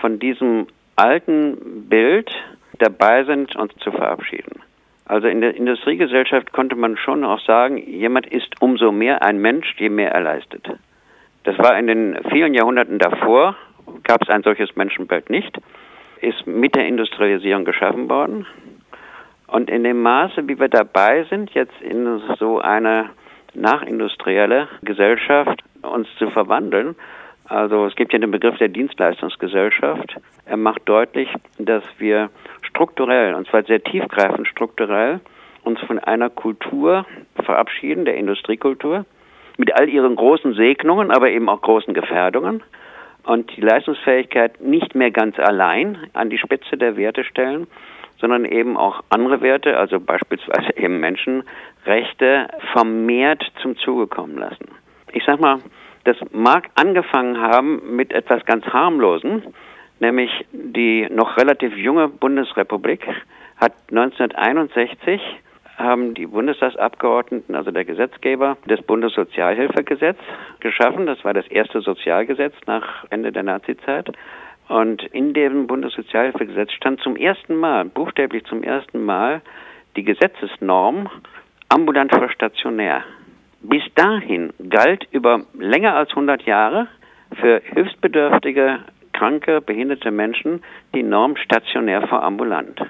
von 0.00 0.18
diesem 0.18 0.66
alten 0.96 1.88
Bild 1.88 2.30
dabei 2.78 3.24
sind, 3.24 3.56
uns 3.56 3.74
zu 3.76 3.90
verabschieden. 3.90 4.62
Also 5.04 5.28
in 5.28 5.40
der 5.40 5.56
Industriegesellschaft 5.56 6.52
konnte 6.52 6.76
man 6.76 6.96
schon 6.96 7.24
auch 7.24 7.40
sagen, 7.40 7.76
jemand 7.76 8.26
ist 8.26 8.60
umso 8.60 8.92
mehr 8.92 9.22
ein 9.22 9.38
Mensch, 9.38 9.74
je 9.78 9.88
mehr 9.88 10.12
er 10.12 10.22
leistet. 10.22 10.70
Das 11.44 11.58
war 11.58 11.78
in 11.78 11.86
den 11.86 12.18
vielen 12.30 12.54
Jahrhunderten 12.54 12.98
davor, 12.98 13.56
gab 14.04 14.22
es 14.22 14.28
ein 14.28 14.42
solches 14.42 14.74
Menschenbild 14.76 15.28
nicht, 15.28 15.58
ist 16.20 16.46
mit 16.46 16.76
der 16.76 16.86
Industrialisierung 16.86 17.64
geschaffen 17.64 18.08
worden. 18.08 18.46
Und 19.48 19.68
in 19.68 19.84
dem 19.84 20.00
Maße, 20.00 20.48
wie 20.48 20.58
wir 20.58 20.68
dabei 20.68 21.24
sind, 21.24 21.50
jetzt 21.50 21.78
in 21.82 22.22
so 22.38 22.60
eine 22.60 23.10
nachindustrielle 23.54 24.68
Gesellschaft 24.82 25.62
uns 25.82 26.08
zu 26.18 26.30
verwandeln, 26.30 26.94
also 27.46 27.86
es 27.86 27.96
gibt 27.96 28.12
ja 28.12 28.18
den 28.18 28.30
Begriff 28.30 28.56
der 28.58 28.68
Dienstleistungsgesellschaft. 28.68 30.16
Er 30.46 30.56
macht 30.56 30.82
deutlich, 30.86 31.28
dass 31.58 31.84
wir 31.98 32.30
strukturell, 32.62 33.34
und 33.34 33.48
zwar 33.48 33.64
sehr 33.64 33.82
tiefgreifend 33.82 34.48
strukturell, 34.48 35.20
uns 35.64 35.80
von 35.80 35.98
einer 35.98 36.30
Kultur 36.30 37.06
verabschieden, 37.44 38.04
der 38.04 38.16
Industriekultur, 38.16 39.04
mit 39.58 39.74
all 39.74 39.88
ihren 39.88 40.16
großen 40.16 40.54
Segnungen, 40.54 41.10
aber 41.10 41.30
eben 41.30 41.48
auch 41.48 41.60
großen 41.60 41.94
Gefährdungen 41.94 42.62
und 43.24 43.54
die 43.56 43.60
Leistungsfähigkeit 43.60 44.60
nicht 44.60 44.94
mehr 44.94 45.10
ganz 45.10 45.38
allein 45.38 45.98
an 46.12 46.30
die 46.30 46.38
Spitze 46.38 46.76
der 46.76 46.96
Werte 46.96 47.24
stellen, 47.24 47.66
sondern 48.18 48.44
eben 48.44 48.76
auch 48.76 49.02
andere 49.10 49.40
Werte, 49.40 49.76
also 49.76 50.00
beispielsweise 50.00 50.76
eben 50.76 51.00
Menschenrechte, 51.00 52.48
vermehrt 52.72 53.44
zum 53.60 53.76
Zuge 53.76 54.06
kommen 54.06 54.38
lassen. 54.38 54.68
Ich 55.12 55.24
sag 55.24 55.40
mal, 55.40 55.58
das 56.04 56.16
mag 56.32 56.70
angefangen 56.74 57.40
haben 57.40 57.96
mit 57.96 58.12
etwas 58.12 58.44
ganz 58.44 58.64
harmlosen, 58.66 59.42
nämlich 60.00 60.30
die 60.52 61.06
noch 61.10 61.36
relativ 61.36 61.76
junge 61.76 62.08
Bundesrepublik 62.08 63.06
hat 63.56 63.72
1961 63.90 65.20
haben 65.76 66.14
die 66.14 66.26
Bundestagsabgeordneten, 66.26 67.54
also 67.54 67.70
der 67.70 67.84
Gesetzgeber, 67.84 68.56
das 68.66 68.82
Bundessozialhilfegesetz 68.82 70.18
geschaffen. 70.60 71.06
Das 71.06 71.24
war 71.24 71.34
das 71.34 71.46
erste 71.48 71.80
Sozialgesetz 71.80 72.54
nach 72.66 73.04
Ende 73.10 73.32
der 73.32 73.42
Nazizeit. 73.42 74.10
Und 74.68 75.02
in 75.02 75.34
dem 75.34 75.66
Bundessozialhilfegesetz 75.66 76.72
stand 76.72 77.00
zum 77.00 77.16
ersten 77.16 77.56
Mal, 77.56 77.84
buchstäblich 77.84 78.44
zum 78.44 78.62
ersten 78.62 79.04
Mal, 79.04 79.42
die 79.96 80.04
Gesetzesnorm 80.04 81.08
ambulant 81.68 82.14
vor 82.14 82.30
stationär. 82.30 83.04
Bis 83.62 83.82
dahin 83.94 84.52
galt 84.70 85.06
über 85.12 85.42
länger 85.56 85.94
als 85.94 86.10
100 86.10 86.42
Jahre 86.42 86.88
für 87.40 87.62
hilfsbedürftige, 87.64 88.80
kranke, 89.12 89.60
behinderte 89.60 90.10
Menschen 90.10 90.64
die 90.94 91.04
Norm 91.04 91.36
stationär 91.36 92.06
vor 92.08 92.24
ambulant. 92.24 92.84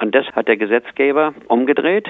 Und 0.00 0.14
das 0.14 0.26
hat 0.32 0.48
der 0.48 0.56
Gesetzgeber 0.56 1.32
umgedreht. 1.46 2.08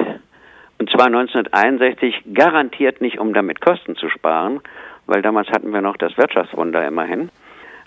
Und 0.79 0.89
zwar 0.91 1.07
1961 1.07 2.23
garantiert 2.33 3.03
nicht, 3.03 3.19
um 3.19 3.35
damit 3.35 3.61
Kosten 3.61 3.97
zu 3.97 4.09
sparen, 4.09 4.61
weil 5.07 5.21
damals 5.21 5.51
hatten 5.51 5.75
wir 5.75 5.83
noch 5.83 5.99
das 5.99 6.17
Wirtschaftswunder 6.17 6.87
immerhin. 6.87 7.29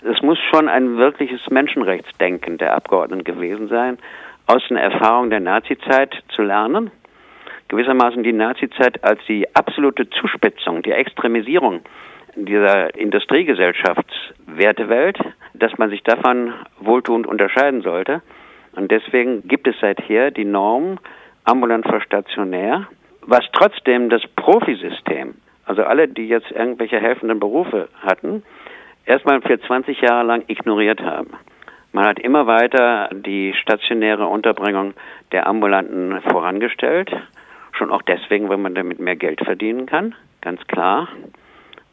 Es 0.02 0.22
muss 0.22 0.38
schon 0.50 0.68
ein 0.68 0.96
wirkliches 0.96 1.50
Menschenrechtsdenken 1.50 2.58
der 2.58 2.76
Abgeordneten 2.76 3.24
gewesen 3.24 3.66
sein, 3.66 3.98
aus 4.46 4.62
den 4.68 4.76
Erfahrungen 4.76 5.30
der 5.30 5.40
Nazizeit 5.40 6.22
zu 6.28 6.42
lernen 6.42 6.92
gewissermaßen 7.74 8.22
die 8.22 8.32
Nazizeit 8.32 9.02
als 9.02 9.18
die 9.26 9.52
absolute 9.56 10.08
Zuspitzung, 10.08 10.82
die 10.82 10.92
Extremisierung 10.92 11.80
dieser 12.36 12.94
Industriegesellschaftswertewelt, 12.94 15.18
dass 15.54 15.76
man 15.76 15.90
sich 15.90 16.04
davon 16.04 16.54
wohltuend 16.78 17.26
unterscheiden 17.26 17.82
sollte. 17.82 18.22
Und 18.76 18.92
deswegen 18.92 19.48
gibt 19.48 19.66
es 19.66 19.74
seither 19.80 20.30
die 20.30 20.44
Norm 20.44 21.00
ambulant 21.44 21.84
vor 21.84 22.00
stationär, 22.00 22.86
was 23.22 23.42
trotzdem 23.52 24.08
das 24.08 24.22
Profisystem, 24.36 25.34
also 25.66 25.82
alle, 25.82 26.06
die 26.06 26.28
jetzt 26.28 26.52
irgendwelche 26.52 27.00
helfenden 27.00 27.40
Berufe 27.40 27.88
hatten, 28.00 28.44
erstmal 29.04 29.42
für 29.42 29.60
20 29.60 30.00
Jahre 30.00 30.24
lang 30.24 30.44
ignoriert 30.46 31.02
haben. 31.02 31.32
Man 31.90 32.06
hat 32.06 32.20
immer 32.20 32.46
weiter 32.46 33.10
die 33.12 33.52
stationäre 33.60 34.28
Unterbringung 34.28 34.94
der 35.32 35.48
Ambulanten 35.48 36.20
vorangestellt 36.22 37.10
Schon 37.76 37.90
auch 37.90 38.02
deswegen, 38.02 38.48
weil 38.48 38.58
man 38.58 38.74
damit 38.74 39.00
mehr 39.00 39.16
Geld 39.16 39.40
verdienen 39.44 39.86
kann, 39.86 40.14
ganz 40.40 40.64
klar. 40.66 41.08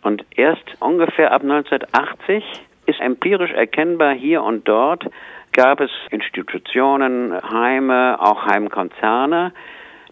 Und 0.02 0.24
erst 0.36 0.64
ungefähr 0.80 1.32
ab 1.32 1.42
1980 1.42 2.44
ist 2.86 3.00
empirisch 3.00 3.52
erkennbar 3.52 4.14
hier 4.14 4.44
und 4.44 4.68
dort 4.68 5.06
gab 5.54 5.80
es 5.80 5.92
Institutionen, 6.10 7.34
Heime, 7.52 8.18
auch 8.20 8.46
Heimkonzerne, 8.46 9.54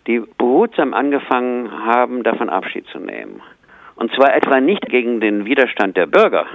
die 0.07 0.21
behutsam 0.37 0.93
angefangen 0.93 1.71
haben, 1.85 2.23
davon 2.23 2.49
Abschied 2.49 2.87
zu 2.87 2.99
nehmen. 2.99 3.41
Und 3.95 4.13
zwar 4.13 4.35
etwa 4.35 4.59
nicht 4.59 4.87
gegen 4.87 5.19
den 5.19 5.45
Widerstand 5.45 5.97
der 5.97 6.07
Bürger, 6.07 6.45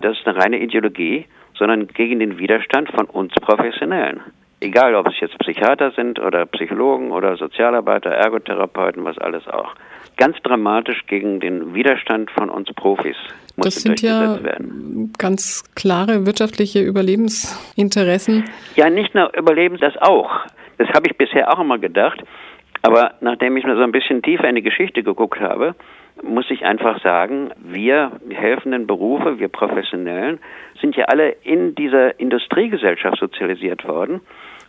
das 0.00 0.18
ist 0.18 0.26
eine 0.26 0.38
reine 0.38 0.58
Ideologie, 0.58 1.26
sondern 1.54 1.86
gegen 1.88 2.18
den 2.20 2.38
Widerstand 2.38 2.90
von 2.90 3.06
uns 3.06 3.32
Professionellen. 3.34 4.20
Egal, 4.64 4.94
ob 4.94 5.08
es 5.08 5.20
jetzt 5.20 5.38
Psychiater 5.38 5.90
sind 5.90 6.18
oder 6.18 6.46
Psychologen 6.46 7.10
oder 7.10 7.36
Sozialarbeiter, 7.36 8.10
Ergotherapeuten, 8.10 9.04
was 9.04 9.18
alles 9.18 9.46
auch. 9.46 9.74
Ganz 10.16 10.40
dramatisch 10.42 11.04
gegen 11.06 11.38
den 11.38 11.74
Widerstand 11.74 12.30
von 12.30 12.48
uns 12.48 12.72
Profis. 12.72 13.16
Muss 13.56 13.66
das 13.66 13.74
sind 13.82 14.00
ja 14.00 14.42
werden. 14.42 15.12
ganz 15.18 15.64
klare 15.74 16.24
wirtschaftliche 16.24 16.80
Überlebensinteressen. 16.80 18.44
Ja, 18.74 18.88
nicht 18.88 19.14
nur 19.14 19.36
Überleben, 19.36 19.76
das 19.78 19.96
auch. 19.98 20.30
Das 20.78 20.88
habe 20.88 21.08
ich 21.08 21.18
bisher 21.18 21.52
auch 21.52 21.60
immer 21.60 21.78
gedacht. 21.78 22.22
Aber 22.80 23.12
nachdem 23.20 23.58
ich 23.58 23.64
mir 23.64 23.76
so 23.76 23.82
ein 23.82 23.92
bisschen 23.92 24.22
tiefer 24.22 24.48
in 24.48 24.54
die 24.54 24.62
Geschichte 24.62 25.02
geguckt 25.02 25.40
habe, 25.40 25.74
muss 26.22 26.50
ich 26.50 26.64
einfach 26.64 27.02
sagen, 27.02 27.50
wir 27.62 28.12
helfenden 28.30 28.86
Berufe, 28.86 29.38
wir 29.38 29.48
Professionellen, 29.48 30.38
sind 30.80 30.96
ja 30.96 31.04
alle 31.06 31.30
in 31.42 31.74
dieser 31.74 32.18
Industriegesellschaft 32.18 33.18
sozialisiert 33.18 33.86
worden, 33.86 34.20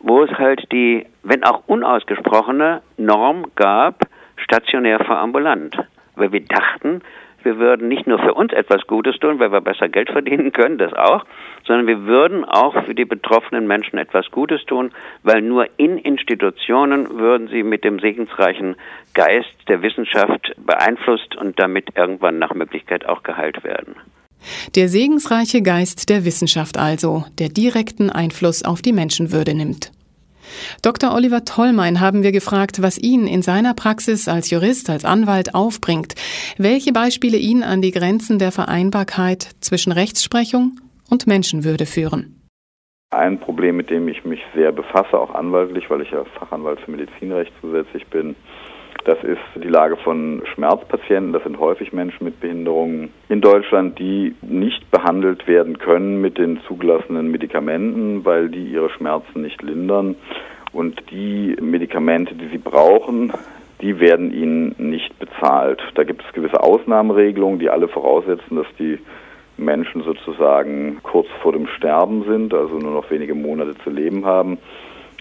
wo 0.06 0.24
es 0.24 0.32
halt 0.38 0.72
die, 0.72 1.06
wenn 1.24 1.44
auch 1.44 1.64
unausgesprochene 1.66 2.82
Norm 2.98 3.48
gab, 3.56 4.06
stationär 4.38 5.04
vor 5.04 5.18
ambulant. 5.18 5.76
Weil 6.16 6.32
wir 6.32 6.46
dachten, 6.46 7.02
wir 7.42 7.58
würden 7.58 7.88
nicht 7.88 8.06
nur 8.06 8.20
für 8.20 8.36
uns 8.36 8.54
etwas 8.54 8.86
Gutes 8.86 9.18
tun, 9.18 9.40
weil 9.40 9.52
wir 9.52 9.62
besser 9.62 9.90
Geld 9.90 10.12
verdienen 10.12 10.52
können, 10.52 10.78
das 10.78 10.94
auch, 10.94 11.26
sondern 11.66 11.88
wir 11.88 12.06
würden 12.06 12.46
auch 12.46 12.86
für 12.86 12.94
die 12.94 13.06
betroffenen 13.06 13.66
Menschen 13.66 13.98
etwas 13.98 14.30
Gutes 14.30 14.64
tun, 14.66 14.92
weil 15.24 15.42
nur 15.42 15.68
in 15.78 15.98
Institutionen 15.98 17.10
würden 17.18 17.48
sie 17.48 17.64
mit 17.64 17.84
dem 17.84 18.00
segensreichen 18.00 18.76
Geist 19.16 19.56
der 19.68 19.82
Wissenschaft 19.82 20.54
beeinflusst 20.58 21.36
und 21.36 21.60
damit 21.60 21.90
irgendwann 21.96 22.38
nach 22.38 22.54
Möglichkeit 22.54 23.08
auch 23.08 23.24
geheilt 23.24 23.64
werden. 23.64 23.96
Der 24.76 24.88
segensreiche 24.88 25.64
Geist 25.64 26.10
der 26.10 26.26
Wissenschaft 26.26 26.78
also, 26.78 27.26
der 27.40 27.50
direkten 27.50 28.12
Einfluss 28.12 28.64
auf 28.64 28.84
die 28.84 28.94
Menschenwürde 28.94 29.56
nimmt. 29.56 29.92
Dr. 30.82 31.14
Oliver 31.14 31.46
Tollmein 31.46 32.00
haben 32.00 32.24
wir 32.24 32.32
gefragt, 32.32 32.82
was 32.82 32.98
ihn 32.98 33.28
in 33.28 33.42
seiner 33.42 33.74
Praxis 33.74 34.28
als 34.28 34.50
Jurist, 34.50 34.90
als 34.90 35.06
Anwalt 35.06 35.56
aufbringt, 35.56 36.16
welche 36.58 36.92
Beispiele 36.92 37.38
ihn 37.38 37.64
an 37.64 37.82
die 37.82 37.92
Grenzen 37.92 38.40
der 38.40 38.52
Vereinbarkeit 38.52 39.50
zwischen 39.60 39.92
Rechtsprechung 39.92 40.80
und 41.10 41.28
Menschenwürde 41.28 41.86
führen. 41.86 42.42
Ein 43.12 43.40
Problem, 43.40 43.78
mit 43.78 43.90
dem 43.90 44.08
ich 44.08 44.26
mich 44.26 44.42
sehr 44.54 44.72
befasse, 44.72 45.18
auch 45.18 45.34
anwaltlich, 45.34 45.90
weil 45.90 46.02
ich 46.02 46.12
ja 46.12 46.26
Fachanwalt 46.38 46.82
für 46.82 46.92
Medizinrecht 46.92 47.54
zusätzlich 47.62 48.06
bin, 48.08 48.36
das 49.06 49.24
ist 49.24 49.64
die 49.64 49.68
Lage 49.68 49.98
von 49.98 50.42
Schmerzpatienten. 50.54 51.32
Das 51.32 51.44
sind 51.44 51.60
häufig 51.60 51.94
Menschen 51.94 52.26
mit 52.26 52.40
Behinderungen 52.40 53.14
in 53.30 53.40
Deutschland, 53.40 54.00
die 54.00 54.36
nicht 54.42 54.90
behandelt 54.90 55.48
werden 55.48 55.78
können 55.78 56.22
mit 56.22 56.40
den 56.40 56.60
zugelassenen 56.68 57.32
Medikamenten, 57.32 58.26
weil 58.26 58.50
die 58.50 58.66
ihre 58.66 58.90
Schmerzen 58.90 59.44
nicht 59.44 59.62
lindern. 59.62 60.16
Und 60.74 61.00
die 61.12 61.56
Medikamente, 61.62 62.34
die 62.34 62.48
sie 62.48 62.58
brauchen, 62.58 63.32
die 63.82 64.00
werden 64.00 64.34
ihnen 64.34 64.74
nicht 64.80 65.18
bezahlt. 65.20 65.82
Da 65.94 66.04
gibt 66.04 66.24
es 66.26 66.34
gewisse 66.34 66.62
Ausnahmeregelungen, 66.62 67.60
die 67.60 67.70
alle 67.70 67.88
voraussetzen, 67.88 68.56
dass 68.56 68.68
die 68.80 68.98
Menschen 69.58 70.02
sozusagen 70.02 70.98
kurz 71.04 71.28
vor 71.44 71.54
dem 71.54 71.68
Sterben 71.68 72.24
sind, 72.24 72.54
also 72.54 72.80
nur 72.80 72.92
noch 72.92 73.10
wenige 73.12 73.36
Monate 73.36 73.76
zu 73.84 73.92
leben 73.92 74.26
haben. 74.26 74.58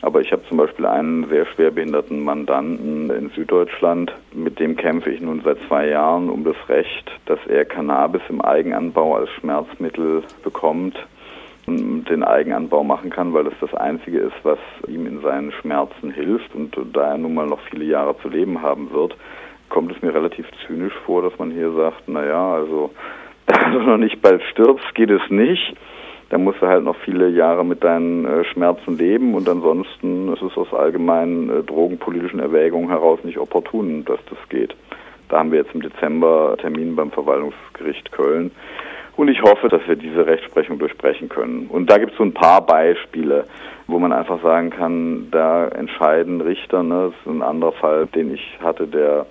Aber 0.04 0.20
ich 0.20 0.30
habe 0.32 0.42
zum 0.50 0.58
Beispiel 0.58 0.84
einen 0.84 1.26
sehr 1.30 1.46
schwerbehinderten 1.46 2.22
Mandanten 2.22 3.08
in 3.08 3.30
Süddeutschland, 3.30 4.12
mit 4.34 4.60
dem 4.60 4.76
kämpfe 4.76 5.08
ich 5.08 5.22
nun 5.22 5.40
seit 5.42 5.56
zwei 5.66 5.88
Jahren 5.88 6.28
um 6.28 6.44
das 6.44 6.56
Recht, 6.68 7.10
dass 7.24 7.38
er 7.48 7.64
Cannabis 7.64 8.20
im 8.28 8.42
Eigenanbau 8.42 9.16
als 9.16 9.30
Schmerzmittel 9.30 10.22
bekommt 10.42 10.94
und 11.66 12.04
den 12.04 12.22
Eigenanbau 12.22 12.84
machen 12.84 13.08
kann, 13.08 13.32
weil 13.32 13.46
es 13.46 13.54
das 13.62 13.72
Einzige 13.72 14.18
ist, 14.18 14.36
was 14.42 14.58
ihm 14.86 15.06
in 15.06 15.22
seinen 15.22 15.52
Schmerzen 15.52 16.10
hilft. 16.10 16.54
Und 16.54 16.76
da 16.92 17.12
er 17.12 17.16
nun 17.16 17.32
mal 17.32 17.46
noch 17.46 17.60
viele 17.70 17.86
Jahre 17.86 18.14
zu 18.18 18.28
leben 18.28 18.60
haben 18.60 18.92
wird, 18.92 19.16
kommt 19.70 19.90
es 19.90 20.02
mir 20.02 20.14
relativ 20.14 20.46
zynisch 20.66 20.92
vor, 21.06 21.22
dass 21.22 21.38
man 21.38 21.50
hier 21.50 21.72
sagt, 21.72 22.10
naja, 22.10 22.52
also 22.52 22.90
da 23.46 23.70
du 23.70 23.78
noch 23.78 23.96
nicht 23.96 24.20
bald 24.20 24.42
stirbst, 24.52 24.94
geht 24.94 25.10
es 25.10 25.22
nicht 25.30 25.74
dann 26.34 26.42
musst 26.42 26.60
du 26.60 26.66
halt 26.66 26.82
noch 26.82 26.96
viele 26.96 27.28
Jahre 27.28 27.64
mit 27.64 27.84
deinen 27.84 28.24
äh, 28.24 28.42
Schmerzen 28.42 28.98
leben 28.98 29.36
und 29.36 29.48
ansonsten 29.48 30.32
ist 30.32 30.42
es 30.42 30.56
aus 30.56 30.74
allgemeinen 30.74 31.48
äh, 31.48 31.62
drogenpolitischen 31.62 32.40
Erwägungen 32.40 32.88
heraus 32.88 33.20
nicht 33.22 33.38
opportun, 33.38 34.04
dass 34.04 34.18
das 34.28 34.38
geht. 34.48 34.74
Da 35.28 35.38
haben 35.38 35.52
wir 35.52 35.60
jetzt 35.60 35.72
im 35.76 35.82
Dezember 35.82 36.56
Termin 36.60 36.96
beim 36.96 37.12
Verwaltungsgericht 37.12 38.10
Köln. 38.10 38.50
Und 39.16 39.28
ich 39.28 39.42
hoffe, 39.42 39.68
dass 39.68 39.86
wir 39.86 39.94
diese 39.94 40.26
Rechtsprechung 40.26 40.80
durchbrechen 40.80 41.28
können. 41.28 41.68
Und 41.68 41.88
da 41.88 41.98
gibt 41.98 42.10
es 42.10 42.18
so 42.18 42.24
ein 42.24 42.34
paar 42.34 42.66
Beispiele, 42.66 43.44
wo 43.86 44.00
man 44.00 44.12
einfach 44.12 44.42
sagen 44.42 44.70
kann, 44.70 45.28
da 45.30 45.68
entscheiden 45.68 46.40
Richter, 46.40 46.82
ne, 46.82 47.12
das 47.12 47.32
ist 47.32 47.32
ein 47.32 47.42
anderer 47.42 47.74
Fall, 47.74 48.06
den 48.06 48.34
ich 48.34 48.58
hatte, 48.60 48.88
der 48.88 49.26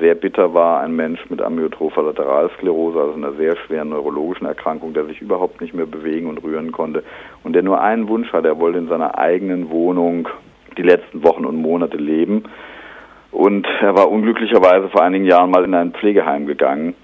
sehr 0.00 0.14
bitter 0.14 0.54
war, 0.54 0.80
ein 0.80 0.94
Mensch 0.96 1.20
mit 1.28 1.42
amyotropher 1.42 2.02
Lateralsklerose, 2.02 3.00
also 3.00 3.14
einer 3.14 3.32
sehr 3.32 3.56
schweren 3.56 3.90
neurologischen 3.90 4.46
Erkrankung, 4.46 4.94
der 4.94 5.04
sich 5.06 5.20
überhaupt 5.20 5.60
nicht 5.60 5.74
mehr 5.74 5.86
bewegen 5.86 6.28
und 6.28 6.42
rühren 6.42 6.72
konnte 6.72 7.02
und 7.44 7.54
der 7.54 7.62
nur 7.62 7.80
einen 7.80 8.08
Wunsch 8.08 8.32
hat, 8.32 8.44
er 8.44 8.58
wollte 8.58 8.78
in 8.78 8.88
seiner 8.88 9.18
eigenen 9.18 9.70
Wohnung 9.70 10.28
die 10.76 10.82
letzten 10.82 11.22
Wochen 11.22 11.44
und 11.44 11.56
Monate 11.56 11.96
leben. 11.96 12.44
Und 13.30 13.66
er 13.80 13.96
war 13.96 14.10
unglücklicherweise 14.10 14.88
vor 14.90 15.02
einigen 15.02 15.24
Jahren 15.24 15.50
mal 15.50 15.64
in 15.64 15.74
ein 15.74 15.92
Pflegeheim 15.92 16.46
gegangen. 16.46 16.94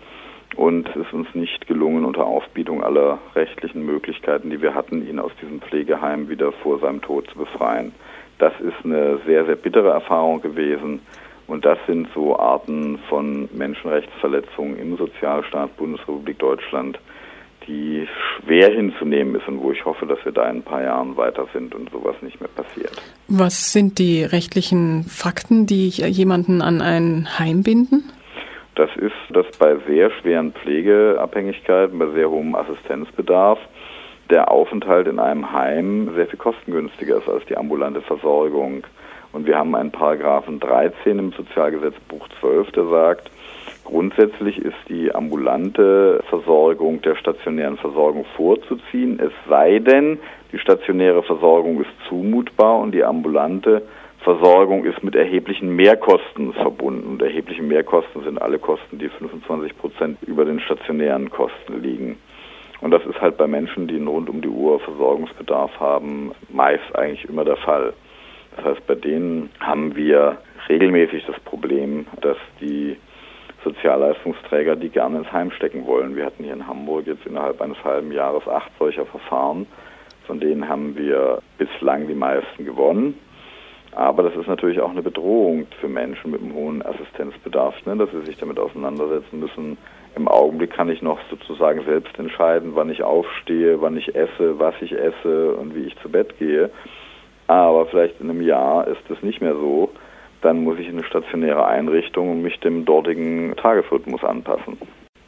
Und 0.57 0.89
es 0.89 0.97
ist 0.97 1.12
uns 1.12 1.34
nicht 1.34 1.66
gelungen, 1.66 2.05
unter 2.05 2.26
Aufbietung 2.26 2.82
aller 2.82 3.18
rechtlichen 3.34 3.86
Möglichkeiten, 3.86 4.51
die 4.51 4.61
wir 4.61 4.74
hatten, 4.74 5.09
ihn 5.09 5.18
aus 5.20 5.32
diesem 5.41 5.61
Pflegeheim 5.61 6.28
wieder 6.28 6.53
vor 6.53 6.80
seinem 6.80 7.01
Tod 7.01 7.28
zu 7.30 7.39
befreien. 7.39 7.93
Das 8.39 8.53
ist 8.61 8.84
eine 8.84 9.18
sehr, 9.26 9.45
sehr 9.47 9.57
bittere 9.57 9.91
Erfahrung 9.91 10.41
gewesen. 10.41 11.01
Und 11.49 11.65
das 11.65 11.79
sind 11.87 12.09
so 12.15 12.39
Arten 12.39 12.99
von 13.09 13.49
Menschenrechtsverletzungen 13.53 14.79
im 14.79 14.97
Sozialstaat 14.97 15.77
Bundesrepublik 15.79 16.39
Deutschland, 16.39 16.99
die 17.67 18.07
schwer 18.37 18.71
hinzunehmen 18.71 19.35
ist 19.35 19.49
und 19.49 19.63
wo 19.63 19.73
ich 19.73 19.85
hoffe, 19.85 20.07
dass 20.07 20.23
wir 20.25 20.33
da 20.33 20.49
in 20.49 20.59
ein 20.59 20.63
paar 20.63 20.83
Jahren 20.83 21.17
weiter 21.17 21.47
sind 21.53 21.75
und 21.75 21.91
sowas 21.91 22.17
nicht 22.21 22.39
mehr 22.41 22.51
passiert. 22.55 22.93
Was 23.29 23.73
sind 23.73 23.99
die 23.99 24.25
rechtlichen 24.25 25.05
Fakten, 25.05 25.67
die 25.67 25.89
jemanden 25.89 26.63
an 26.63 26.83
ein 26.83 27.39
Heim 27.39 27.63
binden? 27.63 28.11
Das 28.75 28.91
ist, 28.97 29.13
dass 29.31 29.47
bei 29.59 29.77
sehr 29.89 30.11
schweren 30.21 30.53
Pflegeabhängigkeiten, 30.53 31.99
bei 31.99 32.11
sehr 32.13 32.31
hohem 32.31 32.55
Assistenzbedarf, 32.55 33.59
der 34.31 34.51
Aufenthalt 34.51 35.09
in 35.09 35.19
einem 35.19 35.51
Heim 35.53 36.13
sehr 36.15 36.27
viel 36.27 36.39
kostengünstiger 36.39 37.19
ist 37.19 37.29
als 37.29 37.45
die 37.47 37.57
ambulante 37.57 38.03
Versorgung. 38.03 38.85
Und 39.33 39.47
wir 39.47 39.59
haben 39.59 39.74
einen 39.74 39.91
Paragraphen 39.91 40.61
13 40.61 41.18
im 41.18 41.33
Sozialgesetzbuch 41.33 42.29
12, 42.41 42.72
der 42.72 42.87
sagt, 42.87 43.31
grundsätzlich 43.85 44.59
ist 44.59 44.76
die 44.89 45.14
ambulante 45.14 46.22
Versorgung 46.29 47.03
der 47.03 47.14
stationären 47.14 47.76
Versorgung 47.76 48.24
vorzuziehen, 48.37 49.20
es 49.20 49.33
sei 49.49 49.79
denn, 49.79 50.18
die 50.53 50.59
stationäre 50.59 51.22
Versorgung 51.22 51.81
ist 51.81 51.91
zumutbar 52.09 52.79
und 52.79 52.93
die 52.93 53.05
ambulante 53.05 53.83
Versorgung 54.20 54.85
ist 54.85 55.03
mit 55.05 55.14
erheblichen 55.14 55.74
Mehrkosten 55.76 56.53
verbunden. 56.53 57.07
Und 57.07 57.22
erhebliche 57.22 57.62
Mehrkosten 57.62 58.24
sind 58.24 58.41
alle 58.41 58.59
Kosten, 58.59 58.99
die 58.99 59.09
25 59.09 59.79
Prozent 59.79 60.18
über 60.26 60.45
den 60.45 60.61
stationären 60.61 61.31
Kosten 61.31 61.83
liegen. 61.83 62.18
Und 62.81 62.91
das 62.91 63.05
ist 63.07 63.20
halt 63.20 63.37
bei 63.37 63.47
Menschen, 63.47 63.89
die 63.89 63.97
einen 63.97 64.09
rund 64.09 64.29
um 64.29 64.41
die 64.41 64.49
Uhr 64.49 64.81
Versorgungsbedarf 64.81 65.79
haben, 65.81 66.33
meist 66.51 66.95
eigentlich 66.95 67.29
immer 67.29 67.45
der 67.45 67.57
Fall. 67.57 67.93
Das 68.59 68.77
heißt, 68.77 68.87
bei 68.89 68.97
denen 68.97 69.51
haben 69.61 69.95
wir 69.95 70.39
regelmäßig 70.69 71.25
das 71.27 71.39
Problem, 71.41 72.07
dass 72.21 72.37
die 72.61 72.97
Sozialleistungsträger 73.63 74.75
die 74.77 74.89
gerne 74.89 75.19
ins 75.19 75.33
Heim 75.33 75.53
stecken 75.53 75.87
wollen. 75.87 76.17
Wir 76.17 76.27
hatten 76.27 76.43
hier 76.43 76.55
in 76.55 76.67
Hamburg 76.67 77.07
jetzt 77.07 77.25
innerhalb 77.25 77.61
eines 77.61 77.83
halben 77.85 78.13
Jahres 78.13 78.47
acht 78.49 78.71
solcher 78.79 79.07
Verfahren. 79.07 79.67
Von 80.27 80.41
denen 80.41 80.69
haben 80.69 80.97
wir 80.97 81.41
bislang 81.57 82.09
die 82.09 82.15
meisten 82.15 82.65
gewonnen. 82.65 83.15
Aber 83.93 84.23
das 84.25 84.37
ist 84.37 84.49
natürlich 84.49 84.81
auch 84.81 84.91
eine 84.91 85.03
Bedrohung 85.03 85.67
für 85.81 85.89
Menschen 85.89 86.33
mit 86.33 86.43
einem 86.43 86.53
hohen 86.53 86.85
Assistenzbedarf, 86.85 87.75
ne, 87.87 87.97
dass 87.97 88.11
sie 88.11 88.27
sich 88.27 88.37
damit 88.37 88.59
auseinandersetzen 88.59 89.41
müssen. 89.41 89.79
Im 90.17 90.29
Augenblick 90.29 90.73
kann 90.73 90.91
ich 90.91 91.01
noch 91.01 91.19
sozusagen 91.31 91.85
selbst 91.85 92.19
entscheiden, 92.19 92.73
wann 92.75 92.91
ich 92.91 93.03
aufstehe, 93.03 93.81
wann 93.81 93.97
ich 93.97 94.15
esse, 94.15 94.59
was 94.59 94.75
ich 94.81 94.93
esse 94.93 95.55
und 95.55 95.75
wie 95.75 95.85
ich 95.85 95.97
zu 95.99 96.09
Bett 96.11 96.39
gehe. 96.39 96.71
Aber 97.49 97.87
vielleicht 97.87 98.21
in 98.21 98.31
einem 98.31 98.43
Jahr 98.43 98.87
ist 98.87 99.11
es 99.11 99.23
nicht 99.23 99.41
mehr 99.41 99.55
so. 99.55 99.91
dann 100.41 100.63
muss 100.63 100.79
ich 100.79 100.87
in 100.87 100.99
eine 100.99 101.05
stationäre 101.05 101.67
Einrichtung 101.67 102.31
und 102.31 102.43
mich 102.43 102.61
dem 102.61 102.85
dortigen 102.85 103.57
Tagesrhythmus 103.57 104.23
anpassen. 104.23 104.79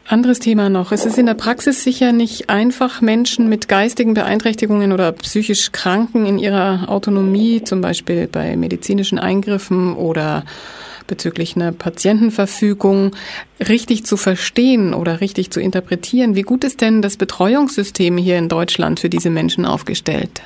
Anderes 0.07 0.39
Thema 0.41 0.71
noch. 0.71 0.93
Es 0.93 1.05
ist 1.05 1.19
in 1.19 1.27
der 1.27 1.35
Praxis 1.35 1.85
sicher 1.85 2.13
nicht 2.13 2.51
einfach, 2.51 3.01
Menschen 3.01 3.49
mit 3.49 3.69
geistigen 3.69 4.15
Beeinträchtigungen 4.15 4.93
oder 4.93 5.13
psychisch 5.13 5.73
Kranken 5.73 6.27
in 6.27 6.39
ihrer 6.39 6.89
Autonomie, 6.89 7.63
zum 7.63 7.81
Beispiel 7.81 8.27
bei 8.27 8.57
medizinischen 8.57 9.19
Eingriffen 9.19 9.95
oder 9.95 10.45
bezüglich 11.07 11.55
einer 11.57 11.73
Patientenverfügung, 11.73 13.17
richtig 13.69 14.05
zu 14.05 14.17
verstehen 14.17 14.95
oder 14.95 15.21
richtig 15.21 15.51
zu 15.51 15.61
interpretieren. 15.61 16.35
Wie 16.35 16.43
gut 16.43 16.65
ist 16.65 16.81
denn 16.81 17.03
das 17.03 17.17
Betreuungssystem 17.17 18.17
hier 18.17 18.39
in 18.39 18.49
Deutschland 18.49 19.01
für 19.01 19.11
diese 19.11 19.31
Menschen 19.31 19.65
aufgestellt? 19.65 20.43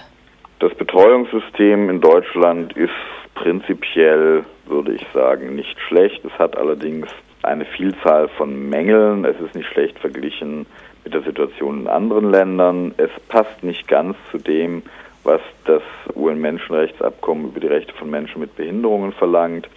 Das 0.61 0.73
Betreuungssystem 0.75 1.91
in 1.91 2.01
Deutschland 2.01 2.77
ist 2.77 2.93
prinzipiell, 3.35 4.45
würde 4.67 4.95
ich 4.95 5.05
sagen, 5.13 5.57
nicht 5.57 5.79
schlecht. 5.81 6.25
Es 6.25 6.39
hat 6.39 6.57
allerdings 6.57 7.09
eine 7.43 7.65
Vielzahl 7.65 8.29
von 8.29 8.69
Mängeln. 8.71 9.25
Es 9.25 9.39
ist 9.41 9.55
nicht 9.55 9.69
schlecht 9.69 9.99
verglichen 9.99 10.67
mit 11.03 11.13
der 11.13 11.23
Situation 11.23 11.81
in 11.81 11.89
anderen 11.89 12.31
Ländern. 12.31 12.95
Es 12.97 13.11
passt 13.29 13.63
nicht 13.65 13.89
ganz 13.89 14.17
zu 14.31 14.39
dem, 14.39 14.83
was 15.25 15.41
das 15.65 15.83
UN-Menschenrechtsabkommen 16.15 17.47
über 17.47 17.61
die 17.61 17.67
Rechte 17.67 17.93
von 17.95 18.09
Menschen 18.09 18.41
mit 18.41 18.55
Behinderungen 18.57 19.13
verlangt. 19.13 19.69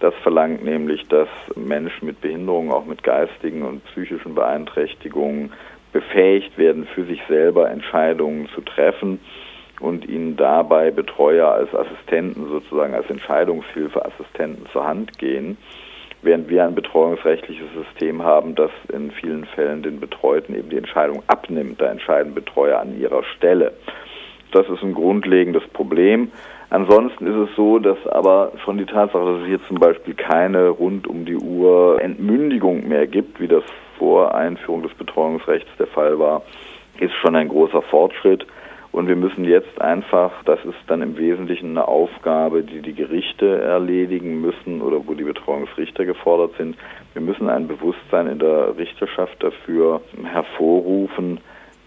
Das 0.00 0.14
verlangt 0.22 0.62
nämlich, 0.62 1.08
dass 1.08 1.28
Menschen 1.54 2.06
mit 2.06 2.20
Behinderungen, 2.20 2.70
auch 2.70 2.84
mit 2.84 3.02
geistigen 3.02 3.62
und 3.62 3.84
psychischen 3.86 4.34
Beeinträchtigungen, 4.34 5.52
befähigt 5.92 6.58
werden, 6.58 6.86
für 6.94 7.04
sich 7.04 7.22
selber 7.26 7.70
Entscheidungen 7.70 8.48
zu 8.54 8.60
treffen 8.60 9.18
und 9.80 10.08
ihnen 10.08 10.36
dabei 10.36 10.90
Betreuer 10.90 11.48
als 11.48 11.74
Assistenten 11.74 12.48
sozusagen 12.48 12.94
als 12.94 13.08
Entscheidungshilfeassistenten 13.10 14.66
zur 14.72 14.86
Hand 14.86 15.18
gehen 15.18 15.56
während 16.26 16.48
wir 16.50 16.64
ein 16.64 16.74
betreuungsrechtliches 16.74 17.68
System 17.72 18.22
haben, 18.22 18.54
das 18.54 18.70
in 18.92 19.10
vielen 19.12 19.44
Fällen 19.46 19.82
den 19.82 20.00
Betreuten 20.00 20.54
eben 20.54 20.68
die 20.68 20.76
Entscheidung 20.76 21.22
abnimmt. 21.28 21.80
Da 21.80 21.86
entscheiden 21.86 22.34
Betreuer 22.34 22.80
an 22.80 22.98
ihrer 22.98 23.22
Stelle. 23.36 23.72
Das 24.52 24.68
ist 24.68 24.82
ein 24.82 24.94
grundlegendes 24.94 25.66
Problem. 25.68 26.30
Ansonsten 26.68 27.26
ist 27.26 27.50
es 27.50 27.56
so, 27.56 27.78
dass 27.78 27.98
aber 28.08 28.52
schon 28.64 28.76
die 28.76 28.86
Tatsache, 28.86 29.24
dass 29.24 29.40
es 29.42 29.46
hier 29.46 29.62
zum 29.64 29.78
Beispiel 29.78 30.14
keine 30.14 30.68
rund 30.68 31.06
um 31.06 31.24
die 31.24 31.36
Uhr 31.36 32.00
Entmündigung 32.02 32.88
mehr 32.88 33.06
gibt, 33.06 33.40
wie 33.40 33.48
das 33.48 33.62
vor 33.98 34.34
Einführung 34.34 34.82
des 34.82 34.92
Betreuungsrechts 34.94 35.70
der 35.78 35.86
Fall 35.86 36.18
war, 36.18 36.42
ist 36.98 37.14
schon 37.14 37.36
ein 37.36 37.48
großer 37.48 37.82
Fortschritt. 37.82 38.46
Und 38.96 39.08
wir 39.08 39.16
müssen 39.16 39.44
jetzt 39.44 39.78
einfach, 39.78 40.42
das 40.46 40.58
ist 40.64 40.78
dann 40.86 41.02
im 41.02 41.18
Wesentlichen 41.18 41.72
eine 41.72 41.86
Aufgabe, 41.86 42.62
die 42.62 42.80
die 42.80 42.94
Gerichte 42.94 43.60
erledigen 43.60 44.40
müssen 44.40 44.80
oder 44.80 45.06
wo 45.06 45.12
die 45.12 45.24
Betreuungsrichter 45.24 46.06
gefordert 46.06 46.52
sind. 46.56 46.78
Wir 47.12 47.20
müssen 47.20 47.50
ein 47.50 47.68
Bewusstsein 47.68 48.26
in 48.26 48.38
der 48.38 48.74
Richterschaft 48.78 49.42
dafür 49.42 50.00
hervorrufen, 50.24 51.40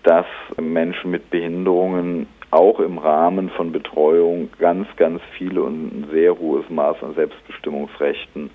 dass 0.04 0.28
Menschen 0.62 1.10
mit 1.10 1.32
Behinderungen 1.32 2.28
auch 2.52 2.80
im 2.80 3.00
Rahmen 3.00 3.50
von 3.50 3.72
Betreuung 3.72 4.50
ganz, 4.60 4.88
ganz 4.96 5.20
viele 5.36 5.64
und 5.64 5.88
ein 5.88 6.08
sehr 6.12 6.38
hohes 6.38 6.70
Maß 6.70 7.02
an 7.02 7.16
Selbstbestimmungsrechten 7.16 8.52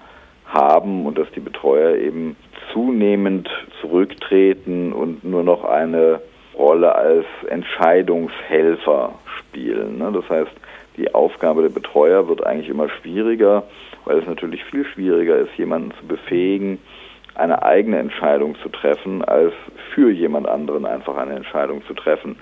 haben 0.46 1.06
und 1.06 1.18
dass 1.18 1.28
die 1.32 1.40
Betreuer 1.40 1.96
eben 1.96 2.36
zunehmend 2.72 3.50
zurücktreten 3.80 4.92
und 4.92 5.24
nur 5.24 5.42
noch 5.42 5.64
eine 5.64 6.20
Rolle 6.56 6.94
als 6.94 7.26
Entscheidungshelfer 7.48 9.12
spielen. 9.38 9.98
Ne? 9.98 10.12
Das 10.12 10.28
heißt, 10.28 10.52
die 10.96 11.12
Aufgabe 11.14 11.62
der 11.62 11.70
Betreuer 11.70 12.28
wird 12.28 12.46
eigentlich 12.46 12.68
immer 12.68 12.88
schwieriger, 12.88 13.64
weil 14.04 14.18
es 14.18 14.26
natürlich 14.26 14.62
viel 14.64 14.84
schwieriger 14.84 15.36
ist, 15.36 15.54
jemanden 15.56 15.92
zu 15.98 16.06
befähigen, 16.06 16.78
eine 17.34 17.62
eigene 17.62 17.98
Entscheidung 17.98 18.54
zu 18.62 18.68
treffen, 18.68 19.24
als 19.24 19.52
für 19.94 20.10
jemand 20.10 20.48
anderen 20.48 20.86
einfach 20.86 21.16
eine 21.16 21.34
Entscheidung 21.34 21.84
zu 21.86 21.94
treffen. 21.94 22.36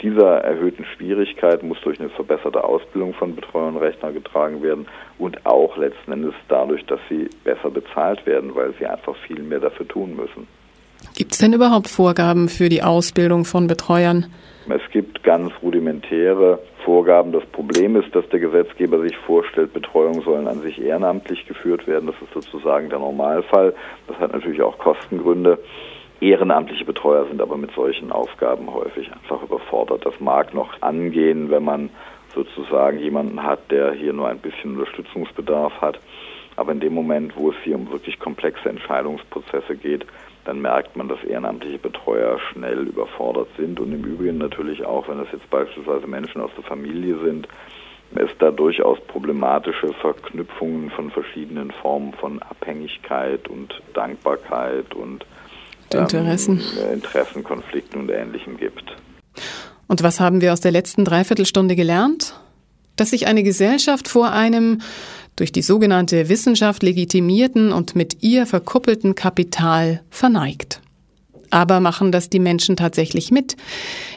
Dieser 0.00 0.38
erhöhten 0.38 0.86
Schwierigkeit 0.96 1.62
muss 1.62 1.78
durch 1.82 2.00
eine 2.00 2.08
verbesserte 2.08 2.64
Ausbildung 2.64 3.12
von 3.12 3.36
Betreuern 3.36 3.76
und 3.76 3.82
Rechner 3.82 4.12
getragen 4.12 4.62
werden 4.62 4.86
und 5.18 5.44
auch 5.44 5.76
letzten 5.76 6.12
Endes 6.12 6.32
dadurch, 6.48 6.86
dass 6.86 7.00
sie 7.10 7.28
besser 7.44 7.70
bezahlt 7.70 8.24
werden, 8.24 8.54
weil 8.54 8.72
sie 8.78 8.86
einfach 8.86 9.14
viel 9.26 9.42
mehr 9.42 9.60
dafür 9.60 9.86
tun 9.86 10.16
müssen. 10.16 10.48
Gibt 11.16 11.32
es 11.32 11.38
denn 11.38 11.52
überhaupt 11.52 11.88
Vorgaben 11.88 12.48
für 12.48 12.68
die 12.68 12.82
Ausbildung 12.82 13.44
von 13.44 13.66
Betreuern? 13.66 14.26
Es 14.68 14.82
gibt 14.92 15.22
ganz 15.24 15.52
rudimentäre 15.62 16.60
Vorgaben. 16.84 17.32
Das 17.32 17.44
Problem 17.46 17.96
ist, 17.96 18.14
dass 18.14 18.28
der 18.28 18.40
Gesetzgeber 18.40 19.00
sich 19.00 19.16
vorstellt, 19.16 19.72
Betreuung 19.72 20.22
sollen 20.22 20.46
an 20.46 20.62
sich 20.62 20.80
ehrenamtlich 20.80 21.46
geführt 21.46 21.86
werden. 21.86 22.06
Das 22.06 22.16
ist 22.22 22.32
sozusagen 22.32 22.88
der 22.88 22.98
Normalfall. 22.98 23.74
Das 24.06 24.18
hat 24.18 24.32
natürlich 24.32 24.62
auch 24.62 24.78
Kostengründe. 24.78 25.58
Ehrenamtliche 26.20 26.84
Betreuer 26.84 27.26
sind 27.26 27.40
aber 27.40 27.56
mit 27.56 27.72
solchen 27.74 28.12
Aufgaben 28.12 28.72
häufig 28.72 29.10
einfach 29.10 29.42
überfordert. 29.42 30.04
Das 30.04 30.20
mag 30.20 30.54
noch 30.54 30.80
angehen, 30.82 31.50
wenn 31.50 31.64
man 31.64 31.90
sozusagen 32.34 32.98
jemanden 32.98 33.42
hat, 33.42 33.70
der 33.70 33.92
hier 33.92 34.12
nur 34.12 34.28
ein 34.28 34.38
bisschen 34.38 34.78
Unterstützungsbedarf 34.78 35.72
hat. 35.80 35.98
Aber 36.56 36.72
in 36.72 36.80
dem 36.80 36.92
Moment, 36.92 37.36
wo 37.36 37.50
es 37.50 37.56
hier 37.64 37.76
um 37.76 37.90
wirklich 37.90 38.18
komplexe 38.18 38.68
Entscheidungsprozesse 38.68 39.76
geht, 39.76 40.04
dann 40.44 40.60
merkt 40.60 40.96
man, 40.96 41.08
dass 41.08 41.22
ehrenamtliche 41.22 41.78
Betreuer 41.78 42.38
schnell 42.52 42.86
überfordert 42.86 43.48
sind 43.56 43.78
und 43.80 43.92
im 43.92 44.04
Übrigen 44.04 44.38
natürlich 44.38 44.84
auch, 44.84 45.08
wenn 45.08 45.18
das 45.18 45.28
jetzt 45.32 45.48
beispielsweise 45.50 46.06
Menschen 46.06 46.40
aus 46.40 46.50
der 46.56 46.64
Familie 46.64 47.18
sind, 47.24 47.46
es 48.16 48.30
da 48.38 48.50
durchaus 48.50 48.98
problematische 49.06 49.92
Verknüpfungen 50.00 50.90
von 50.90 51.10
verschiedenen 51.10 51.70
Formen 51.70 52.12
von 52.14 52.42
Abhängigkeit 52.42 53.48
und 53.48 53.80
Dankbarkeit 53.94 54.94
und 54.94 55.24
ähm, 55.92 56.00
Interessen. 56.00 56.60
Interessenkonflikten 56.92 58.00
und 58.00 58.10
Ähnlichem 58.10 58.56
gibt. 58.56 58.96
Und 59.86 60.02
was 60.02 60.20
haben 60.20 60.40
wir 60.40 60.52
aus 60.52 60.60
der 60.60 60.72
letzten 60.72 61.04
Dreiviertelstunde 61.04 61.76
gelernt? 61.76 62.34
Dass 62.96 63.10
sich 63.10 63.26
eine 63.26 63.42
Gesellschaft 63.42 64.08
vor 64.08 64.32
einem 64.32 64.80
durch 65.40 65.52
die 65.52 65.62
sogenannte 65.62 66.28
Wissenschaft 66.28 66.82
legitimierten 66.82 67.72
und 67.72 67.96
mit 67.96 68.22
ihr 68.22 68.46
verkuppelten 68.46 69.14
Kapital 69.14 70.02
verneigt. 70.10 70.82
Aber 71.48 71.80
machen 71.80 72.12
das 72.12 72.28
die 72.28 72.38
Menschen 72.38 72.76
tatsächlich 72.76 73.30
mit? 73.30 73.56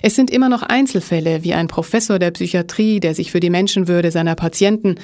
Es 0.01 0.15
sind 0.15 0.29
immer 0.29 0.49
noch 0.49 0.63
Einzelfälle, 0.63 1.43
wie 1.43 1.53
ein 1.53 1.69
Professor 1.69 2.19
der 2.19 2.31
Psychiatrie, 2.31 2.99
der 2.99 3.15
sich 3.15 3.31
für 3.31 3.39
die 3.39 3.49
Menschenwürde 3.49 4.11
seiner 4.11 4.35
Patienten, 4.35 4.95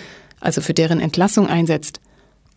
also 0.41 0.59
für 0.59 0.73
deren 0.73 0.99
Entlassung 0.99 1.47
einsetzt. 1.47 2.01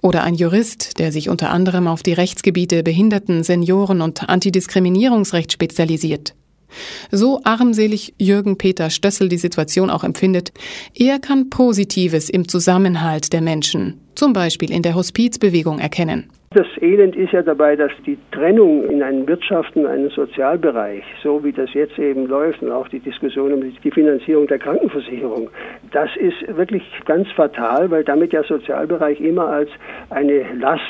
Oder 0.03 0.25
ein 0.25 0.35
Jurist, 0.35 0.99
der 0.99 1.13
sich 1.13 1.29
unter 1.29 1.51
anderem 1.51 1.87
auf 1.87 2.03
die 2.03 2.13
Rechtsgebiete 2.13 2.83
Behinderten, 2.83 3.45
Senioren 3.45 4.01
und 4.01 4.29
Antidiskriminierungsrecht 4.29 5.53
spezialisiert. 5.53 6.35
So 7.11 7.41
armselig 7.45 8.15
Jürgen 8.19 8.59
Peter 8.59 8.91
Stössel 8.91 9.29
die 9.29 9.39
Situation 9.39 9.91
auch 9.91 10.05
empfindet, 10.05 10.53
er 10.95 11.19
kann 11.19 11.51
Positives 11.51 12.31
im 12.31 12.49
Zusammenhalt 12.49 13.33
der 13.33 13.41
Menschen, 13.41 14.01
zum 14.15 14.33
Beispiel 14.33 14.71
in 14.71 14.83
der 14.83 14.95
Hospizbewegung, 14.95 15.79
erkennen. 15.79 16.31
Das 16.55 16.67
Elend 16.83 17.17
ist 17.17 17.33
ja 17.33 17.41
dabei, 17.41 17.77
dass 17.77 17.93
die 18.05 18.19
Trennung 18.31 18.85
in 18.91 19.03
einen 19.03 19.25
Wirtschafts- 19.25 19.75
und 19.75 19.87
einen 19.87 20.11
Sozialbereich, 20.11 21.03
so 21.23 21.43
wie 21.43 21.53
das 21.53 21.73
jetzt 21.73 21.99
eben 21.99 22.27
läuft 22.27 22.63
und 22.63 22.71
auch 22.71 22.89
die 22.89 23.01
Diskussion 23.01 23.55
um 23.55 23.63
die 23.63 23.91
Finanzierung 23.91 24.47
der 24.49 24.59
Krankenversicherung, 24.59 25.49
das 25.93 26.11
ist 26.17 26.55
wirklich 26.55 26.83
ganz 27.07 27.27
fatal, 27.33 27.91
weil 27.91 28.05
damit 28.05 28.35
der 28.35 28.45
Sozialbereich 28.45 29.19
immer 29.21 29.47
als 29.47 29.71
eine 30.11 30.45
Last 30.59 30.83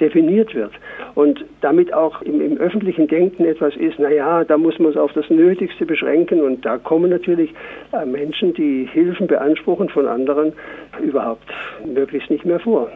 definiert 0.00 0.54
wird 0.54 0.72
und 1.14 1.44
damit 1.60 1.92
auch 1.92 2.22
im, 2.22 2.40
im 2.40 2.56
öffentlichen 2.58 3.08
Denken 3.08 3.44
etwas 3.44 3.74
ist, 3.76 3.98
naja, 3.98 4.44
da 4.44 4.58
muss 4.58 4.78
man 4.78 4.90
es 4.90 4.96
auf 4.96 5.12
das 5.12 5.28
Nötigste 5.30 5.86
beschränken 5.86 6.40
und 6.40 6.64
da 6.64 6.78
kommen 6.78 7.10
natürlich 7.10 7.50
äh, 7.92 8.04
Menschen, 8.04 8.54
die 8.54 8.88
Hilfen 8.92 9.26
beanspruchen 9.26 9.88
von 9.88 10.06
anderen, 10.06 10.52
überhaupt 11.02 11.48
möglichst 11.84 12.30
nicht 12.30 12.44
mehr 12.44 12.60
vor. 12.60 12.90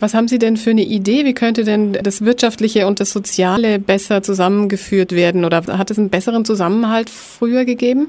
Was 0.00 0.14
haben 0.14 0.28
Sie 0.28 0.38
denn 0.38 0.56
für 0.56 0.70
eine 0.70 0.82
Idee? 0.82 1.24
Wie 1.24 1.34
könnte 1.34 1.64
denn 1.64 1.94
das 1.94 2.24
Wirtschaftliche 2.24 2.86
und 2.86 3.00
das 3.00 3.12
Soziale 3.12 3.78
besser 3.78 4.22
zusammengeführt 4.22 5.12
werden 5.12 5.44
oder 5.44 5.62
hat 5.78 5.90
es 5.90 5.98
einen 5.98 6.10
besseren 6.10 6.44
Zusammenhalt 6.44 7.10
früher 7.10 7.64
gegeben? 7.64 8.08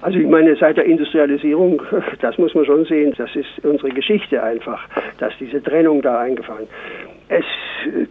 Also 0.00 0.18
ich 0.18 0.28
meine, 0.28 0.54
seit 0.56 0.76
der 0.76 0.84
Industrialisierung, 0.84 1.82
das 2.20 2.38
muss 2.38 2.54
man 2.54 2.64
schon 2.64 2.84
sehen, 2.84 3.14
das 3.16 3.34
ist 3.34 3.64
unsere 3.64 3.90
Geschichte 3.90 4.42
einfach, 4.42 4.80
dass 5.18 5.32
diese 5.40 5.62
Trennung 5.62 6.02
da 6.02 6.20
eingefahren. 6.20 6.66
Es 7.30 7.44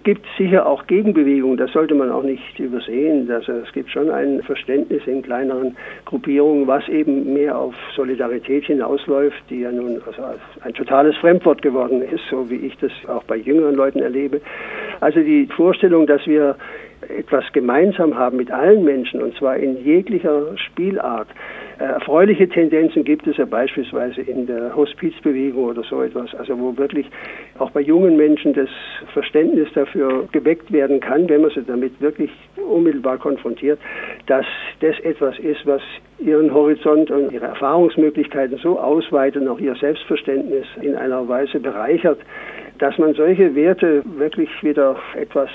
gibt 0.03 0.23
sicher 0.37 0.67
auch 0.67 0.85
Gegenbewegungen, 0.85 1.57
das 1.57 1.71
sollte 1.71 1.95
man 1.95 2.11
auch 2.11 2.21
nicht 2.21 2.59
übersehen. 2.59 3.29
Also 3.31 3.51
es 3.53 3.71
gibt 3.73 3.89
schon 3.89 4.11
ein 4.11 4.43
Verständnis 4.43 5.01
in 5.07 5.23
kleineren 5.23 5.75
Gruppierungen, 6.05 6.67
was 6.67 6.87
eben 6.87 7.33
mehr 7.33 7.57
auf 7.57 7.73
Solidarität 7.95 8.65
hinausläuft, 8.65 9.41
die 9.49 9.61
ja 9.61 9.71
nun 9.71 9.99
also 10.05 10.21
ein 10.61 10.73
totales 10.75 11.17
Fremdwort 11.17 11.63
geworden 11.63 12.03
ist, 12.03 12.21
so 12.29 12.47
wie 12.51 12.57
ich 12.57 12.77
das 12.77 12.91
auch 13.07 13.23
bei 13.23 13.37
jüngeren 13.37 13.73
Leuten 13.73 13.99
erlebe. 13.99 14.39
Also 14.99 15.19
die 15.19 15.47
Vorstellung, 15.47 16.05
dass 16.05 16.25
wir 16.27 16.55
etwas 17.01 17.45
gemeinsam 17.53 18.17
haben 18.17 18.37
mit 18.37 18.51
allen 18.51 18.83
Menschen, 18.83 19.21
und 19.21 19.35
zwar 19.37 19.57
in 19.57 19.83
jeglicher 19.83 20.57
Spielart. 20.57 21.27
Äh, 21.79 21.83
erfreuliche 21.83 22.49
Tendenzen 22.49 23.03
gibt 23.03 23.27
es 23.27 23.37
ja 23.37 23.45
beispielsweise 23.45 24.21
in 24.21 24.47
der 24.47 24.75
Hospizbewegung 24.75 25.65
oder 25.65 25.83
so 25.83 26.01
etwas, 26.01 26.33
also 26.35 26.57
wo 26.59 26.75
wirklich 26.77 27.05
auch 27.59 27.69
bei 27.71 27.81
jungen 27.81 28.17
Menschen 28.17 28.53
das 28.53 28.69
Verständnis 29.13 29.67
dafür 29.73 30.27
geweckt 30.31 30.71
werden 30.71 30.99
kann, 30.99 31.29
wenn 31.29 31.41
man 31.41 31.51
sie 31.51 31.63
damit 31.63 31.99
wirklich 32.01 32.31
unmittelbar 32.55 33.17
konfrontiert, 33.17 33.79
dass 34.25 34.45
das 34.79 34.99
etwas 35.01 35.37
ist, 35.39 35.65
was 35.65 35.81
ihren 36.19 36.51
Horizont 36.51 37.11
und 37.11 37.31
ihre 37.31 37.45
Erfahrungsmöglichkeiten 37.45 38.57
so 38.57 38.79
ausweitet 38.79 39.43
und 39.43 39.47
auch 39.47 39.59
ihr 39.59 39.75
Selbstverständnis 39.75 40.65
in 40.81 40.95
einer 40.95 41.27
Weise 41.27 41.59
bereichert, 41.59 42.19
dass 42.79 42.97
man 42.97 43.13
solche 43.13 43.55
Werte 43.55 44.03
wirklich 44.17 44.49
wieder 44.63 44.95
etwas 45.15 45.49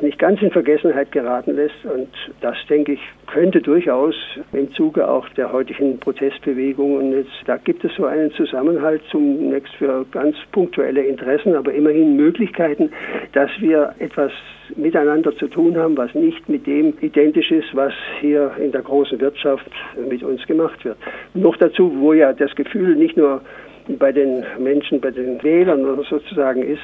nicht 0.00 0.18
ganz 0.18 0.42
in 0.42 0.50
Vergessenheit 0.50 1.10
geraten 1.12 1.56
lässt. 1.56 1.84
Und 1.84 2.08
das, 2.40 2.56
denke 2.68 2.92
ich, 2.92 3.00
könnte 3.26 3.60
durchaus 3.60 4.14
im 4.52 4.70
Zuge 4.72 5.08
auch 5.08 5.28
der 5.30 5.52
heutigen 5.52 5.98
Protestbewegung 5.98 6.96
und 6.96 7.12
jetzt, 7.12 7.30
da 7.46 7.56
gibt 7.56 7.84
es 7.84 7.94
so 7.96 8.04
einen 8.04 8.30
Zusammenhalt 8.32 9.02
zunächst 9.10 9.74
für 9.74 10.04
ganz 10.12 10.36
punktuelle 10.52 11.02
Interessen, 11.02 11.54
aber 11.54 11.72
immerhin 11.72 12.16
Möglichkeiten, 12.16 12.90
dass 13.32 13.50
wir 13.58 13.94
etwas 13.98 14.32
miteinander 14.76 15.34
zu 15.36 15.48
tun 15.48 15.76
haben, 15.76 15.96
was 15.96 16.14
nicht 16.14 16.48
mit 16.48 16.66
dem 16.66 16.94
identisch 17.00 17.50
ist, 17.50 17.74
was 17.74 17.92
hier 18.20 18.52
in 18.58 18.72
der 18.72 18.82
großen 18.82 19.20
Wirtschaft 19.20 19.70
mit 20.08 20.22
uns 20.22 20.44
gemacht 20.46 20.84
wird. 20.84 20.96
Noch 21.34 21.56
dazu, 21.56 21.92
wo 21.98 22.12
ja 22.12 22.32
das 22.32 22.54
Gefühl 22.54 22.96
nicht 22.96 23.16
nur 23.16 23.40
bei 23.88 24.12
den 24.12 24.44
Menschen, 24.58 25.00
bei 25.00 25.10
den 25.10 25.42
Wählern 25.42 25.84
sozusagen 26.08 26.62
ist, 26.62 26.82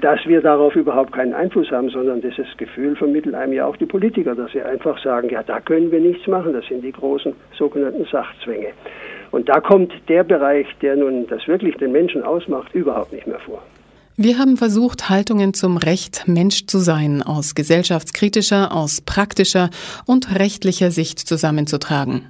dass 0.00 0.20
wir 0.26 0.40
darauf 0.40 0.74
überhaupt 0.76 1.12
keinen 1.12 1.34
Einfluss 1.34 1.70
haben, 1.70 1.88
sondern 1.90 2.20
dieses 2.20 2.46
Gefühl 2.56 2.96
vermitteln 2.96 3.34
einem 3.34 3.52
ja 3.52 3.66
auch 3.66 3.76
die 3.76 3.86
Politiker, 3.86 4.34
dass 4.34 4.52
sie 4.52 4.62
einfach 4.62 5.02
sagen, 5.02 5.28
ja, 5.30 5.42
da 5.42 5.60
können 5.60 5.90
wir 5.90 6.00
nichts 6.00 6.26
machen, 6.26 6.52
das 6.52 6.66
sind 6.66 6.82
die 6.82 6.92
großen 6.92 7.32
sogenannten 7.56 8.04
Sachzwänge. 8.10 8.68
Und 9.30 9.48
da 9.48 9.60
kommt 9.60 9.92
der 10.08 10.24
Bereich, 10.24 10.66
der 10.80 10.96
nun 10.96 11.26
das 11.26 11.46
wirklich 11.48 11.76
den 11.76 11.92
Menschen 11.92 12.22
ausmacht, 12.22 12.74
überhaupt 12.74 13.12
nicht 13.12 13.26
mehr 13.26 13.40
vor. 13.40 13.62
Wir 14.16 14.38
haben 14.38 14.56
versucht, 14.56 15.10
Haltungen 15.10 15.54
zum 15.54 15.76
Recht, 15.76 16.28
Mensch 16.28 16.66
zu 16.66 16.78
sein, 16.78 17.20
aus 17.20 17.56
gesellschaftskritischer, 17.56 18.70
aus 18.72 19.00
praktischer 19.00 19.70
und 20.06 20.38
rechtlicher 20.38 20.92
Sicht 20.92 21.18
zusammenzutragen. 21.18 22.22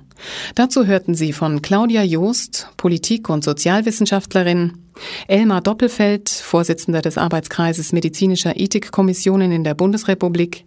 Dazu 0.54 0.86
hörten 0.86 1.14
Sie 1.14 1.32
von 1.32 1.62
Claudia 1.62 2.02
Joost, 2.02 2.68
Politik- 2.76 3.28
und 3.28 3.44
Sozialwissenschaftlerin, 3.44 4.78
Elmar 5.26 5.60
Doppelfeld, 5.60 6.28
Vorsitzender 6.28 7.02
des 7.02 7.18
Arbeitskreises 7.18 7.92
medizinischer 7.92 8.56
Ethikkommissionen 8.56 9.52
in 9.52 9.64
der 9.64 9.74
Bundesrepublik, 9.74 10.64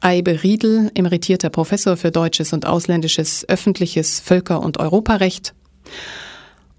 Eibe 0.00 0.42
Riedel, 0.42 0.90
emeritierter 0.94 1.50
Professor 1.50 1.96
für 1.96 2.10
deutsches 2.10 2.52
und 2.52 2.66
ausländisches 2.66 3.48
öffentliches 3.48 4.20
Völker- 4.20 4.60
und 4.60 4.78
Europarecht 4.78 5.54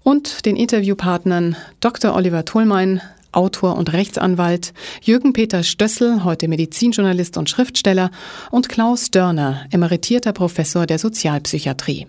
und 0.06 0.46
den 0.46 0.54
Interviewpartnern 0.54 1.56
Dr. 1.80 2.14
Oliver 2.14 2.44
Thullmein, 2.44 3.00
Autor 3.36 3.76
und 3.76 3.92
Rechtsanwalt, 3.92 4.72
Jürgen 5.02 5.32
Peter 5.32 5.62
Stössel, 5.62 6.24
heute 6.24 6.48
Medizinjournalist 6.48 7.36
und 7.36 7.50
Schriftsteller, 7.50 8.10
und 8.50 8.68
Klaus 8.68 9.10
Dörner, 9.10 9.66
emeritierter 9.70 10.32
Professor 10.32 10.86
der 10.86 10.98
Sozialpsychiatrie. 10.98 12.06